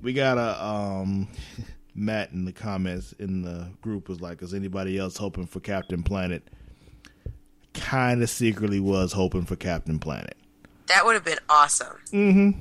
We 0.00 0.12
got 0.12 0.38
a 0.38 0.64
um, 0.64 1.28
Matt 1.94 2.32
in 2.32 2.44
the 2.44 2.52
comments 2.52 3.12
in 3.18 3.42
the 3.42 3.70
group 3.80 4.08
was 4.08 4.20
like, 4.20 4.42
"Is 4.42 4.54
anybody 4.54 4.98
else 4.98 5.16
hoping 5.16 5.46
for 5.46 5.60
Captain 5.60 6.02
Planet?" 6.02 6.42
Kind 7.76 8.22
of 8.22 8.30
secretly 8.30 8.80
was 8.80 9.12
hoping 9.12 9.44
for 9.44 9.56
Captain 9.56 9.98
Planet. 9.98 10.36
That 10.88 11.04
would 11.04 11.14
have 11.14 11.24
been 11.24 11.38
awesome. 11.48 11.96
Mm-hmm. 12.12 12.60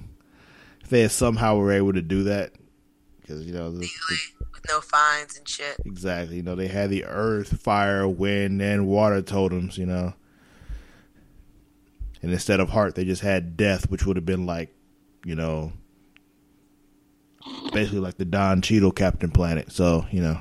If 0.82 0.90
they 0.90 1.02
had 1.02 1.12
somehow 1.12 1.58
were 1.58 1.72
able 1.72 1.94
to 1.94 2.02
do 2.02 2.24
that, 2.24 2.54
because 3.22 3.46
you 3.46 3.54
know, 3.54 3.72
the, 3.72 3.80
the, 3.80 4.18
with 4.54 4.66
no 4.70 4.82
fines 4.82 5.38
and 5.38 5.48
shit. 5.48 5.78
Exactly. 5.86 6.38
You 6.38 6.44
know, 6.44 6.56
they 6.56 6.68
had 6.68 6.90
the 6.90 7.06
earth, 7.06 7.60
fire, 7.60 8.08
wind, 8.08 8.62
and 8.62 8.88
water 8.88 9.22
totems. 9.22 9.78
You 9.78 9.86
know, 9.86 10.14
and 12.22 12.32
instead 12.32 12.60
of 12.60 12.70
heart, 12.70 12.96
they 12.96 13.06
just 13.06 13.22
had 13.22 13.58
death, 13.58 13.90
which 13.90 14.06
would 14.06 14.18
have 14.18 14.26
been 14.26 14.46
like, 14.46 14.76
you 15.24 15.36
know, 15.36 15.74
basically 17.74 18.00
like 18.00 18.18
the 18.18 18.26
Don 18.26 18.62
Cheadle 18.62 18.92
Captain 18.92 19.32
Planet. 19.32 19.72
So 19.72 20.06
you 20.12 20.22
know. 20.22 20.40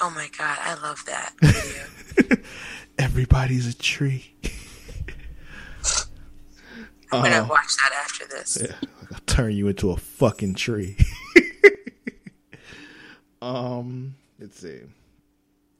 Oh 0.00 0.10
my 0.10 0.28
god, 0.36 0.58
I 0.60 0.74
love 0.82 1.02
that 1.06 1.32
video. 1.40 2.42
Everybody's 2.98 3.66
a 3.66 3.76
tree. 3.76 4.34
I'm 7.12 7.22
gonna 7.22 7.44
uh, 7.44 7.46
watch 7.48 7.76
that 7.82 7.92
after 7.94 8.26
this. 8.26 8.58
Yeah, 8.60 8.88
I'll 9.12 9.20
turn 9.26 9.52
you 9.52 9.68
into 9.68 9.90
a 9.90 9.96
fucking 9.96 10.54
tree. 10.54 10.96
um, 13.42 14.14
let's 14.40 14.58
see. 14.60 14.80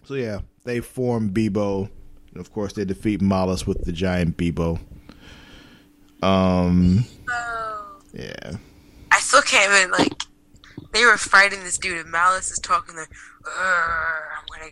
So 0.05 0.15
yeah, 0.15 0.41
they 0.65 0.81
form 0.81 1.31
Beebo, 1.31 1.91
and 2.31 2.41
of 2.41 2.53
course 2.53 2.75
they 2.75 2.85
defeat 2.85 3.21
Mallus 3.21 3.67
with 3.67 3.85
the 3.85 3.93
giant 3.93 4.37
Beebo. 4.37 4.79
Um, 6.23 7.05
oh. 7.29 7.99
yeah. 8.13 8.57
I 9.11 9.19
still 9.21 9.43
can't 9.43 9.73
even 9.73 9.91
like. 9.91 10.13
They 10.93 11.05
were 11.05 11.17
fighting 11.19 11.63
this 11.63 11.77
dude, 11.77 11.99
and 11.99 12.13
Mallus 12.13 12.51
is 12.53 12.59
talking 12.59 12.97
like, 12.97 13.11
"I'm 13.59 14.45
gonna, 14.49 14.71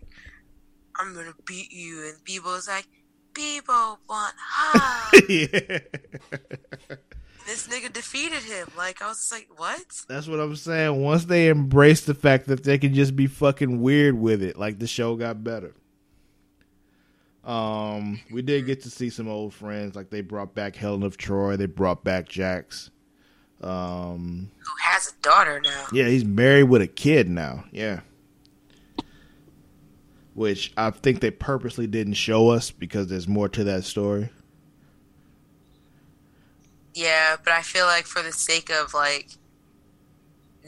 I'm 0.98 1.14
gonna 1.14 1.34
beat 1.46 1.72
you," 1.72 2.06
and 2.06 2.24
Beebo's 2.24 2.68
like, 2.68 2.86
"Beebo 3.34 3.98
want 4.08 4.34
high." 4.38 5.20
yeah. 5.28 5.78
This 7.46 7.68
nigga 7.68 7.92
defeated 7.92 8.42
him. 8.42 8.68
Like 8.76 9.02
I 9.02 9.08
was 9.08 9.30
like, 9.30 9.48
what? 9.56 9.84
That's 10.08 10.26
what 10.26 10.40
I'm 10.40 10.56
saying. 10.56 11.02
Once 11.02 11.26
they 11.26 11.48
embrace 11.48 12.00
the 12.02 12.14
fact 12.14 12.46
that 12.46 12.64
they 12.64 12.78
can 12.78 12.94
just 12.94 13.14
be 13.14 13.26
fucking 13.26 13.82
weird 13.82 14.18
with 14.18 14.42
it, 14.42 14.58
like 14.58 14.78
the 14.78 14.86
show 14.86 15.14
got 15.16 15.44
better. 15.44 15.74
Um, 17.44 18.20
we 18.30 18.40
did 18.40 18.64
get 18.64 18.82
to 18.82 18.90
see 18.90 19.10
some 19.10 19.28
old 19.28 19.52
friends. 19.52 19.94
Like 19.94 20.08
they 20.08 20.22
brought 20.22 20.54
back 20.54 20.76
Helen 20.76 21.02
of 21.02 21.18
Troy. 21.18 21.56
They 21.56 21.66
brought 21.66 22.02
back 22.02 22.28
Jax. 22.28 22.90
Um, 23.60 24.50
who 24.58 24.72
has 24.82 25.12
a 25.12 25.22
daughter 25.22 25.60
now? 25.62 25.86
Yeah, 25.92 26.06
he's 26.06 26.24
married 26.24 26.64
with 26.64 26.82
a 26.82 26.86
kid 26.86 27.28
now. 27.28 27.64
Yeah, 27.70 28.00
which 30.34 30.72
I 30.76 30.90
think 30.90 31.20
they 31.20 31.30
purposely 31.30 31.86
didn't 31.86 32.14
show 32.14 32.50
us 32.50 32.70
because 32.70 33.08
there's 33.08 33.28
more 33.28 33.48
to 33.50 33.64
that 33.64 33.84
story. 33.84 34.30
Yeah, 36.92 37.36
but 37.42 37.52
I 37.52 37.62
feel 37.62 37.86
like 37.86 38.06
for 38.06 38.22
the 38.22 38.32
sake 38.32 38.70
of 38.70 38.94
like 38.94 39.30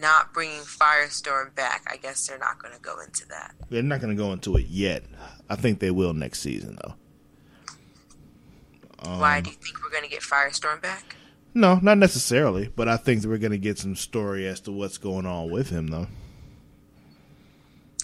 not 0.00 0.32
bringing 0.32 0.60
Firestorm 0.60 1.54
back, 1.54 1.84
I 1.90 1.96
guess 1.96 2.26
they're 2.26 2.38
not 2.38 2.60
going 2.60 2.74
to 2.74 2.80
go 2.80 3.00
into 3.00 3.26
that. 3.28 3.54
They're 3.70 3.82
not 3.82 4.00
going 4.00 4.14
to 4.16 4.20
go 4.20 4.32
into 4.32 4.56
it 4.56 4.66
yet. 4.66 5.04
I 5.48 5.56
think 5.56 5.78
they 5.78 5.90
will 5.90 6.12
next 6.12 6.40
season, 6.40 6.78
though. 6.82 6.94
Um, 9.00 9.20
Why 9.20 9.40
do 9.40 9.50
you 9.50 9.56
think 9.56 9.82
we're 9.82 9.90
going 9.90 10.04
to 10.04 10.10
get 10.10 10.20
Firestorm 10.20 10.82
back? 10.82 11.16
No, 11.54 11.78
not 11.80 11.98
necessarily, 11.98 12.68
but 12.68 12.88
I 12.88 12.96
think 12.96 13.22
that 13.22 13.28
we're 13.28 13.38
going 13.38 13.52
to 13.52 13.58
get 13.58 13.78
some 13.78 13.96
story 13.96 14.46
as 14.46 14.60
to 14.60 14.72
what's 14.72 14.98
going 14.98 15.26
on 15.26 15.50
with 15.50 15.70
him, 15.70 15.86
though. 15.86 16.08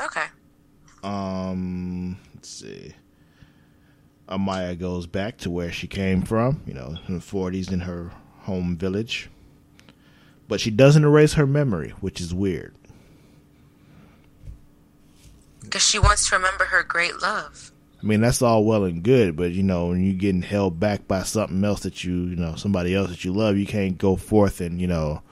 Okay. 0.01 0.27
Um, 1.03 2.19
let's 2.35 2.49
see. 2.49 2.95
Amaya 4.29 4.79
goes 4.79 5.07
back 5.07 5.37
to 5.39 5.51
where 5.51 5.73
she 5.73 5.87
came 5.87 6.23
from, 6.23 6.63
you 6.67 6.75
know, 6.75 6.97
in 7.09 7.15
the 7.15 7.21
40s 7.21 7.73
in 7.73 7.81
her 7.81 8.13
home 8.41 8.77
village. 8.77 9.29
But 10.49 10.61
she 10.61 10.71
doesn't 10.71 11.05
erase 11.05 11.35
her 11.35 11.47
memory, 11.47 11.91
which 12.01 12.21
is 12.21 12.35
weird. 12.35 12.75
Because 15.61 15.83
she 15.83 15.99
wants 15.99 16.29
to 16.29 16.37
remember 16.37 16.65
her 16.65 16.83
great 16.83 17.21
love. 17.21 17.73
I 18.03 18.07
mean, 18.07 18.21
that's 18.21 18.43
all 18.43 18.65
well 18.65 18.85
and 18.85 19.03
good, 19.03 19.37
but 19.37 19.53
you 19.53 19.63
know, 19.63 19.89
when 19.89 20.05
you're 20.05 20.15
getting 20.15 20.43
held 20.43 20.81
back 20.81 21.07
by 21.07 21.23
something 21.23 21.65
else 21.65 21.81
that 21.81 22.03
you, 22.03 22.13
you 22.13 22.37
know, 22.37 22.57
somebody 22.57 22.95
else 22.95 23.11
that 23.11 23.25
you 23.25 23.33
love, 23.33 23.57
you 23.57 23.67
can't 23.67 23.97
go 23.97 24.17
forth 24.17 24.61
and, 24.61 24.81
you 24.81 24.89
know, 24.89 25.23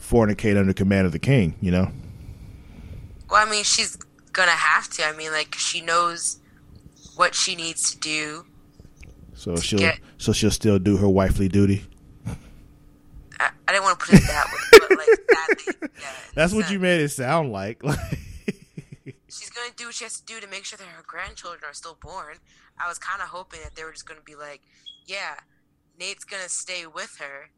fornicate 0.00 0.58
under 0.58 0.72
command 0.72 1.06
of 1.06 1.12
the 1.12 1.18
king, 1.18 1.56
you 1.60 1.72
know? 1.72 1.90
Well, 3.32 3.46
I 3.46 3.50
mean, 3.50 3.64
she's 3.64 3.96
gonna 4.32 4.50
have 4.50 4.90
to. 4.90 5.04
I 5.06 5.16
mean, 5.16 5.32
like, 5.32 5.54
she 5.54 5.80
knows 5.80 6.38
what 7.16 7.34
she 7.34 7.56
needs 7.56 7.90
to 7.92 7.98
do. 7.98 8.44
So 9.32 9.56
she'll 9.56 9.78
get, 9.78 10.00
so 10.18 10.34
she'll 10.34 10.50
still 10.50 10.78
do 10.78 10.98
her 10.98 11.08
wifely 11.08 11.48
duty. 11.48 11.86
I, 13.40 13.48
I 13.66 13.72
didn't 13.72 13.84
want 13.84 13.98
to 13.98 14.06
put 14.06 14.14
it 14.16 14.26
that 14.26 14.46
way, 14.52 14.86
but 14.86 14.98
like 14.98 15.78
yeah, 15.80 15.88
That's 16.34 16.52
what 16.52 16.70
you 16.70 16.78
made 16.78 17.00
it 17.00 17.08
sound 17.08 17.52
like. 17.52 17.82
She's 19.28 19.48
gonna 19.48 19.72
do 19.76 19.86
what 19.86 19.94
she 19.94 20.04
has 20.04 20.20
to 20.20 20.26
do 20.26 20.38
to 20.38 20.46
make 20.48 20.66
sure 20.66 20.76
that 20.76 20.86
her 20.86 21.02
grandchildren 21.06 21.62
are 21.66 21.72
still 21.72 21.96
born. 22.02 22.36
I 22.78 22.86
was 22.86 22.98
kind 22.98 23.22
of 23.22 23.28
hoping 23.28 23.60
that 23.62 23.74
they 23.74 23.84
were 23.84 23.92
just 23.92 24.06
gonna 24.06 24.20
be 24.20 24.34
like, 24.34 24.60
yeah, 25.06 25.36
Nate's 25.98 26.24
gonna 26.24 26.50
stay 26.50 26.84
with 26.84 27.16
her, 27.18 27.48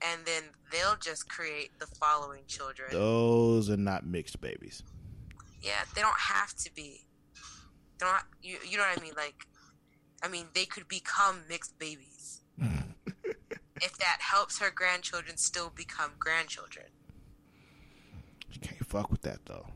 and 0.00 0.24
then 0.24 0.44
they'll 0.70 0.96
just 1.00 1.28
create 1.28 1.76
the 1.80 1.86
following 1.86 2.42
children. 2.46 2.90
Those 2.92 3.68
are 3.68 3.76
not 3.76 4.06
mixed 4.06 4.40
babies. 4.40 4.84
Yeah, 5.66 5.82
they 5.94 6.00
don't 6.00 6.18
have 6.18 6.54
to 6.54 6.74
be 6.74 7.06
don't 7.98 8.22
you 8.42 8.58
you 8.68 8.76
know 8.76 8.84
what 8.84 8.98
I 8.98 9.02
mean? 9.02 9.14
Like, 9.16 9.46
I 10.22 10.28
mean, 10.28 10.46
they 10.54 10.64
could 10.64 10.88
become 10.88 11.42
mixed 11.48 11.78
babies 11.78 12.40
if 13.82 13.98
that 13.98 14.18
helps 14.20 14.58
her 14.58 14.70
grandchildren 14.70 15.36
still 15.36 15.70
become 15.74 16.12
grandchildren. 16.18 16.86
You 18.52 18.60
can't 18.60 18.86
fuck 18.86 19.10
with 19.10 19.22
that 19.22 19.44
though. 19.46 19.66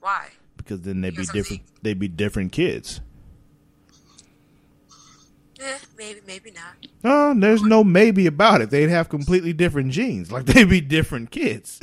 Why? 0.00 0.28
Because 0.56 0.82
then 0.82 1.00
they'd 1.00 1.16
be 1.16 1.24
different. 1.24 1.62
They'd 1.82 1.98
be 1.98 2.08
different 2.08 2.52
kids. 2.52 3.00
Eh, 5.60 5.78
maybe, 5.96 6.20
maybe 6.26 6.50
not. 6.50 6.74
No, 7.02 7.32
there's 7.38 7.62
no 7.62 7.84
maybe 7.84 8.26
about 8.26 8.60
it. 8.60 8.70
They'd 8.70 8.90
have 8.90 9.08
completely 9.08 9.52
different 9.52 9.92
genes. 9.92 10.30
Like 10.30 10.46
they'd 10.46 10.68
be 10.68 10.80
different 10.80 11.30
kids. 11.30 11.80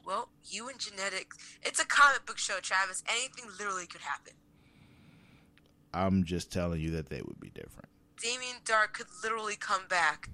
Well, 0.06 0.30
you 0.46 0.70
and 0.70 0.80
genetics. 0.80 1.38
It's 1.64 1.80
a 1.80 1.86
comic 1.86 2.26
book 2.26 2.38
show, 2.38 2.60
Travis. 2.62 3.04
Anything 3.10 3.46
literally 3.60 3.88
could 3.88 4.02
happen. 4.02 4.34
I'm 5.94 6.24
just 6.24 6.52
telling 6.52 6.82
you 6.82 6.92
that 6.92 7.10
they 7.10 7.22
would 7.22 7.40
be 7.40 7.50
different. 7.50 7.90
Damien 8.22 8.58
Darhk 8.66 8.94
could 8.94 9.08
literally 9.24 9.56
come 9.56 9.82
back 9.90 10.30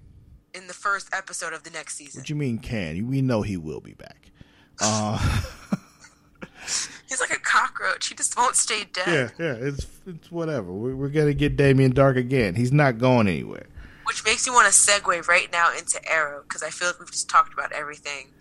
in 0.54 0.66
the 0.66 0.74
first 0.74 1.08
episode 1.12 1.52
of 1.52 1.62
the 1.62 1.70
next 1.70 1.96
season. 1.96 2.20
What 2.20 2.26
do 2.26 2.32
you 2.32 2.38
mean 2.38 2.58
can? 2.58 3.08
We 3.08 3.22
know 3.22 3.42
he 3.42 3.56
will 3.56 3.80
be 3.80 3.94
back. 3.94 4.30
Uh, 4.80 5.42
He's 7.08 7.20
like 7.20 7.30
a 7.30 7.40
cockroach. 7.40 8.08
He 8.08 8.14
just 8.14 8.36
won't 8.36 8.56
stay 8.56 8.84
dead. 8.92 9.32
Yeah, 9.38 9.46
yeah. 9.46 9.54
It's 9.54 9.86
it's 10.06 10.30
whatever. 10.30 10.72
We're, 10.72 10.94
we're 10.94 11.08
gonna 11.08 11.34
get 11.34 11.56
Damien 11.56 11.94
Darhk 11.94 12.16
again. 12.16 12.54
He's 12.54 12.72
not 12.72 12.98
going 12.98 13.26
anywhere. 13.26 13.66
Which 14.08 14.24
makes 14.24 14.46
me 14.46 14.52
want 14.52 14.72
to 14.72 14.72
segue 14.72 15.28
right 15.28 15.52
now 15.52 15.76
into 15.76 16.00
Arrow 16.10 16.42
because 16.42 16.62
I 16.62 16.70
feel 16.70 16.88
like 16.88 16.98
we've 16.98 17.10
just 17.10 17.28
talked 17.28 17.52
about 17.52 17.72
everything 17.72 18.32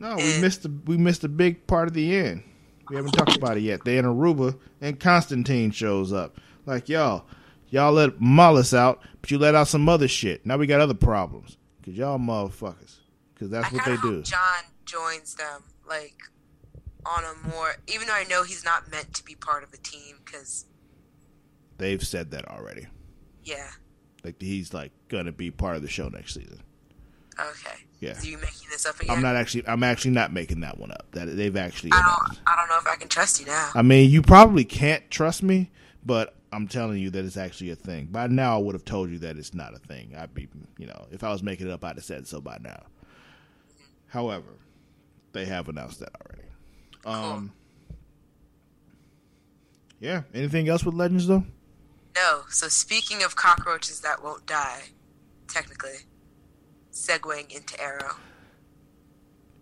no, 0.00 0.16
we 0.16 0.40
missed 0.40 0.62
the 0.62 0.72
we 0.86 0.96
missed 0.96 1.24
a 1.24 1.28
big 1.28 1.66
part 1.66 1.86
of 1.86 1.94
the 1.94 2.16
end. 2.16 2.42
We 2.88 2.96
haven't 2.96 3.12
talked 3.12 3.36
about 3.36 3.58
it 3.58 3.60
yet. 3.60 3.84
They 3.84 3.98
in 3.98 4.06
Aruba 4.06 4.58
and 4.80 4.98
Constantine 4.98 5.70
shows 5.70 6.12
up. 6.12 6.38
Like 6.64 6.88
y'all, 6.88 7.26
y'all 7.68 7.92
let 7.92 8.18
Mallus 8.18 8.74
out, 8.74 9.00
but 9.20 9.30
you 9.30 9.38
let 9.38 9.54
out 9.54 9.68
some 9.68 9.88
other 9.88 10.08
shit. 10.08 10.44
Now 10.44 10.56
we 10.56 10.66
got 10.66 10.80
other 10.80 10.94
problems 10.94 11.58
because 11.80 11.96
y'all 11.96 12.18
motherfuckers. 12.18 12.96
Because 13.34 13.50
that's 13.50 13.70
I 13.70 13.76
what 13.76 13.84
they 13.84 13.96
do. 13.98 14.22
John 14.22 14.64
joins 14.86 15.34
them 15.34 15.64
like 15.86 16.16
on 17.04 17.22
a 17.24 17.48
more, 17.48 17.76
even 17.86 18.08
though 18.08 18.14
I 18.14 18.24
know 18.24 18.42
he's 18.42 18.64
not 18.64 18.90
meant 18.90 19.14
to 19.14 19.24
be 19.24 19.34
part 19.34 19.62
of 19.62 19.70
the 19.70 19.78
team 19.78 20.16
because 20.24 20.64
they've 21.76 22.02
said 22.02 22.30
that 22.30 22.48
already. 22.48 22.86
Yeah. 23.44 23.68
Like 24.24 24.40
he's 24.40 24.74
like 24.74 24.92
gonna 25.08 25.32
be 25.32 25.50
part 25.50 25.76
of 25.76 25.82
the 25.82 25.88
show 25.88 26.08
next 26.08 26.34
season. 26.34 26.60
Okay. 27.38 27.76
Yeah. 28.00 28.18
Are 28.18 28.24
you 28.24 28.38
making 28.38 28.68
this 28.70 28.86
up 28.86 28.98
again? 29.00 29.16
I'm 29.16 29.22
not 29.22 29.36
actually. 29.36 29.66
I'm 29.66 29.82
actually 29.82 30.12
not 30.12 30.32
making 30.32 30.60
that 30.60 30.78
one 30.78 30.90
up. 30.90 31.06
That 31.12 31.36
they've 31.36 31.56
actually. 31.56 31.92
I 31.92 32.00
don't. 32.00 32.38
I 32.46 32.56
don't 32.56 32.68
know 32.68 32.78
if 32.78 32.86
I 32.86 32.96
can 32.96 33.08
trust 33.08 33.40
you 33.40 33.46
now. 33.46 33.70
I 33.74 33.82
mean, 33.82 34.10
you 34.10 34.22
probably 34.22 34.64
can't 34.64 35.08
trust 35.10 35.42
me, 35.42 35.70
but 36.04 36.34
I'm 36.52 36.66
telling 36.66 36.98
you 36.98 37.10
that 37.10 37.24
it's 37.24 37.36
actually 37.36 37.70
a 37.70 37.76
thing. 37.76 38.06
By 38.06 38.26
now, 38.26 38.56
I 38.56 38.62
would 38.62 38.74
have 38.74 38.84
told 38.84 39.10
you 39.10 39.18
that 39.20 39.36
it's 39.36 39.54
not 39.54 39.74
a 39.74 39.78
thing. 39.78 40.14
I'd 40.16 40.34
be, 40.34 40.48
you 40.78 40.86
know, 40.86 41.06
if 41.10 41.22
I 41.22 41.30
was 41.30 41.42
making 41.42 41.68
it 41.68 41.72
up, 41.72 41.84
I'd 41.84 41.96
have 41.96 42.04
said 42.04 42.26
so 42.26 42.40
by 42.40 42.58
now. 42.60 42.82
However, 44.08 44.58
they 45.32 45.44
have 45.44 45.68
announced 45.68 46.00
that 46.00 46.14
already. 46.20 46.48
Um. 47.04 47.52
Cool. 47.88 47.96
Yeah. 50.00 50.22
Anything 50.32 50.68
else 50.68 50.84
with 50.84 50.94
Legends 50.94 51.26
though? 51.26 51.44
No. 52.16 52.42
So 52.48 52.68
speaking 52.68 53.22
of 53.22 53.36
cockroaches 53.36 54.00
that 54.00 54.22
won't 54.22 54.46
die, 54.46 54.82
technically, 55.48 55.98
segueing 56.92 57.54
into 57.54 57.80
Arrow. 57.80 58.16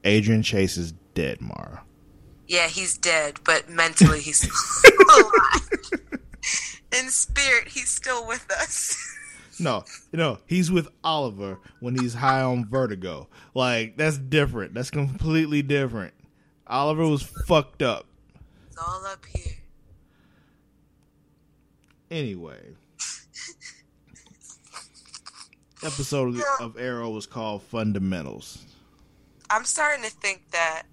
Adrian 0.05 0.42
Chase 0.42 0.76
is 0.76 0.92
dead, 1.14 1.40
Mara. 1.40 1.82
Yeah, 2.46 2.68
he's 2.68 2.96
dead, 2.96 3.40
but 3.44 3.68
mentally 3.68 4.20
he's 4.20 4.40
still 4.40 4.92
alive. 5.11 5.68
In 6.99 7.11
spirit, 7.11 7.68
he's 7.68 7.90
still 7.90 8.26
with 8.26 8.51
us. 8.51 8.96
No, 9.61 9.82
no, 10.12 10.38
he's 10.46 10.70
with 10.70 10.86
Oliver 11.03 11.59
when 11.80 11.99
he's 11.99 12.14
high 12.14 12.42
on 12.42 12.64
vertigo. 12.68 13.26
Like 13.55 13.96
that's 13.96 14.16
different. 14.16 14.72
That's 14.72 14.88
completely 14.92 15.62
different. 15.62 16.14
Oliver 16.68 17.05
was 17.09 17.22
fucked 17.24 17.82
up. 17.82 18.07
It's 18.68 18.76
all 18.78 19.05
up 19.05 19.24
here. 19.34 19.57
Anyway, 22.11 22.74
episode 25.84 26.36
of, 26.36 26.42
of 26.61 26.78
Arrow 26.78 27.11
was 27.11 27.26
called 27.26 27.62
Fundamentals. 27.62 28.64
I'm 29.50 29.64
starting 29.64 30.04
to 30.04 30.11
think 30.11 30.50
that 30.52 30.84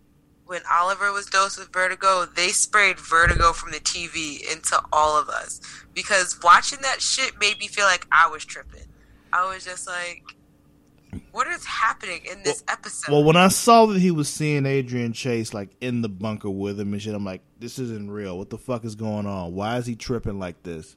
when 0.46 0.62
Oliver 0.72 1.12
was 1.12 1.26
dosed 1.26 1.58
with 1.58 1.72
vertigo, 1.74 2.26
they 2.26 2.50
sprayed 2.50 3.00
vertigo 3.00 3.52
from 3.52 3.72
the 3.72 3.80
TV 3.80 4.40
into 4.52 4.80
all 4.94 5.20
of 5.20 5.30
us. 5.30 5.62
Because 5.94 6.40
watching 6.44 6.80
that 6.82 7.02
shit 7.02 7.40
made 7.40 7.58
me 7.60 7.68
feel 7.68 7.86
like 7.86 8.06
I 8.12 8.28
was 8.28 8.46
tripping. 8.46 8.88
I 9.34 9.52
was 9.52 9.66
just 9.66 9.88
like, 9.88 10.24
what 11.32 11.48
is 11.48 11.66
happening 11.66 12.22
in 12.32 12.44
this 12.44 12.64
episode? 12.68 13.12
Well, 13.12 13.24
when 13.24 13.36
I 13.36 13.48
saw 13.48 13.88
that 13.88 14.00
he 14.00 14.12
was 14.12 14.30
seeing 14.30 14.66
Adrian 14.66 15.14
Chase 15.14 15.54
like 15.54 15.70
in 15.82 16.02
the 16.02 16.10
bunker 16.10 16.50
with 16.50 16.80
him 16.80 16.94
and 16.94 17.02
shit, 17.02 17.16
I'm 17.16 17.26
like, 17.26 17.42
this 17.60 17.80
isn't 17.80 18.12
real. 18.12 18.38
What 18.38 18.50
the 18.50 18.58
fuck 18.58 18.86
is 18.86 18.96
going 18.96 19.26
on? 19.26 19.54
Why 19.54 19.78
is 19.78 19.86
he 19.86 19.96
tripping 19.96 20.40
like 20.40 20.62
this? 20.64 20.96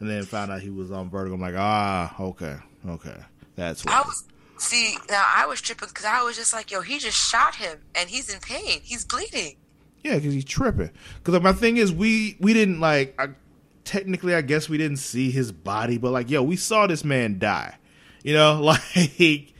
And 0.00 0.10
then 0.10 0.24
found 0.24 0.50
out 0.50 0.60
he 0.60 0.70
was 0.70 0.90
on 0.90 1.08
vertigo. 1.08 1.34
I'm 1.34 1.40
like, 1.40 1.54
ah, 1.56 2.14
okay, 2.20 2.56
okay, 2.86 3.16
that's 3.56 3.84
what. 3.84 3.94
I 3.94 4.00
was 4.00 4.24
see 4.56 4.96
now 5.10 5.24
I 5.26 5.46
was 5.46 5.60
tripping 5.60 5.88
because 5.88 6.04
I 6.04 6.22
was 6.22 6.36
just 6.36 6.52
like, 6.52 6.70
yo, 6.70 6.80
he 6.80 6.98
just 6.98 7.18
shot 7.18 7.56
him 7.56 7.78
and 7.94 8.08
he's 8.08 8.32
in 8.32 8.40
pain. 8.40 8.80
He's 8.82 9.04
bleeding. 9.04 9.56
Yeah, 10.02 10.16
because 10.16 10.34
he's 10.34 10.44
tripping. 10.44 10.90
Because 11.22 11.40
my 11.40 11.52
thing 11.52 11.76
is, 11.78 11.92
we 11.92 12.36
we 12.40 12.52
didn't 12.52 12.80
like. 12.80 13.14
I, 13.18 13.28
technically, 13.84 14.34
I 14.34 14.42
guess 14.42 14.68
we 14.68 14.78
didn't 14.78 14.98
see 14.98 15.30
his 15.30 15.52
body, 15.52 15.98
but 15.98 16.10
like, 16.10 16.30
yo, 16.30 16.42
we 16.42 16.56
saw 16.56 16.86
this 16.86 17.04
man 17.04 17.38
die. 17.38 17.76
You 18.22 18.34
know, 18.34 18.60
like 18.96 19.52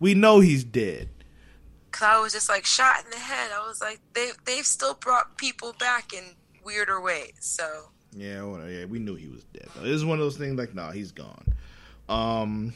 we 0.00 0.14
know 0.14 0.40
he's 0.40 0.64
dead. 0.64 1.08
Cause 1.90 2.02
I 2.02 2.20
was 2.20 2.32
just 2.32 2.48
like 2.48 2.66
shot 2.66 3.04
in 3.04 3.10
the 3.10 3.18
head. 3.18 3.50
I 3.54 3.66
was 3.68 3.80
like, 3.80 4.00
they 4.14 4.30
they've 4.44 4.66
still 4.66 4.94
brought 4.94 5.36
people 5.36 5.74
back 5.78 6.12
in 6.12 6.24
weirder 6.64 7.00
ways. 7.00 7.34
So 7.38 7.90
Yeah, 8.16 8.66
yeah, 8.68 8.84
we 8.84 8.98
knew 9.00 9.16
he 9.16 9.28
was 9.28 9.42
dead. 9.52 9.66
Though. 9.74 9.84
It 9.84 9.90
was 9.90 10.04
one 10.04 10.18
of 10.18 10.24
those 10.24 10.36
things 10.36 10.56
like, 10.56 10.74
nah, 10.74 10.92
he's 10.92 11.10
gone. 11.10 11.44
Um, 12.08 12.74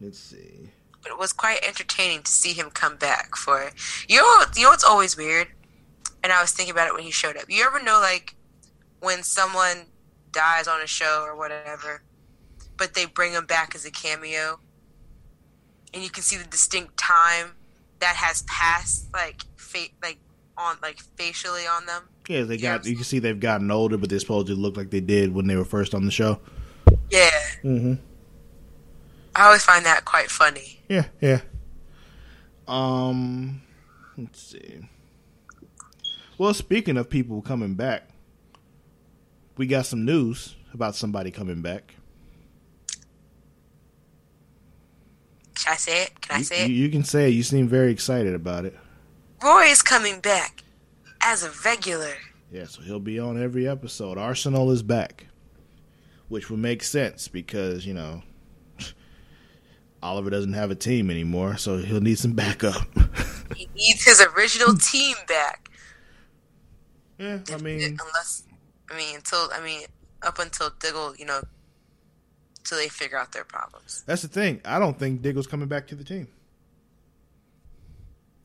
let's 0.00 0.18
see. 0.18 0.70
but 1.02 1.12
it 1.12 1.18
was 1.18 1.32
quite 1.32 1.60
entertaining 1.66 2.22
to 2.22 2.30
see 2.30 2.52
him 2.52 2.70
come 2.70 2.96
back 2.96 3.36
for 3.36 3.70
you 4.08 4.16
know 4.16 4.44
you 4.56 4.62
know 4.62 4.70
what's 4.70 4.84
always 4.84 5.16
weird 5.16 5.48
and 6.24 6.32
i 6.32 6.40
was 6.40 6.52
thinking 6.52 6.72
about 6.72 6.86
it 6.88 6.94
when 6.94 7.02
he 7.02 7.10
showed 7.10 7.36
up 7.36 7.44
you 7.48 7.64
ever 7.64 7.82
know 7.82 7.98
like 8.00 8.34
when 9.00 9.22
someone 9.22 9.86
dies 10.32 10.66
on 10.68 10.80
a 10.80 10.86
show 10.86 11.22
or 11.26 11.36
whatever 11.36 12.02
but 12.76 12.94
they 12.94 13.04
bring 13.06 13.32
him 13.32 13.44
back 13.46 13.74
as 13.74 13.84
a 13.84 13.90
cameo 13.90 14.58
and 15.92 16.02
you 16.02 16.10
can 16.10 16.22
see 16.22 16.36
the 16.36 16.44
distinct 16.48 16.96
time 16.96 17.52
that 18.00 18.16
has 18.16 18.42
passed 18.42 19.12
like 19.12 19.42
fa- 19.56 19.92
like 20.02 20.18
on 20.56 20.76
like 20.82 21.00
facially 21.16 21.66
on 21.66 21.86
them 21.86 22.08
Yeah, 22.28 22.42
they 22.42 22.56
got. 22.58 22.84
You 22.86 22.94
can 22.94 23.04
see 23.04 23.18
they've 23.18 23.40
gotten 23.40 23.70
older, 23.70 23.96
but 23.96 24.10
they're 24.10 24.18
supposed 24.20 24.46
to 24.48 24.54
look 24.54 24.76
like 24.76 24.90
they 24.90 25.00
did 25.00 25.34
when 25.34 25.46
they 25.46 25.56
were 25.56 25.64
first 25.64 25.94
on 25.94 26.04
the 26.04 26.10
show. 26.10 26.38
yeah 27.10 27.30
Mm-hmm. 27.64 27.94
i 29.34 29.46
always 29.46 29.64
find 29.64 29.84
that 29.84 30.04
quite 30.04 30.30
funny 30.30 30.78
Yeah, 30.88 31.06
yeah. 31.20 31.40
Um, 32.68 33.62
let's 34.16 34.40
see. 34.52 34.80
Well, 36.38 36.54
speaking 36.54 36.96
of 36.96 37.10
people 37.10 37.42
coming 37.42 37.74
back, 37.74 38.08
we 39.56 39.66
got 39.66 39.86
some 39.86 40.04
news 40.04 40.54
about 40.72 40.94
somebody 40.94 41.30
coming 41.32 41.62
back. 41.62 41.94
can 45.56 45.72
i 45.72 45.76
say 45.76 46.02
it 46.04 46.20
can 46.20 46.36
i 46.36 46.38
You, 46.38 46.44
say 46.44 46.64
it 46.64 46.70
you, 46.70 46.74
you 46.76 46.88
can 46.90 47.02
say 47.04 47.28
it. 47.28 47.34
You 47.34 47.42
seem 47.42 47.66
very 47.68 47.90
excited 47.90 48.34
about 48.34 48.64
it. 48.64 48.76
roy 49.42 49.64
is 49.64 49.82
coming 49.82 50.20
back 50.20 50.62
as 51.22 51.42
a 51.42 51.50
regular 51.64 52.12
Yeah, 52.50 52.64
so 52.66 52.82
he'll 52.82 53.00
be 53.00 53.18
on 53.18 53.40
every 53.42 53.68
episode. 53.68 54.18
Arsenal 54.18 54.70
is 54.70 54.82
back, 54.82 55.26
which 56.28 56.50
would 56.50 56.60
make 56.60 56.82
sense 56.82 57.28
because 57.28 57.84
you 57.86 57.94
know 57.94 58.22
Oliver 60.02 60.30
doesn't 60.30 60.52
have 60.54 60.70
a 60.70 60.74
team 60.74 61.10
anymore, 61.10 61.56
so 61.56 61.78
he'll 61.78 62.00
need 62.00 62.18
some 62.18 62.32
backup. 62.32 62.86
He 63.56 63.66
needs 63.74 64.04
his 64.04 64.20
original 64.36 64.76
team 64.76 65.16
back. 65.26 65.70
yeah, 67.18 67.38
I 67.50 67.56
mean, 67.56 67.80
unless 67.82 68.44
I 68.90 68.96
mean 68.96 69.16
until 69.16 69.48
I 69.54 69.60
mean 69.64 69.86
up 70.22 70.38
until 70.38 70.70
Diggle, 70.78 71.16
you 71.16 71.24
know, 71.24 71.40
till 72.62 72.76
they 72.76 72.88
figure 72.88 73.16
out 73.18 73.32
their 73.32 73.44
problems. 73.44 74.04
that's 74.06 74.20
the 74.20 74.28
thing. 74.28 74.60
I 74.66 74.78
don't 74.78 74.98
think 74.98 75.22
Diggle's 75.22 75.46
coming 75.46 75.66
back 75.66 75.86
to 75.88 75.94
the 75.94 76.04
team. 76.04 76.28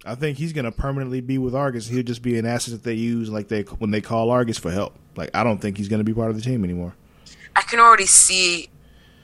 I 0.05 0.15
think 0.15 0.37
he's 0.37 0.53
going 0.53 0.65
to 0.65 0.71
permanently 0.71 1.21
be 1.21 1.37
with 1.37 1.55
Argus. 1.55 1.87
He'll 1.87 2.03
just 2.03 2.21
be 2.21 2.37
an 2.37 2.45
asset 2.45 2.73
that 2.73 2.83
they 2.83 2.93
use, 2.93 3.29
like 3.29 3.47
they 3.47 3.61
when 3.61 3.91
they 3.91 4.01
call 4.01 4.29
Argus 4.29 4.57
for 4.57 4.71
help. 4.71 4.95
Like 5.15 5.29
I 5.33 5.43
don't 5.43 5.59
think 5.59 5.77
he's 5.77 5.87
going 5.87 5.99
to 5.99 6.03
be 6.03 6.13
part 6.13 6.29
of 6.29 6.35
the 6.35 6.41
team 6.41 6.63
anymore. 6.63 6.93
I 7.55 7.61
can 7.61 7.79
already 7.79 8.05
see 8.05 8.69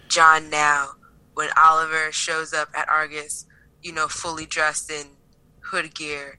John 0.07 0.49
now 0.49 0.91
when 1.33 1.49
Oliver 1.57 2.11
shows 2.11 2.53
up 2.53 2.69
at 2.75 2.87
Argus, 2.89 3.45
you 3.81 3.91
know, 3.91 4.07
fully 4.07 4.45
dressed 4.45 4.91
in 4.91 5.05
hood 5.61 5.93
gear, 5.95 6.37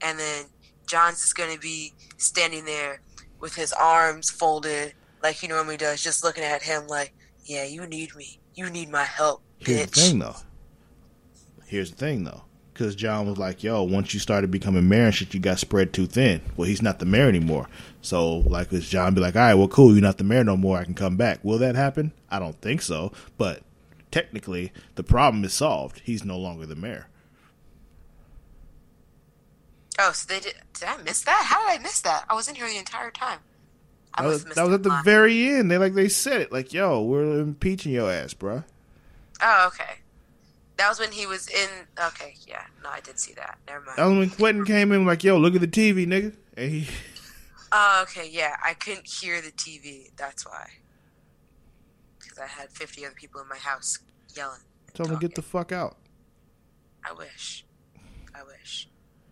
and 0.00 0.18
then 0.18 0.44
John's 0.86 1.20
just 1.20 1.36
gonna 1.36 1.58
be 1.58 1.92
standing 2.16 2.64
there 2.64 3.00
with 3.40 3.54
his 3.54 3.72
arms 3.72 4.30
folded 4.30 4.94
like 5.22 5.36
he 5.36 5.48
normally 5.48 5.76
does, 5.76 6.02
just 6.02 6.22
looking 6.24 6.44
at 6.44 6.62
him 6.62 6.86
like, 6.86 7.14
"Yeah, 7.44 7.64
you 7.64 7.86
need 7.86 8.14
me. 8.14 8.40
You 8.54 8.68
need 8.68 8.90
my 8.90 9.04
help, 9.04 9.42
Here's 9.58 9.86
the 9.86 10.00
thing, 10.00 10.18
though. 10.18 10.36
Here's 11.66 11.90
the 11.90 11.96
thing, 11.96 12.24
though. 12.24 12.42
Because 12.72 12.94
John 12.94 13.26
was 13.28 13.36
like, 13.36 13.62
yo, 13.62 13.82
once 13.82 14.14
you 14.14 14.20
started 14.20 14.50
becoming 14.50 14.88
mayor 14.88 15.04
and 15.06 15.14
shit, 15.14 15.34
you 15.34 15.40
got 15.40 15.58
spread 15.58 15.92
too 15.92 16.06
thin. 16.06 16.40
Well, 16.56 16.66
he's 16.66 16.80
not 16.80 16.98
the 17.00 17.04
mayor 17.04 17.28
anymore. 17.28 17.68
So, 18.00 18.38
like, 18.38 18.72
is 18.72 18.88
John 18.88 19.14
be 19.14 19.20
like, 19.20 19.36
all 19.36 19.42
right, 19.42 19.54
well, 19.54 19.68
cool, 19.68 19.92
you're 19.92 20.00
not 20.00 20.16
the 20.18 20.24
mayor 20.24 20.42
no 20.42 20.56
more. 20.56 20.78
I 20.78 20.84
can 20.84 20.94
come 20.94 21.16
back. 21.16 21.40
Will 21.44 21.58
that 21.58 21.74
happen? 21.74 22.12
I 22.30 22.38
don't 22.38 22.58
think 22.62 22.80
so. 22.80 23.12
But 23.36 23.62
technically, 24.10 24.72
the 24.94 25.02
problem 25.02 25.44
is 25.44 25.52
solved. 25.52 26.00
He's 26.04 26.24
no 26.24 26.38
longer 26.38 26.64
the 26.64 26.74
mayor. 26.74 27.08
Oh, 29.98 30.12
so 30.12 30.26
they 30.32 30.40
did. 30.40 30.54
Did 30.72 30.88
I 30.88 30.96
miss 31.02 31.20
that? 31.22 31.44
How 31.46 31.68
did 31.70 31.78
I 31.80 31.82
miss 31.82 32.00
that? 32.00 32.24
I 32.28 32.34
was 32.34 32.48
in 32.48 32.54
here 32.54 32.66
the 32.68 32.78
entire 32.78 33.10
time. 33.10 33.40
I 34.14 34.22
That 34.22 34.28
was, 34.28 34.44
that 34.44 34.64
was 34.64 34.74
at 34.74 34.82
the 34.82 34.88
line. 34.88 35.04
very 35.04 35.46
end. 35.48 35.70
They 35.70 35.78
like 35.78 35.94
they 35.94 36.08
said 36.08 36.40
it 36.40 36.50
like, 36.52 36.72
"Yo, 36.72 37.02
we're 37.02 37.40
impeaching 37.40 37.92
your 37.92 38.10
ass, 38.10 38.34
bruh." 38.34 38.64
Oh, 39.42 39.64
okay. 39.68 39.98
That 40.76 40.88
was 40.88 40.98
when 40.98 41.12
he 41.12 41.26
was 41.26 41.48
in. 41.48 41.68
Okay, 42.02 42.34
yeah. 42.46 42.64
No, 42.82 42.90
I 42.90 43.00
did 43.00 43.18
see 43.18 43.34
that. 43.34 43.58
Never 43.66 43.84
mind. 43.84 43.98
That 43.98 44.04
was 44.06 44.18
when 44.18 44.30
Quentin 44.30 44.64
came 44.64 44.92
in 44.92 45.04
like, 45.04 45.22
"Yo, 45.22 45.36
look 45.38 45.54
at 45.54 45.60
the 45.60 45.68
TV, 45.68 46.06
nigga," 46.06 46.34
and 46.56 46.70
he 46.70 46.88
Oh, 47.72 48.00
okay, 48.02 48.28
yeah. 48.30 48.56
I 48.62 48.74
couldn't 48.74 49.06
hear 49.06 49.40
the 49.40 49.50
TV. 49.50 50.10
That's 50.16 50.46
why. 50.46 50.68
Because 52.20 52.38
I 52.38 52.46
had 52.46 52.70
50 52.70 53.06
other 53.06 53.14
people 53.14 53.40
in 53.40 53.48
my 53.48 53.56
house 53.56 53.98
yelling. 54.36 54.60
Tell 54.92 55.06
him 55.06 55.14
to 55.14 55.20
get 55.20 55.34
the 55.34 55.42
fuck 55.42 55.72
out. 55.72 55.96
I 57.04 57.12
wish. 57.14 57.64
I 58.34 58.42
wish. 58.44 58.88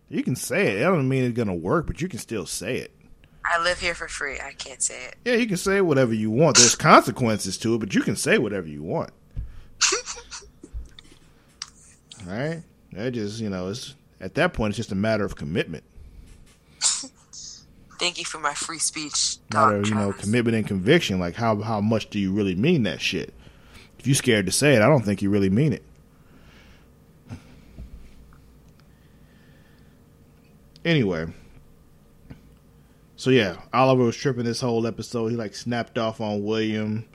You 0.09 0.23
can 0.23 0.35
say 0.35 0.71
it. 0.71 0.79
That 0.79 0.89
doesn't 0.89 1.07
mean 1.07 1.23
it's 1.23 1.37
gonna 1.37 1.53
work, 1.53 1.85
but 1.85 2.01
you 2.01 2.09
can 2.09 2.19
still 2.19 2.45
say 2.47 2.77
it. 2.77 2.95
I 3.45 3.61
live 3.61 3.79
here 3.79 3.95
for 3.95 4.07
free. 4.07 4.39
I 4.39 4.53
can't 4.53 4.81
say 4.81 5.05
it. 5.05 5.15
Yeah, 5.23 5.35
you 5.35 5.47
can 5.47 5.57
say 5.57 5.81
whatever 5.81 6.13
you 6.13 6.31
want. 6.31 6.57
There's 6.57 6.75
consequences 6.75 7.57
to 7.59 7.75
it, 7.75 7.79
but 7.79 7.93
you 7.95 8.01
can 8.01 8.15
say 8.15 8.37
whatever 8.37 8.67
you 8.67 8.83
want. 8.83 9.11
All 12.27 12.33
right? 12.33 12.63
That 12.93 13.11
just, 13.13 13.39
you 13.39 13.49
know, 13.49 13.69
it's 13.69 13.95
at 14.19 14.35
that 14.35 14.53
point 14.53 14.71
it's 14.71 14.77
just 14.77 14.91
a 14.91 14.95
matter 14.95 15.23
of 15.23 15.35
commitment. 15.35 15.83
Thank 17.99 18.17
you 18.17 18.25
for 18.25 18.39
my 18.39 18.53
free 18.53 18.79
speech. 18.79 19.37
Matter 19.53 19.77
of, 19.77 19.87
you 19.87 19.95
know, 19.95 20.11
commitment 20.11 20.55
and 20.55 20.67
conviction. 20.67 21.19
Like 21.19 21.35
how 21.35 21.61
how 21.61 21.81
much 21.81 22.09
do 22.09 22.19
you 22.19 22.33
really 22.33 22.55
mean 22.55 22.83
that 22.83 22.99
shit? 22.99 23.33
If 23.99 24.07
you 24.07 24.15
scared 24.15 24.47
to 24.47 24.51
say 24.51 24.75
it, 24.75 24.81
I 24.81 24.87
don't 24.87 25.05
think 25.05 25.21
you 25.21 25.29
really 25.29 25.49
mean 25.49 25.73
it. 25.73 25.83
Anyway. 30.83 31.27
So 33.15 33.29
yeah, 33.29 33.57
Oliver 33.71 34.05
was 34.05 34.17
tripping 34.17 34.45
this 34.45 34.61
whole 34.61 34.87
episode. 34.87 35.27
He 35.27 35.35
like 35.35 35.53
snapped 35.53 35.99
off 35.99 36.19
on 36.19 36.43
William. 36.43 37.05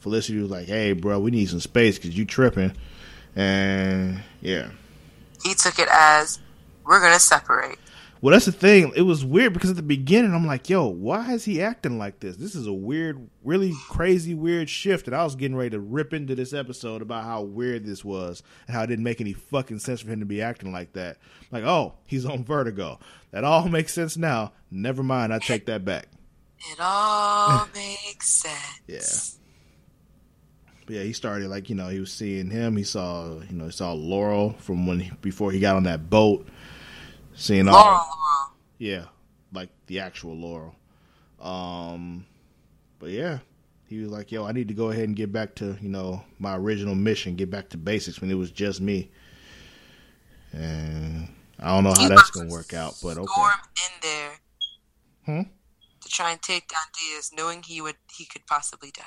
Felicity 0.00 0.38
was 0.38 0.50
like, 0.50 0.66
"Hey, 0.66 0.92
bro, 0.92 1.18
we 1.18 1.30
need 1.30 1.48
some 1.48 1.60
space 1.60 1.96
because 1.96 2.16
you 2.16 2.26
tripping." 2.26 2.72
And 3.36 4.22
yeah, 4.40 4.70
He 5.42 5.54
took 5.54 5.78
it 5.78 5.88
as 5.90 6.38
we're 6.84 7.00
going 7.00 7.12
to 7.14 7.20
separate. 7.20 7.78
Well, 8.20 8.32
that's 8.32 8.46
the 8.46 8.52
thing. 8.52 8.90
It 8.96 9.02
was 9.02 9.22
weird 9.22 9.52
because 9.52 9.68
at 9.68 9.76
the 9.76 9.82
beginning, 9.82 10.32
I'm 10.32 10.46
like, 10.46 10.70
yo, 10.70 10.86
why 10.86 11.34
is 11.34 11.44
he 11.44 11.60
acting 11.60 11.98
like 11.98 12.20
this? 12.20 12.36
This 12.36 12.54
is 12.54 12.66
a 12.66 12.72
weird, 12.72 13.28
really 13.42 13.74
crazy, 13.90 14.32
weird 14.32 14.70
shift. 14.70 15.06
And 15.06 15.14
I 15.14 15.24
was 15.24 15.36
getting 15.36 15.56
ready 15.56 15.70
to 15.70 15.80
rip 15.80 16.14
into 16.14 16.34
this 16.34 16.54
episode 16.54 17.02
about 17.02 17.24
how 17.24 17.42
weird 17.42 17.84
this 17.84 18.02
was 18.02 18.42
and 18.66 18.74
how 18.74 18.82
it 18.82 18.86
didn't 18.86 19.04
make 19.04 19.20
any 19.20 19.34
fucking 19.34 19.80
sense 19.80 20.00
for 20.00 20.08
him 20.08 20.20
to 20.20 20.26
be 20.26 20.40
acting 20.40 20.72
like 20.72 20.94
that. 20.94 21.18
Like, 21.50 21.64
oh, 21.64 21.94
he's 22.06 22.24
on 22.24 22.44
vertigo. 22.44 22.98
That 23.32 23.44
all 23.44 23.68
makes 23.68 23.92
sense 23.92 24.16
now. 24.16 24.52
Never 24.70 25.02
mind. 25.02 25.34
I 25.34 25.38
take 25.38 25.66
that 25.66 25.84
back. 25.84 26.06
It 26.72 26.78
all 26.80 27.68
makes 27.74 28.28
sense. 28.28 28.80
Yeah. 28.86 29.43
But 30.86 30.96
yeah, 30.96 31.02
he 31.02 31.12
started 31.12 31.48
like 31.48 31.70
you 31.70 31.74
know 31.76 31.88
he 31.88 32.00
was 32.00 32.12
seeing 32.12 32.50
him. 32.50 32.76
He 32.76 32.84
saw 32.84 33.40
you 33.48 33.56
know 33.56 33.66
he 33.66 33.70
saw 33.70 33.92
Laurel 33.92 34.54
from 34.58 34.86
when 34.86 35.00
he, 35.00 35.10
before 35.22 35.50
he 35.52 35.60
got 35.60 35.76
on 35.76 35.84
that 35.84 36.10
boat. 36.10 36.46
Seeing 37.34 37.66
all 37.68 37.74
Laurel, 37.74 37.94
Laurel. 37.94 38.52
yeah, 38.78 39.04
like 39.52 39.70
the 39.86 40.00
actual 40.00 40.36
Laurel. 40.36 40.74
Um, 41.40 42.26
but 42.98 43.10
yeah, 43.10 43.38
he 43.86 43.98
was 43.98 44.10
like, 44.10 44.30
"Yo, 44.30 44.44
I 44.44 44.52
need 44.52 44.68
to 44.68 44.74
go 44.74 44.90
ahead 44.90 45.04
and 45.04 45.16
get 45.16 45.32
back 45.32 45.54
to 45.56 45.76
you 45.80 45.88
know 45.88 46.22
my 46.38 46.56
original 46.56 46.94
mission, 46.94 47.34
get 47.34 47.50
back 47.50 47.70
to 47.70 47.76
basics 47.76 48.20
when 48.20 48.30
it 48.30 48.34
was 48.34 48.50
just 48.50 48.80
me." 48.80 49.10
And 50.52 51.28
I 51.58 51.68
don't 51.74 51.84
know 51.84 51.92
how 51.92 52.02
He 52.02 52.08
that's 52.08 52.30
gonna 52.30 52.50
work 52.50 52.74
out, 52.74 52.94
but 53.02 53.18
okay. 53.18 53.26
Storm 53.32 53.52
in 53.76 53.92
there 54.02 54.30
Hmm? 55.26 55.42
to 56.00 56.08
try 56.08 56.32
and 56.32 56.42
take 56.42 56.68
down 56.68 56.82
Diaz, 56.92 57.30
knowing 57.36 57.62
he 57.62 57.80
would 57.80 57.96
he 58.14 58.26
could 58.26 58.46
possibly 58.46 58.90
die. 58.90 59.02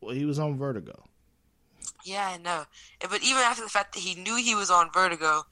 Well, 0.00 0.14
he 0.14 0.24
was 0.24 0.38
on 0.38 0.56
vertigo. 0.56 1.04
Yeah, 2.08 2.26
I 2.34 2.38
know. 2.38 2.64
But 3.00 3.22
even 3.22 3.42
after 3.42 3.62
the 3.62 3.68
fact 3.68 3.94
that 3.94 4.00
he 4.00 4.14
knew 4.14 4.36
he 4.36 4.54
was 4.54 4.70
on 4.70 4.90
vertigo, 4.92 5.42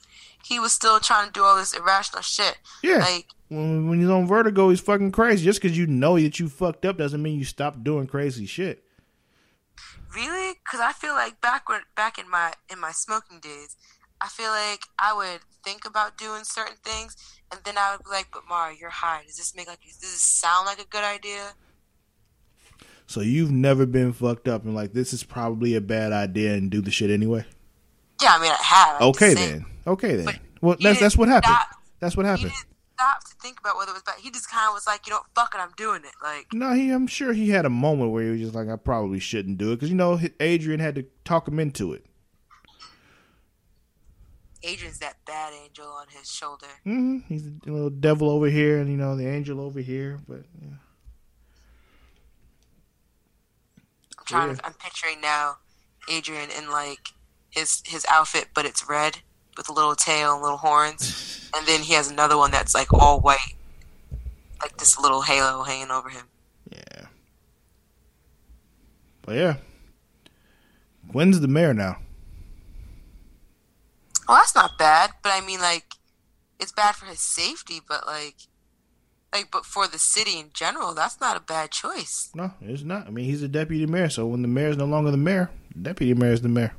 he 0.45 0.59
was 0.59 0.73
still 0.73 1.01
trying 1.01 1.27
to 1.27 1.33
do 1.33 1.43
all 1.45 1.57
this 1.57 1.75
irrational 1.75 2.23
shit. 2.23 2.57
Yeah. 2.83 2.99
Like, 2.99 3.27
when, 3.49 3.89
when 3.89 4.01
he's 4.01 4.09
on 4.09 4.27
vertigo, 4.27 4.71
he's 4.71 4.81
fucking 4.81 5.13
crazy. 5.13 5.45
Just 5.45 5.61
because 5.61 5.77
you 5.77 5.87
know 5.87 6.19
that 6.19 6.39
you 6.41 6.49
fucked 6.49 6.85
up 6.87 6.97
doesn't 6.97 7.23
mean 7.23 7.39
you 7.39 7.45
stop 7.45 7.83
doing 7.85 8.07
crazy 8.07 8.47
shit. 8.47 8.83
really? 10.15 10.55
Because 10.65 10.81
I 10.81 10.93
feel 10.93 11.13
like 11.15 11.41
back 11.41 11.69
when, 11.69 11.83
back 11.95 12.19
in 12.19 12.29
my 12.31 12.55
in 12.73 12.81
my 12.81 12.93
smoking 12.93 13.41
days, 13.41 13.77
I 14.21 14.29
feel 14.29 14.51
like 14.51 14.81
I 14.99 15.13
would 15.15 15.41
think 15.63 15.85
about 15.85 16.17
doing 16.17 16.45
certain 16.45 16.77
things, 16.83 17.17
and 17.53 17.61
then 17.65 17.77
I 17.79 17.93
would 17.93 18.05
be 18.05 18.11
like, 18.11 18.29
"But 18.33 18.49
Mara, 18.49 18.75
you're 18.79 18.91
high. 18.91 19.23
Does 19.27 19.37
this 19.37 19.55
make 19.55 19.69
like 19.69 19.83
does 19.83 19.99
this 19.99 20.23
sound 20.23 20.67
like 20.67 20.81
a 20.81 20.87
good 20.89 21.05
idea?" 21.05 21.53
So 23.07 23.21
you've 23.21 23.51
never 23.53 23.87
been 23.87 24.13
fucked 24.13 24.49
up 24.49 24.65
and 24.65 24.75
like 24.75 24.93
this 24.93 25.13
is 25.13 25.23
probably 25.23 25.75
a 25.75 25.81
bad 25.81 26.13
idea 26.13 26.55
and 26.55 26.71
do 26.71 26.81
the 26.81 26.91
shit 26.91 27.11
anyway. 27.11 27.45
Yeah, 28.23 28.35
I 28.35 28.43
mean, 28.43 28.51
I 28.51 28.63
have. 28.63 28.97
I'm 29.01 29.09
Okay 29.09 29.35
then. 29.35 29.65
Okay 29.87 30.17
then. 30.17 30.25
But 30.25 30.39
Well, 30.61 30.77
that's 30.81 30.99
that's 31.01 31.17
what 31.17 31.29
happened. 31.29 31.55
stop- 31.55 31.69
That's 32.01 32.17
what 32.17 32.25
He 32.27 32.31
happened. 32.31 32.51
didn't 32.51 32.67
stop 32.99 33.25
to 33.25 33.35
think 33.43 33.61
about 33.61 33.77
whether 33.77 33.91
it 33.91 33.95
was 33.95 34.03
bad. 34.03 34.17
He 34.21 34.31
just 34.31 34.51
kind 34.51 34.69
of 34.69 34.75
was 34.75 34.87
like, 34.87 35.07
you 35.07 35.13
know, 35.13 35.21
fuck 35.35 35.55
it, 35.55 35.59
I'm 35.61 35.71
doing 35.77 36.03
it. 36.03 36.13
Like, 36.23 36.47
No, 36.53 36.73
he. 36.73 36.91
I'm 36.91 37.07
sure 37.07 37.33
he 37.33 37.51
had 37.51 37.65
a 37.67 37.71
moment 37.71 38.11
where 38.11 38.25
he 38.25 38.31
was 38.31 38.41
just 38.41 38.55
like, 38.55 38.69
I 38.69 38.77
probably 38.77 39.21
shouldn't 39.21 39.59
do 39.59 39.71
it 39.73 39.77
because 39.77 39.91
you 39.91 39.97
know 39.97 40.19
Adrian 40.41 40.81
had 40.81 40.95
to 40.97 41.05
talk 41.25 41.47
him 41.47 41.61
into 41.61 41.93
it. 41.93 42.05
Adrian's 44.65 44.99
that 44.99 45.17
bad 45.27 45.53
angel 45.63 45.87
on 45.87 46.07
his 46.09 46.29
shoulder. 46.29 46.67
hmm 46.83 47.19
He's 47.29 47.47
a 47.47 47.71
little 47.71 47.91
devil 47.91 48.29
over 48.31 48.49
here, 48.49 48.79
and 48.79 48.91
you 48.91 48.97
know 48.97 49.15
the 49.15 49.29
angel 49.29 49.61
over 49.61 49.79
here. 49.81 50.19
But 50.27 50.43
yeah. 50.61 50.69
I'm 54.16 54.16
trying 54.27 54.49
Yeah. 54.51 54.55
to. 54.57 54.67
I'm 54.67 54.75
picturing 54.75 55.21
now, 55.21 55.57
Adrian 56.09 56.51
in 56.51 56.71
like 56.71 57.11
his 57.51 57.83
his 57.87 58.05
outfit, 58.11 58.49
but 58.55 58.65
it's 58.67 58.89
red 58.89 59.19
with 59.57 59.69
a 59.69 59.73
little 59.73 59.95
tail 59.97 60.35
and 60.35 60.43
little 60.43 60.59
horns, 60.59 61.51
and 61.57 61.67
then 61.67 61.81
he 61.81 61.95
has 61.95 62.11
another 62.11 62.37
one 62.37 62.51
that's 62.51 62.75
like 62.75 62.93
all 62.93 63.21
white, 63.21 63.55
like 64.61 64.77
this 64.79 64.99
little 64.99 65.23
halo 65.23 65.63
hanging 65.63 65.91
over 65.91 66.09
him. 66.11 66.27
yeah. 66.71 67.07
But 69.23 69.35
yeah, 69.37 69.57
when's 71.11 71.41
the 71.41 71.49
mayor 71.49 71.75
now. 71.75 71.99
Well, 74.29 74.39
that's 74.39 74.55
not 74.55 74.77
bad, 74.79 75.13
but 75.23 75.33
I 75.33 75.41
mean, 75.41 75.61
like, 75.61 75.95
it's 76.59 76.73
bad 76.73 76.97
for 76.97 77.07
his 77.07 77.21
safety, 77.21 77.81
but 77.87 78.07
like, 78.07 78.35
like, 79.37 79.51
but 79.51 79.67
for 79.67 79.87
the 79.87 79.99
city 79.99 80.39
in 80.39 80.51
general, 80.55 80.95
that's 80.95 81.21
not 81.21 81.37
a 81.37 81.41
bad 81.41 81.71
choice. 81.71 82.31
No, 82.35 82.53
it's 82.63 82.83
not. 82.83 83.07
I 83.07 83.11
mean, 83.11 83.27
he's 83.27 83.43
a 83.43 83.49
deputy 83.49 83.87
mayor, 83.87 84.09
so 84.09 84.27
when 84.27 84.43
the 84.43 84.49
mayor's 84.49 84.77
no 84.77 84.87
longer 84.87 85.11
the 85.11 85.17
mayor, 85.17 85.51
the 85.75 85.83
deputy 85.83 86.15
mayor 86.15 86.33
is 86.33 86.41
the 86.41 86.49
mayor. 86.49 86.75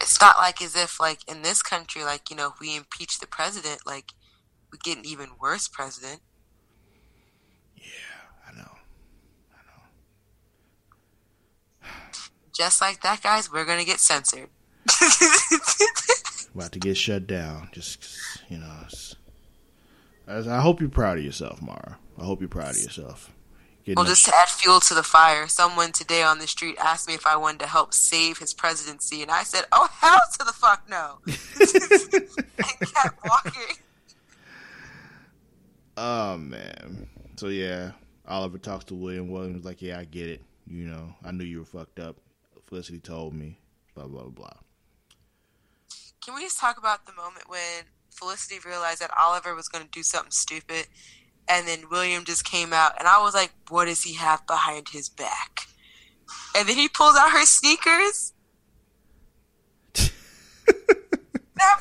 It's 0.00 0.20
not 0.20 0.36
like 0.36 0.60
as 0.60 0.74
if 0.76 0.98
like 1.00 1.20
in 1.30 1.42
this 1.42 1.62
country, 1.62 2.02
like 2.02 2.28
you 2.28 2.36
know, 2.36 2.48
if 2.48 2.60
we 2.60 2.76
impeach 2.76 3.20
the 3.20 3.26
president, 3.26 3.86
like 3.86 4.12
we 4.72 4.78
get 4.78 4.98
an 4.98 5.06
even 5.06 5.30
worse 5.40 5.68
president. 5.68 6.20
Yeah, 7.76 7.84
I 8.48 8.52
know. 8.56 8.72
I 9.52 9.62
know. 11.86 11.88
Just 12.52 12.80
like 12.80 13.00
that, 13.02 13.22
guys, 13.22 13.50
we're 13.52 13.64
gonna 13.64 13.84
get 13.84 14.00
censored. 14.00 14.48
About 16.54 16.72
to 16.72 16.78
get 16.78 16.96
shut 16.96 17.26
down. 17.26 17.68
Just 17.72 18.06
you 18.48 18.58
know. 18.58 18.72
It's, 18.86 19.14
I 20.28 20.60
hope 20.60 20.80
you're 20.80 20.90
proud 20.90 21.18
of 21.18 21.24
yourself, 21.24 21.62
Mara. 21.62 21.98
I 22.18 22.24
hope 22.24 22.40
you're 22.40 22.48
proud 22.48 22.70
of 22.70 22.82
yourself. 22.82 23.32
Getting 23.84 23.96
Well, 23.96 24.06
just 24.06 24.24
to 24.24 24.34
add 24.34 24.48
fuel 24.48 24.80
to 24.80 24.94
the 24.94 25.04
fire, 25.04 25.46
someone 25.46 25.92
today 25.92 26.22
on 26.22 26.40
the 26.40 26.48
street 26.48 26.76
asked 26.80 27.06
me 27.06 27.14
if 27.14 27.24
I 27.24 27.36
wanted 27.36 27.60
to 27.60 27.68
help 27.68 27.94
save 27.94 28.38
his 28.38 28.52
presidency, 28.52 29.22
and 29.22 29.30
I 29.30 29.44
said, 29.44 29.64
"Oh 29.70 29.88
hell 29.92 30.20
to 30.38 30.44
the 30.44 30.52
fuck 30.52 30.88
no!" 30.88 31.18
and 31.26 32.92
kept 32.92 33.24
walking. 33.24 33.76
Oh 35.96 36.36
man. 36.36 37.08
So 37.36 37.46
yeah, 37.46 37.92
Oliver 38.26 38.58
talks 38.58 38.86
to 38.86 38.94
William. 38.94 39.30
William's 39.30 39.64
like, 39.64 39.80
"Yeah, 39.80 40.00
I 40.00 40.04
get 40.04 40.28
it. 40.28 40.42
You 40.66 40.88
know, 40.88 41.14
I 41.24 41.30
knew 41.30 41.44
you 41.44 41.60
were 41.60 41.64
fucked 41.64 42.00
up. 42.00 42.16
Felicity 42.66 42.98
told 42.98 43.34
me. 43.34 43.60
Blah 43.94 44.08
blah 44.08 44.24
blah." 44.24 44.50
Can 46.24 46.34
we 46.34 46.42
just 46.42 46.58
talk 46.58 46.76
about 46.76 47.06
the 47.06 47.12
moment 47.12 47.48
when 47.48 47.84
Felicity 48.16 48.58
realized 48.64 49.00
that 49.00 49.10
Oliver 49.18 49.54
was 49.54 49.68
going 49.68 49.84
to 49.84 49.90
do 49.90 50.02
something 50.02 50.30
stupid, 50.30 50.86
and 51.48 51.68
then 51.68 51.84
William 51.90 52.24
just 52.24 52.44
came 52.44 52.72
out, 52.72 52.92
and 52.98 53.06
I 53.06 53.20
was 53.20 53.34
like, 53.34 53.52
"What 53.68 53.84
does 53.86 54.02
he 54.02 54.14
have 54.14 54.46
behind 54.46 54.88
his 54.88 55.08
back?" 55.08 55.66
And 56.56 56.68
then 56.68 56.76
he 56.76 56.88
pulls 56.88 57.16
out 57.16 57.30
her 57.30 57.44
sneakers. 57.44 58.32
that 59.94 60.10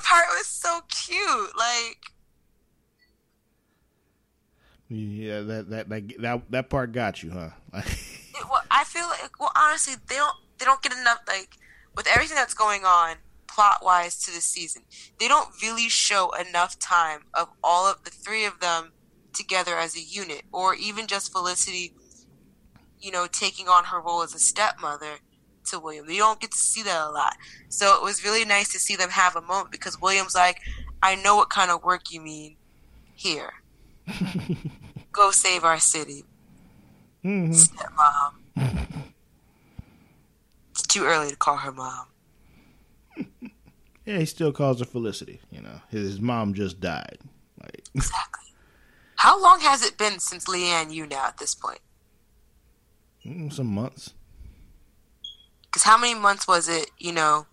part 0.04 0.26
was 0.38 0.46
so 0.46 0.82
cute. 0.90 1.58
Like, 1.58 2.12
Yeah, 4.90 5.42
that 5.42 5.70
that 5.70 5.90
that 5.90 6.14
that, 6.20 6.52
that 6.52 6.70
part 6.70 6.92
got 6.92 7.24
you, 7.24 7.32
huh? 7.32 7.50
it, 7.74 8.50
well, 8.50 8.62
I 8.70 8.84
feel 8.84 9.08
like, 9.08 9.40
well, 9.40 9.52
honestly, 9.56 9.96
they 10.08 10.16
don't 10.16 10.36
they 10.60 10.66
don't 10.66 10.82
get 10.82 10.94
enough 10.94 11.20
like 11.28 11.58
with 11.96 12.08
everything 12.08 12.36
that's 12.36 12.54
going 12.54 12.84
on 12.84 13.16
plot 13.56 13.78
wise 13.82 14.20
to 14.20 14.32
the 14.32 14.42
season. 14.42 14.84
They 15.20 15.28
don't 15.28 15.50
really 15.62 15.88
show 15.88 16.32
enough 16.32 16.78
time 16.78 17.22
of 17.34 17.48
all 17.64 17.90
of 17.90 18.04
the 18.04 18.10
three 18.10 18.46
of 18.46 18.60
them 18.60 18.92
together 19.34 19.78
as 19.78 19.96
a 19.96 20.02
unit, 20.02 20.44
or 20.52 20.76
even 20.76 21.08
just 21.08 21.32
Felicity, 21.32 21.94
you 23.00 23.12
know, 23.12 23.28
taking 23.32 23.68
on 23.68 23.86
her 23.86 24.02
role 24.02 24.22
as 24.22 24.36
a 24.36 24.40
stepmother 24.40 25.20
to 25.68 25.80
William. 25.80 26.10
You 26.10 26.18
don't 26.18 26.40
get 26.40 26.52
to 26.52 26.58
see 26.58 26.84
that 26.84 27.08
a 27.08 27.10
lot, 27.10 27.34
so 27.70 27.96
it 27.96 28.04
was 28.04 28.24
really 28.24 28.46
nice 28.46 28.72
to 28.74 28.80
see 28.80 28.96
them 28.96 29.10
have 29.10 29.36
a 29.36 29.42
moment 29.42 29.72
because 29.72 30.02
William's 30.02 30.36
like, 30.36 30.60
"I 31.02 31.16
know 31.16 31.36
what 31.36 31.50
kind 31.50 31.72
of 31.72 31.84
work 31.84 32.12
you 32.12 32.22
mean 32.22 32.58
here." 33.16 33.52
Go 35.12 35.32
save 35.32 35.64
our 35.64 35.80
city 35.80 36.26
hmm 37.24 37.52
stepmom. 37.52 38.34
it's 40.72 40.82
too 40.88 41.06
early 41.06 41.30
to 41.30 41.36
call 41.36 41.58
her 41.58 41.72
mom. 41.72 42.08
Yeah, 44.06 44.20
he 44.20 44.26
still 44.26 44.52
calls 44.52 44.78
her 44.80 44.86
Felicity. 44.86 45.42
You 45.50 45.62
know, 45.62 45.82
his, 45.90 46.02
his 46.08 46.22
mom 46.22 46.54
just 46.54 46.80
died. 46.80 47.18
Like, 47.60 47.86
Exactly. 47.96 48.54
How 49.16 49.42
long 49.42 49.62
has 49.62 49.84
it 49.84 49.98
been 49.98 50.20
since 50.20 50.46
Leanne 50.46 50.94
you 50.94 51.08
now 51.08 51.26
at 51.26 51.40
this 51.40 51.56
point? 51.56 51.80
mm, 53.26 53.52
some 53.52 53.66
months. 53.66 54.14
Because 55.64 55.82
how 55.82 55.98
many 55.98 56.14
months 56.14 56.48
was 56.48 56.70
it, 56.70 56.92
you 57.00 57.12
know, 57.12 57.48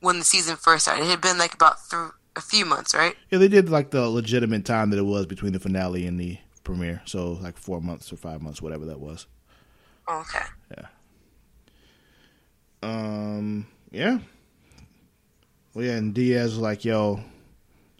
when 0.00 0.20
the 0.20 0.24
season 0.24 0.54
first 0.54 0.84
started? 0.84 1.02
It 1.02 1.10
had 1.10 1.20
been 1.20 1.36
like 1.36 1.54
about 1.54 1.78
th- 1.90 2.12
a 2.36 2.40
few 2.40 2.64
months, 2.64 2.94
right? 2.94 3.16
Yeah, 3.30 3.38
they 3.40 3.48
did 3.48 3.68
like 3.68 3.90
the 3.90 4.08
legitimate 4.08 4.64
time 4.64 4.90
that 4.90 4.98
it 4.98 5.04
was 5.04 5.26
between 5.26 5.52
the 5.52 5.58
finale 5.58 6.06
and 6.06 6.20
the 6.20 6.38
premiere. 6.62 7.02
So 7.06 7.32
like 7.32 7.58
four 7.58 7.80
months 7.80 8.12
or 8.12 8.16
five 8.16 8.40
months, 8.40 8.62
whatever 8.62 8.84
that 8.86 9.00
was. 9.00 9.26
Okay. 10.08 10.44
Yeah. 10.76 10.86
Um, 12.82 13.66
yeah. 13.90 14.18
Well, 15.78 15.86
yeah, 15.86 15.94
and 15.94 16.12
Diaz 16.12 16.54
was 16.54 16.58
like, 16.58 16.84
"Yo, 16.84 17.22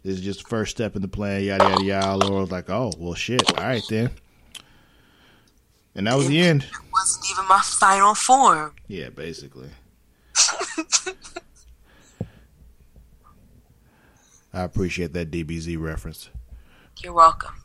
this 0.03 0.15
is 0.15 0.21
just 0.21 0.43
the 0.43 0.49
first 0.49 0.71
step 0.71 0.97
in 0.97 1.01
the 1.01 1.07
plan." 1.07 1.41
Yada 1.41 1.63
yada 1.63 1.81
yada. 1.85 2.17
Laura 2.17 2.41
was 2.41 2.51
like, 2.51 2.69
"Oh, 2.69 2.91
well, 2.97 3.13
shit. 3.13 3.57
All 3.57 3.63
right 3.63 3.81
then." 3.89 4.11
And 5.95 6.05
that 6.05 6.17
was 6.17 6.27
the 6.27 6.41
end. 6.41 6.63
It 6.63 6.71
wasn't 6.91 7.25
even 7.31 7.47
my 7.47 7.61
final 7.63 8.15
form. 8.15 8.75
Yeah, 8.87 9.07
basically. 9.11 9.69
I 14.53 14.63
appreciate 14.63 15.13
that 15.13 15.31
DBZ 15.31 15.79
reference. 15.79 16.29
You're 17.01 17.13
welcome. 17.13 17.63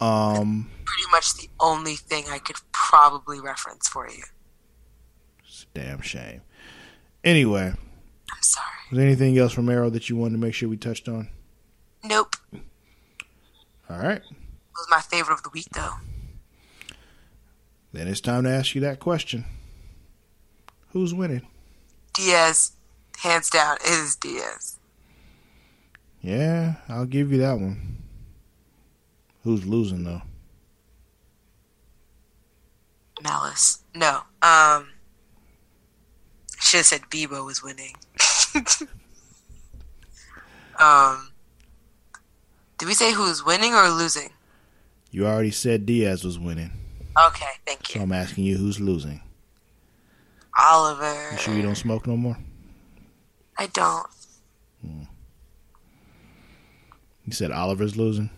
Um, 0.00 0.70
Pretty 0.86 1.10
much 1.10 1.34
the 1.34 1.50
only 1.60 1.96
thing 1.96 2.24
I 2.30 2.38
could 2.38 2.56
probably 2.72 3.38
reference 3.38 3.86
for 3.86 4.08
you. 4.08 4.24
it's 5.46 5.66
a 5.74 5.78
damn 5.78 6.00
shame. 6.00 6.40
Anyway, 7.22 7.66
I'm 7.66 8.42
sorry. 8.42 8.71
Was 8.92 8.98
there 8.98 9.06
anything 9.06 9.38
else 9.38 9.54
from 9.54 9.70
Arrow 9.70 9.88
that 9.88 10.10
you 10.10 10.16
wanted 10.16 10.32
to 10.32 10.38
make 10.38 10.52
sure 10.52 10.68
we 10.68 10.76
touched 10.76 11.08
on? 11.08 11.30
Nope. 12.04 12.36
All 13.88 13.96
right. 13.96 14.20
It 14.20 14.76
was 14.76 14.86
my 14.90 15.00
favorite 15.00 15.32
of 15.32 15.42
the 15.42 15.48
week, 15.48 15.68
though. 15.72 15.94
Then 17.94 18.06
it's 18.06 18.20
time 18.20 18.44
to 18.44 18.50
ask 18.50 18.74
you 18.74 18.82
that 18.82 19.00
question. 19.00 19.46
Who's 20.90 21.14
winning? 21.14 21.40
Diaz, 22.12 22.72
hands 23.16 23.48
down, 23.48 23.76
it 23.76 23.88
is 23.88 24.14
Diaz. 24.16 24.78
Yeah, 26.20 26.74
I'll 26.86 27.06
give 27.06 27.32
you 27.32 27.38
that 27.38 27.58
one. 27.58 27.96
Who's 29.42 29.66
losing 29.66 30.04
though? 30.04 30.20
Mallus. 33.22 33.78
No. 33.94 34.20
Um. 34.42 34.88
Should 36.60 36.76
have 36.78 36.86
said 36.86 37.00
Beebo 37.10 37.46
was 37.46 37.62
winning. 37.62 37.94
um. 40.78 41.28
Did 42.78 42.88
we 42.88 42.94
say 42.94 43.12
who's 43.12 43.44
winning 43.44 43.74
or 43.74 43.88
losing? 43.90 44.30
You 45.10 45.26
already 45.26 45.50
said 45.52 45.86
Diaz 45.86 46.24
was 46.24 46.38
winning, 46.38 46.72
Okay, 47.26 47.46
thank 47.66 47.94
you. 47.94 48.00
so. 48.00 48.02
I'm 48.02 48.12
asking 48.12 48.44
you 48.44 48.56
who's 48.56 48.80
losing. 48.80 49.20
Oliver. 50.58 51.30
You 51.32 51.38
sure 51.38 51.54
you 51.54 51.62
don't 51.62 51.76
smoke 51.76 52.06
no 52.06 52.16
more? 52.16 52.36
I 53.58 53.66
don't. 53.68 54.06
You 54.82 55.06
said 57.32 57.52
Oliver's 57.52 57.96
losing. 57.96 58.30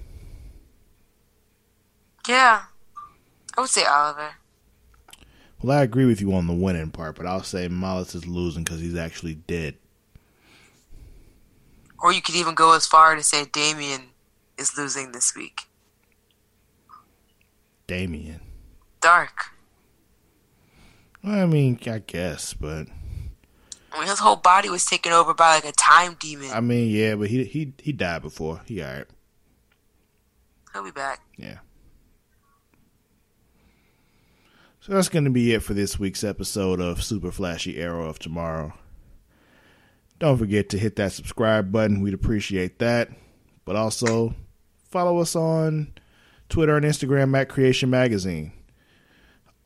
Yeah. 2.28 2.62
I 3.56 3.60
would 3.60 3.70
say 3.70 3.84
Oliver. 3.84 4.30
Well, 5.62 5.78
I 5.78 5.82
agree 5.82 6.04
with 6.04 6.20
you 6.20 6.34
on 6.34 6.46
the 6.46 6.52
winning 6.52 6.90
part, 6.90 7.16
but 7.16 7.26
I'll 7.26 7.42
say 7.42 7.68
Mallus 7.68 8.14
is 8.14 8.26
losing 8.26 8.64
because 8.64 8.80
he's 8.80 8.96
actually 8.96 9.34
dead. 9.36 9.76
Or 12.04 12.12
you 12.12 12.20
could 12.20 12.34
even 12.34 12.54
go 12.54 12.76
as 12.76 12.86
far 12.86 13.16
to 13.16 13.22
say 13.22 13.46
Damien 13.46 14.10
is 14.58 14.76
losing 14.76 15.12
this 15.12 15.34
week. 15.34 15.62
Damien. 17.86 18.40
Darhk. 19.00 19.52
Well, 21.22 21.40
I 21.40 21.46
mean, 21.46 21.78
I 21.86 22.00
guess, 22.00 22.52
but 22.52 22.88
I 23.90 23.98
mean, 23.98 24.08
his 24.08 24.18
whole 24.18 24.36
body 24.36 24.68
was 24.68 24.84
taken 24.84 25.12
over 25.12 25.32
by 25.32 25.54
like 25.54 25.64
a 25.64 25.72
time 25.72 26.18
demon. 26.20 26.50
I 26.52 26.60
mean, 26.60 26.90
yeah, 26.90 27.14
but 27.14 27.30
he 27.30 27.44
he 27.44 27.72
he 27.78 27.92
died 27.92 28.20
before. 28.20 28.60
He 28.66 28.82
alright. 28.82 29.06
He'll 30.74 30.84
be 30.84 30.90
back. 30.90 31.20
Yeah. 31.38 31.60
So 34.80 34.92
that's 34.92 35.08
going 35.08 35.24
to 35.24 35.30
be 35.30 35.54
it 35.54 35.62
for 35.62 35.72
this 35.72 35.98
week's 35.98 36.22
episode 36.22 36.80
of 36.80 37.02
Super 37.02 37.32
Flashy 37.32 37.78
Arrow 37.78 38.06
of 38.06 38.18
Tomorrow. 38.18 38.74
Don't 40.24 40.38
forget 40.38 40.70
to 40.70 40.78
hit 40.78 40.96
that 40.96 41.12
subscribe 41.12 41.70
button. 41.70 42.00
We'd 42.00 42.14
appreciate 42.14 42.78
that. 42.78 43.10
But 43.66 43.76
also 43.76 44.34
follow 44.88 45.18
us 45.18 45.36
on 45.36 45.92
Twitter 46.48 46.78
and 46.78 46.86
Instagram 46.86 47.38
at 47.38 47.50
Creation 47.50 47.90
Magazine. 47.90 48.54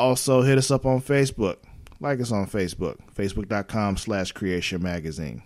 Also 0.00 0.42
hit 0.42 0.59
us 0.59 0.72
up 0.72 0.84
on 0.84 1.00
Facebook. 1.00 1.59
Like 2.00 2.20
us 2.20 2.32
on 2.32 2.48
Facebook. 2.48 2.96
Facebook.com 3.14 3.98
slash 3.98 4.32
Creation 4.32 4.82
Magazine. 4.82 5.44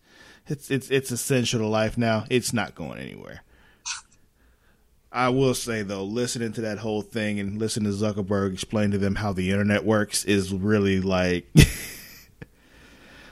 it's 0.48 0.68
it's 0.70 0.90
it's 0.90 1.12
essential 1.12 1.60
to 1.60 1.66
life 1.66 1.96
now. 1.96 2.24
It's 2.28 2.52
not 2.52 2.74
going 2.74 2.98
anywhere. 2.98 3.44
I 5.12 5.28
will 5.28 5.54
say 5.54 5.82
though, 5.82 6.02
listening 6.02 6.52
to 6.54 6.62
that 6.62 6.78
whole 6.78 7.02
thing 7.02 7.38
and 7.38 7.56
listening 7.58 7.92
to 7.92 7.96
Zuckerberg 7.96 8.52
explain 8.52 8.90
to 8.90 8.98
them 8.98 9.14
how 9.14 9.32
the 9.32 9.52
internet 9.52 9.84
works 9.84 10.24
is 10.24 10.52
really 10.52 11.00
like 11.00 11.46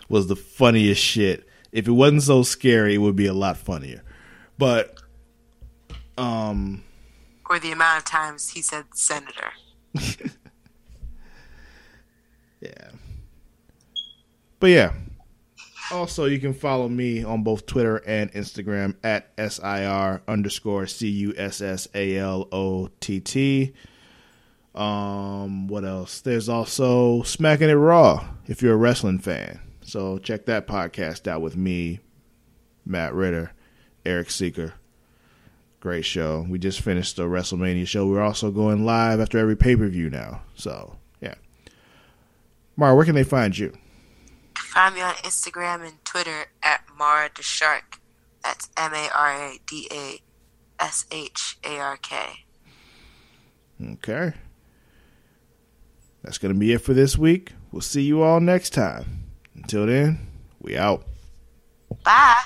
was 0.09 0.27
the 0.27 0.37
funniest 0.37 1.03
shit. 1.03 1.47
If 1.73 1.89
it 1.89 1.93
wasn't 1.93 2.23
so 2.23 2.43
scary, 2.43 2.95
it 2.95 2.99
would 2.99 3.17
be 3.17 3.27
a 3.27 3.35
lot 3.35 3.57
funnier. 3.57 4.03
But 4.59 5.01
um 6.17 6.85
Or 7.51 7.59
the 7.59 7.73
amount 7.73 7.99
of 7.99 8.05
times 8.05 8.51
he 8.51 8.63
said 8.63 8.85
senator. 8.95 9.53
Yeah. 12.61 12.91
But 14.61 14.69
yeah. 14.69 14.93
Also, 15.93 16.25
you 16.25 16.41
can 16.41 16.53
follow 16.53 16.89
me 16.89 17.23
on 17.23 17.45
both 17.45 17.67
Twitter 17.67 17.99
and 17.99 18.33
Instagram 18.33 18.97
at 19.05 19.31
SIR 19.39 20.23
underscore 20.27 20.87
C 20.87 21.09
U 21.09 21.35
S 21.37 21.61
S 21.61 21.87
A 21.95 22.17
L 22.17 22.49
O 22.51 22.89
T 22.99 23.21
T. 23.21 23.73
Um, 24.75 25.69
what 25.69 25.85
else? 25.85 26.21
There's 26.21 26.49
also 26.49 27.23
Smacking 27.23 27.71
It 27.71 27.75
Raw 27.75 28.27
if 28.47 28.63
you're 28.63 28.75
a 28.75 28.77
wrestling 28.77 29.21
fan. 29.21 29.61
So 29.87 30.19
check 30.19 30.47
that 30.47 30.67
podcast 30.67 31.29
out 31.29 31.43
with 31.43 31.57
me, 31.57 32.01
Matt 32.85 33.15
Ritter, 33.15 33.53
Eric 34.05 34.31
Seeker. 34.33 34.75
Great 35.79 36.05
show. 36.05 36.45
We 36.49 36.59
just 36.59 36.81
finished 36.81 37.15
the 37.15 37.23
WrestleMania 37.23 37.87
show. 37.87 38.05
We're 38.09 38.21
also 38.21 38.51
going 38.51 38.85
live 38.85 39.21
after 39.21 39.39
every 39.39 39.57
pay 39.57 39.77
per 39.77 39.87
view 39.87 40.11
now. 40.11 40.43
So, 40.57 40.97
yeah. 41.21 41.37
Mara, 42.77 42.97
where 42.97 43.05
can 43.05 43.15
they 43.15 43.23
find 43.23 43.57
you? 43.57 43.79
Find 44.59 44.97
me 44.97 45.03
on 45.03 45.15
Instagram 45.15 45.87
and 45.87 46.05
Twitter 46.05 46.47
at 46.65 46.83
Mara 46.99 47.31
the 47.37 47.45
Shark. 47.45 48.01
That's 48.43 48.69
M 48.77 48.93
A 48.93 49.09
R 49.15 49.31
A 49.35 49.61
D 49.69 49.87
A 49.93 50.21
S 50.81 51.07
H 51.13 51.59
A 51.63 51.79
R 51.79 51.97
K. 51.97 52.45
Okay. 53.93 54.33
That's 56.25 56.39
going 56.39 56.53
to 56.53 56.59
be 56.59 56.73
it 56.73 56.79
for 56.79 56.93
this 56.93 57.17
week. 57.17 57.53
We'll 57.71 57.83
see 57.83 58.03
you 58.03 58.23
all 58.23 58.41
next 58.41 58.71
time. 58.71 59.26
Until 59.67 59.87
then, 59.87 60.21
we 60.61 60.77
out. 60.77 61.05
Bye. 62.05 62.37